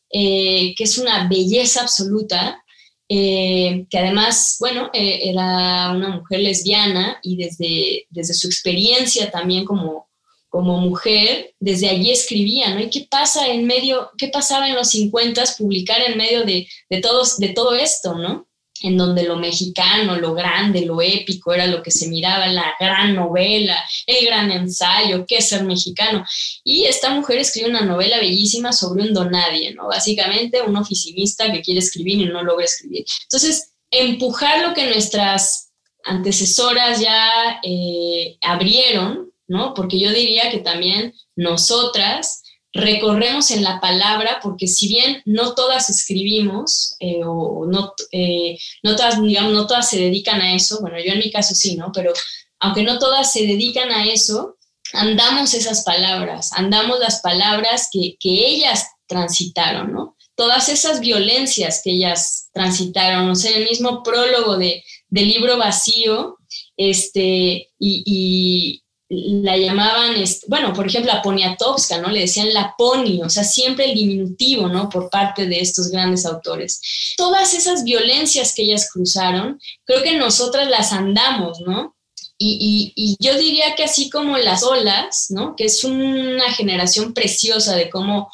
Eh, 0.09 0.73
que 0.77 0.85
es 0.85 0.97
una 0.97 1.27
belleza 1.27 1.81
absoluta, 1.81 2.63
eh, 3.09 3.85
que 3.89 3.97
además, 3.97 4.57
bueno, 4.59 4.89
era 4.93 5.91
una 5.91 6.09
mujer 6.09 6.39
lesbiana 6.41 7.19
y 7.23 7.37
desde, 7.37 8.05
desde 8.09 8.33
su 8.33 8.47
experiencia 8.47 9.31
también 9.31 9.65
como, 9.65 10.09
como 10.49 10.79
mujer, 10.79 11.53
desde 11.59 11.89
allí 11.89 12.11
escribía, 12.11 12.73
¿no? 12.73 12.81
¿Y 12.81 12.89
qué 12.89 13.07
pasa 13.09 13.47
en 13.47 13.65
medio, 13.65 14.11
qué 14.17 14.29
pasaba 14.29 14.67
en 14.67 14.75
los 14.75 14.89
50 14.89 15.43
publicar 15.57 16.01
en 16.01 16.17
medio 16.17 16.45
de, 16.45 16.67
de, 16.89 17.01
todos, 17.01 17.37
de 17.37 17.49
todo 17.49 17.75
esto, 17.75 18.15
¿no? 18.15 18.46
En 18.81 18.97
donde 18.97 19.23
lo 19.23 19.35
mexicano, 19.35 20.17
lo 20.17 20.33
grande, 20.33 20.85
lo 20.85 21.01
épico 21.01 21.53
era 21.53 21.67
lo 21.67 21.81
que 21.81 21.91
se 21.91 22.07
miraba 22.07 22.47
la 22.47 22.73
gran 22.79 23.15
novela, 23.15 23.77
el 24.05 24.25
gran 24.25 24.51
ensayo, 24.51 25.25
qué 25.27 25.41
ser 25.41 25.63
mexicano. 25.63 26.25
Y 26.63 26.85
esta 26.85 27.09
mujer 27.09 27.39
escribe 27.39 27.69
una 27.69 27.81
novela 27.81 28.19
bellísima 28.19 28.71
sobre 28.73 29.03
un 29.03 29.13
donadie, 29.13 29.73
¿no? 29.73 29.87
Básicamente 29.87 30.61
un 30.61 30.75
oficinista 30.75 31.51
que 31.51 31.61
quiere 31.61 31.79
escribir 31.79 32.21
y 32.21 32.25
no 32.25 32.43
logra 32.43 32.65
escribir. 32.65 33.05
Entonces, 33.23 33.73
empujar 33.91 34.67
lo 34.67 34.73
que 34.73 34.87
nuestras 34.87 35.71
antecesoras 36.03 36.99
ya 36.99 37.59
eh, 37.63 38.37
abrieron, 38.41 39.31
¿no? 39.47 39.73
Porque 39.73 39.99
yo 39.99 40.11
diría 40.11 40.49
que 40.51 40.59
también 40.59 41.13
nosotras 41.35 42.36
recorremos 42.77 43.51
en 43.51 43.63
la 43.63 43.79
palabra, 43.79 44.39
porque 44.41 44.67
si 44.67 44.87
bien 44.87 45.21
no 45.25 45.55
todas 45.55 45.89
escribimos, 45.89 46.95
eh, 46.99 47.21
o 47.25 47.65
no, 47.65 47.93
eh, 48.11 48.57
no 48.83 48.95
todas, 48.95 49.21
digamos, 49.21 49.51
no 49.51 49.67
todas 49.67 49.89
se 49.89 49.97
dedican 49.97 50.39
a 50.41 50.55
eso, 50.55 50.79
bueno, 50.79 50.97
yo 51.03 51.13
en 51.13 51.19
mi 51.19 51.31
caso 51.31 51.55
sí, 51.55 51.75
¿no? 51.75 51.91
Pero 51.91 52.13
aunque 52.59 52.83
no 52.83 52.99
todas 52.99 53.31
se 53.31 53.45
dedican 53.45 53.91
a 53.91 54.05
eso, 54.05 54.57
andamos 54.93 55.53
esas 55.53 55.83
palabras, 55.83 56.51
andamos 56.53 56.99
las 56.99 57.21
palabras 57.21 57.89
que, 57.91 58.15
ellas 58.21 58.87
transitaron, 59.07 59.93
¿no? 59.93 60.15
Todas 60.35 60.69
esas 60.69 60.99
violencias 60.99 61.81
que 61.83 61.91
ellas 61.91 62.49
transitaron, 62.53 63.29
o 63.29 63.35
sea, 63.35 63.57
el 63.57 63.63
mismo 63.63 64.03
prólogo 64.03 64.57
de, 64.57 64.83
del 65.09 65.29
libro 65.29 65.57
vacío, 65.57 66.37
este, 66.75 67.69
y, 67.79 68.83
la 69.09 69.55
llamaban, 69.55 70.15
bueno, 70.47 70.73
por 70.73 70.87
ejemplo, 70.87 71.13
a 71.13 71.21
Poniatowska, 71.21 71.99
¿no? 71.99 72.09
Le 72.09 72.21
decían 72.21 72.53
la 72.53 72.75
Pony, 72.77 73.21
o 73.23 73.29
sea, 73.29 73.43
siempre 73.43 73.85
el 73.85 73.95
diminutivo, 73.95 74.67
¿no? 74.67 74.89
Por 74.89 75.09
parte 75.09 75.45
de 75.45 75.61
estos 75.61 75.89
grandes 75.89 76.25
autores. 76.25 77.13
Todas 77.15 77.53
esas 77.53 77.83
violencias 77.83 78.53
que 78.53 78.63
ellas 78.63 78.89
cruzaron, 78.91 79.59
creo 79.85 80.03
que 80.03 80.17
nosotras 80.17 80.69
las 80.69 80.91
andamos, 80.91 81.61
¿no? 81.61 81.95
Y, 82.39 82.93
y, 82.95 83.17
yo 83.19 83.35
diría 83.35 83.73
que 83.75 83.85
así 83.85 84.11
como 84.11 84.37
las 84.37 84.61
olas, 84.61 85.27
¿no? 85.29 85.55
Que 85.55 85.65
es 85.65 85.83
una 85.83 86.51
generación 86.53 87.13
preciosa 87.13 87.75
de 87.75 87.89
cómo 87.89 88.29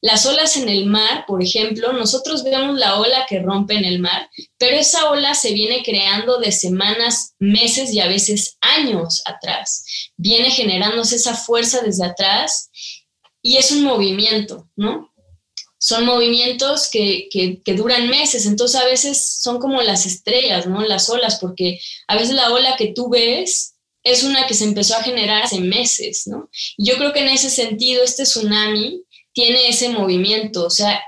las 0.00 0.26
olas 0.26 0.56
en 0.56 0.68
el 0.68 0.86
mar, 0.86 1.24
por 1.26 1.42
ejemplo, 1.42 1.92
nosotros 1.92 2.44
vemos 2.44 2.78
la 2.78 2.98
ola 3.00 3.26
que 3.28 3.40
rompe 3.40 3.74
en 3.74 3.84
el 3.84 3.98
mar, 3.98 4.30
pero 4.56 4.76
esa 4.76 5.10
ola 5.10 5.34
se 5.34 5.52
viene 5.52 5.82
creando 5.82 6.38
de 6.38 6.52
semanas, 6.52 7.34
meses 7.40 7.92
y 7.92 8.00
a 8.00 8.06
veces 8.06 8.58
años 8.60 9.22
atrás. 9.24 9.84
Viene 10.16 10.50
generándose 10.50 11.16
esa 11.16 11.34
fuerza 11.34 11.80
desde 11.80 12.06
atrás 12.06 12.70
y 13.42 13.56
es 13.56 13.72
un 13.72 13.82
movimiento, 13.82 14.68
¿no? 14.76 15.12
Son 15.80 16.04
movimientos 16.04 16.88
que, 16.90 17.28
que, 17.30 17.74
duran 17.74 18.08
meses, 18.08 18.46
entonces 18.46 18.80
a 18.80 18.84
veces 18.84 19.40
son 19.40 19.58
como 19.58 19.80
las 19.82 20.06
estrellas, 20.06 20.66
¿no? 20.66 20.82
Las 20.82 21.08
olas, 21.08 21.38
porque 21.40 21.80
a 22.06 22.16
veces 22.16 22.34
la 22.34 22.52
ola 22.52 22.76
que 22.76 22.92
tú 22.92 23.08
ves 23.08 23.74
es 24.04 24.22
una 24.22 24.46
que 24.46 24.54
se 24.54 24.64
empezó 24.64 24.96
a 24.96 25.02
generar 25.02 25.42
hace 25.42 25.60
meses, 25.60 26.26
¿no? 26.26 26.50
Y 26.76 26.88
yo 26.88 26.96
creo 26.98 27.12
que 27.12 27.20
en 27.20 27.28
ese 27.28 27.50
sentido 27.50 28.02
este 28.02 28.24
tsunami 28.24 29.02
tiene 29.38 29.68
ese 29.68 29.90
movimiento. 29.90 30.66
O 30.66 30.70
sea, 30.70 31.00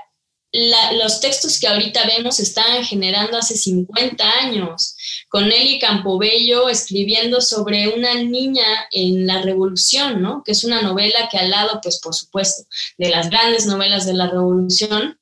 los 0.53 1.19
textos 1.19 1.59
que 1.59 1.67
ahorita 1.67 2.07
vemos 2.07 2.39
estaban 2.39 2.81
generando 2.85 3.37
hace 3.37 3.57
50 3.57 4.23
años, 4.39 4.95
con 5.27 5.49
Nelly 5.49 5.79
Campobello 5.79 6.69
escribiendo 6.69 7.41
sobre 7.41 7.89
una 7.89 8.13
niña 8.23 8.87
en 8.91 9.27
la 9.27 9.41
revolución, 9.41 10.21
¿no? 10.21 10.43
Que 10.45 10.53
es 10.53 10.63
una 10.63 10.81
novela 10.81 11.27
que 11.29 11.39
al 11.39 11.49
lado, 11.49 11.81
pues 11.83 11.99
por 11.99 12.15
supuesto, 12.15 12.63
de 12.97 13.09
las 13.09 13.29
grandes 13.29 13.65
novelas 13.65 14.05
de 14.05 14.13
la 14.13 14.29
revolución, 14.29 15.19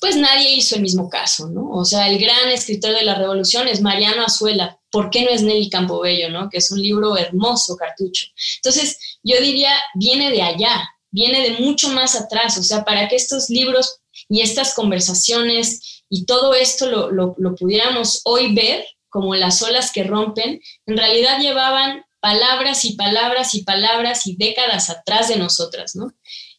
pues 0.00 0.16
nadie 0.16 0.52
hizo 0.52 0.74
el 0.74 0.82
mismo 0.82 1.08
caso, 1.08 1.50
¿no? 1.50 1.70
O 1.70 1.84
sea, 1.84 2.08
el 2.08 2.18
gran 2.18 2.48
escritor 2.48 2.92
de 2.96 3.04
la 3.04 3.14
revolución 3.14 3.68
es 3.68 3.80
Mariano 3.80 4.24
Azuela. 4.24 4.76
¿Por 4.90 5.10
qué 5.10 5.22
no 5.22 5.30
es 5.30 5.42
Nelly 5.42 5.70
Campobello, 5.70 6.30
¿no? 6.30 6.50
Que 6.50 6.58
es 6.58 6.72
un 6.72 6.82
libro 6.82 7.16
hermoso, 7.16 7.76
cartucho. 7.76 8.26
Entonces, 8.56 8.98
yo 9.22 9.40
diría, 9.40 9.72
viene 9.94 10.32
de 10.32 10.42
allá, 10.42 10.90
viene 11.10 11.42
de 11.42 11.62
mucho 11.62 11.88
más 11.90 12.16
atrás, 12.16 12.56
o 12.58 12.62
sea, 12.62 12.84
para 12.84 13.08
que 13.08 13.16
estos 13.16 13.50
libros 13.50 14.00
y 14.28 14.40
estas 14.40 14.74
conversaciones 14.74 16.02
y 16.08 16.24
todo 16.24 16.54
esto 16.54 16.86
lo, 16.86 17.10
lo, 17.10 17.54
pudiéramos 17.54 18.20
hoy 18.24 18.54
ver 18.54 18.84
como 19.08 19.34
las 19.34 19.62
olas 19.62 19.92
que 19.92 20.04
rompen, 20.04 20.60
en 20.86 20.96
realidad 20.96 21.40
llevaban 21.40 22.04
palabras 22.20 22.84
y 22.84 22.94
palabras 22.94 23.54
y 23.54 23.62
palabras 23.62 24.26
y 24.26 24.36
décadas 24.36 24.90
atrás 24.90 25.28
de 25.28 25.36
nosotras, 25.36 25.96
¿no? 25.96 26.12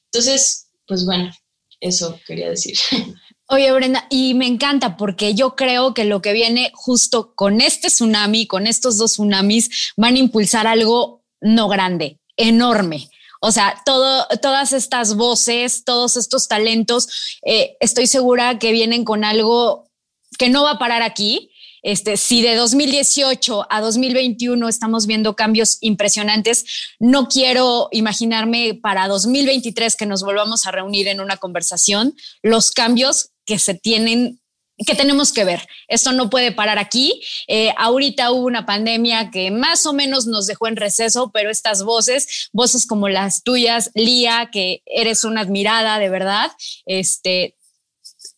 Entonces, 0.05 0.67
pues 0.87 1.05
bueno, 1.05 1.31
eso 1.79 2.19
quería 2.25 2.49
decir. 2.49 2.77
Oye, 3.47 3.69
Brenda, 3.73 4.07
y 4.09 4.33
me 4.33 4.47
encanta 4.47 4.95
porque 4.95 5.33
yo 5.33 5.55
creo 5.57 5.93
que 5.93 6.05
lo 6.05 6.21
que 6.21 6.31
viene 6.31 6.71
justo 6.73 7.33
con 7.35 7.59
este 7.59 7.89
tsunami, 7.89 8.47
con 8.47 8.65
estos 8.65 8.97
dos 8.97 9.11
tsunamis, 9.11 9.91
van 9.97 10.15
a 10.15 10.19
impulsar 10.19 10.67
algo 10.67 11.25
no 11.41 11.67
grande, 11.67 12.21
enorme. 12.37 13.09
O 13.41 13.51
sea, 13.51 13.81
todo, 13.85 14.27
todas 14.41 14.71
estas 14.71 15.15
voces, 15.15 15.83
todos 15.83 16.15
estos 16.15 16.47
talentos, 16.47 17.39
eh, 17.43 17.75
estoy 17.79 18.05
segura 18.05 18.59
que 18.59 18.71
vienen 18.71 19.03
con 19.03 19.23
algo 19.23 19.89
que 20.37 20.49
no 20.49 20.63
va 20.63 20.71
a 20.71 20.79
parar 20.79 21.01
aquí. 21.01 21.51
Este, 21.83 22.17
si 22.17 22.43
de 22.43 22.55
2018 22.55 23.65
a 23.67 23.81
2021 23.81 24.69
estamos 24.69 25.07
viendo 25.07 25.35
cambios 25.35 25.79
impresionantes, 25.81 26.65
no 26.99 27.27
quiero 27.27 27.89
imaginarme 27.91 28.79
para 28.79 29.07
2023 29.07 29.95
que 29.95 30.05
nos 30.05 30.21
volvamos 30.21 30.67
a 30.67 30.71
reunir 30.71 31.07
en 31.07 31.19
una 31.19 31.37
conversación 31.37 32.13
los 32.43 32.69
cambios 32.69 33.31
que 33.45 33.57
se 33.57 33.73
tienen 33.73 34.40
que 34.85 34.95
tenemos 34.95 35.31
que 35.31 35.43
ver. 35.43 35.67
Esto 35.87 36.11
no 36.11 36.29
puede 36.29 36.51
parar 36.51 36.79
aquí. 36.79 37.21
Eh, 37.47 37.73
ahorita 37.77 38.31
hubo 38.31 38.45
una 38.45 38.65
pandemia 38.65 39.31
que 39.31 39.51
más 39.51 39.85
o 39.85 39.93
menos 39.93 40.27
nos 40.27 40.47
dejó 40.47 40.67
en 40.67 40.75
receso, 40.75 41.31
pero 41.33 41.49
estas 41.49 41.83
voces, 41.83 42.49
voces 42.53 42.85
como 42.85 43.09
las 43.09 43.43
tuyas, 43.43 43.91
Lía, 43.93 44.49
que 44.51 44.81
eres 44.85 45.23
una 45.23 45.41
admirada 45.41 45.99
de 45.99 46.09
verdad, 46.09 46.51
este, 46.85 47.55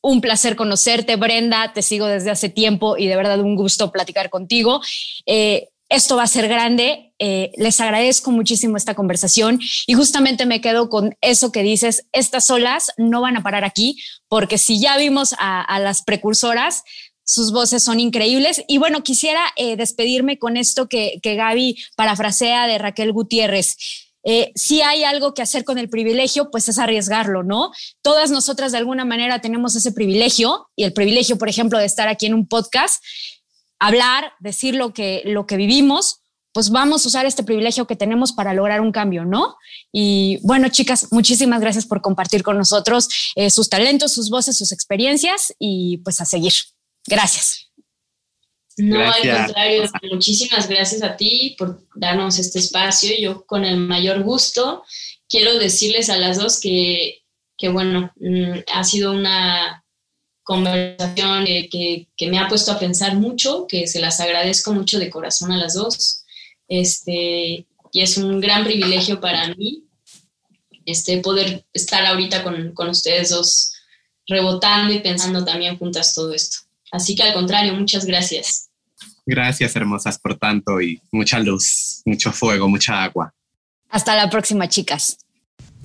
un 0.02 0.22
placer 0.22 0.56
conocerte, 0.56 1.16
Brenda, 1.16 1.72
te 1.74 1.82
sigo 1.82 2.08
desde 2.08 2.32
hace 2.32 2.50
tiempo 2.50 2.98
y 2.98 3.08
de 3.08 3.16
verdad 3.16 3.39
un 3.39 3.56
gusto 3.56 3.91
platicar 3.91 4.30
contigo. 4.30 4.82
Eh, 5.26 5.70
esto 5.94 6.16
va 6.16 6.24
a 6.24 6.28
ser 6.28 6.48
grande. 6.48 7.14
eh, 7.20 7.52
les 7.58 7.80
agradezco 7.80 8.32
muchísimo 8.32 8.76
esta 8.76 8.96
conversación 8.96 9.60
y 9.88 9.94
justamente 9.94 10.46
me 10.46 10.60
quedo 10.60 10.89
con 10.89 11.16
eso 11.22 11.52
que 11.52 11.62
dices, 11.64 12.08
estas 12.12 12.50
olas 12.50 12.91
no 12.98 13.22
van 13.22 13.38
a 13.38 13.44
parar 13.44 13.64
aquí, 13.64 13.98
porque 14.28 14.58
si 14.58 14.82
ya 14.82 14.98
vimos 14.98 15.34
a, 15.39 15.80
las 15.80 16.02
precursoras, 16.02 16.84
sus 17.24 17.54
voces 17.54 17.84
son 17.84 18.00
increíbles. 18.00 18.64
Y 18.68 18.78
bueno, 18.78 19.04
quisiera 19.04 19.41
eh, 19.56 19.78
despedirme 19.78 20.38
con 20.38 20.58
esto 20.58 20.89
que, 20.89 21.20
que 21.22 21.36
Gaby 21.36 21.78
parafrasea 21.96 22.68
de 22.68 22.78
Raquel 22.78 23.14
Gutiérrez. 23.14 23.78
Eh, 24.24 24.52
si 24.56 24.82
hay 24.82 25.04
algo 25.04 25.34
que 25.34 25.41
hacer 25.41 25.64
con 25.64 25.78
el 25.78 25.89
privilegio, 25.89 26.50
pues 26.50 26.70
es 26.70 26.80
arriesgarlo, 26.80 27.44
¿no? 27.44 27.72
Todas 28.02 28.32
nosotras 28.32 28.72
de 28.72 28.78
alguna 28.78 29.06
manera 29.06 29.41
tenemos 29.41 29.76
ese 29.76 29.91
privilegio 29.91 30.70
y 30.76 30.86
el 30.86 30.94
privilegio, 30.94 31.38
por 31.38 31.50
ejemplo, 31.50 31.78
de 31.78 31.86
estar 31.86 32.08
aquí 32.08 32.26
en 32.26 32.34
un 32.34 32.48
podcast, 32.48 33.04
hablar, 33.84 34.34
decir 34.40 34.76
lo 34.76 34.94
que, 34.94 35.22
lo 35.26 35.46
que 35.46 35.58
vivimos, 35.58 36.22
pues 36.54 36.70
vamos 36.70 37.04
a 37.04 37.08
usar 37.10 37.26
este 37.26 37.44
privilegio 37.44 37.86
que 37.86 37.98
tenemos 37.98 38.32
para 38.32 38.54
lograr 38.54 38.80
un 38.80 38.94
cambio, 38.94 39.26
¿no? 39.26 39.58
Y 39.92 40.40
bueno, 40.44 40.70
chicas, 40.70 41.08
muchísimas 41.12 41.60
gracias 41.60 41.86
por 41.86 42.02
compartir 42.02 42.44
con 42.44 42.58
nosotros 42.58 43.10
eh, 43.36 43.50
sus 43.50 43.68
talentos, 43.70 44.14
sus 44.14 44.30
voces, 44.30 44.58
sus 44.58 44.72
experiencias 44.72 45.54
y 45.60 45.98
pues 45.98 46.22
a 46.22 46.26
seguir. 46.26 46.54
Gracias. 47.08 47.72
No, 48.78 49.00
al 49.00 49.46
contrario, 49.46 49.84
muchísimas 50.12 50.68
gracias 50.70 51.04
a 51.04 51.18
ti 51.18 51.56
por 51.58 51.86
darnos 51.96 52.40
este 52.40 52.60
espacio. 52.60 53.12
Yo 53.20 53.46
con 53.46 53.66
el 53.66 53.78
mayor 53.78 54.24
gusto 54.24 54.84
quiero 55.28 55.60
decirles 55.60 56.10
a 56.10 56.18
las 56.18 56.38
dos 56.38 56.60
que, 56.62 57.24
que 57.58 57.68
bueno, 57.68 58.14
mm, 58.16 58.60
ha 58.74 58.84
sido 58.86 59.12
una 59.12 59.83
conversación 60.44 61.46
que, 61.46 62.08
que, 62.16 62.28
me 62.28 62.39
ha 62.39 62.48
puesto 62.48 62.72
a 62.72 62.80
pensar 62.80 63.16
mucho, 63.16 63.66
que 63.68 63.88
se 63.88 64.00
las 64.00 64.20
agradezco 64.20 64.74
mucho 64.74 65.00
de 65.00 65.10
corazón 65.10 65.52
a 65.52 65.58
las 65.58 65.74
dos. 65.74 66.24
Este, 66.68 67.66
y 67.91 68.02
es 68.02 68.18
un 68.18 68.39
gran 68.39 68.64
privilegio 68.64 69.20
para 69.20 69.48
mí 69.56 69.84
este, 70.86 71.20
poder 71.20 71.66
estar 71.74 72.06
ahorita 72.06 72.44
con, 72.44 72.74
con 72.74 72.89
ustedes 72.89 73.30
dos 73.30 73.74
rebotando 74.28 74.94
y 74.94 75.00
pensando 75.00 75.44
también 75.44 75.78
juntas 75.78 76.14
todo 76.14 76.34
esto. 76.34 76.60
Así 76.91 77.16
que 77.16 77.24
al 77.24 77.34
contrario, 77.34 77.74
muchas 77.74 78.06
gracias. 78.06 78.70
Gracias, 79.26 79.76
hermosas, 79.76 80.20
por 80.20 80.38
tanto 80.38 80.82
y 80.82 81.02
mucha 81.12 81.39
luz, 81.39 82.02
mucho 82.06 82.32
fuego, 82.32 82.68
mucha 82.68 83.04
agua. 83.04 83.34
Hasta 83.89 84.16
la 84.16 84.30
próxima, 84.30 84.68
chicas. 84.68 85.18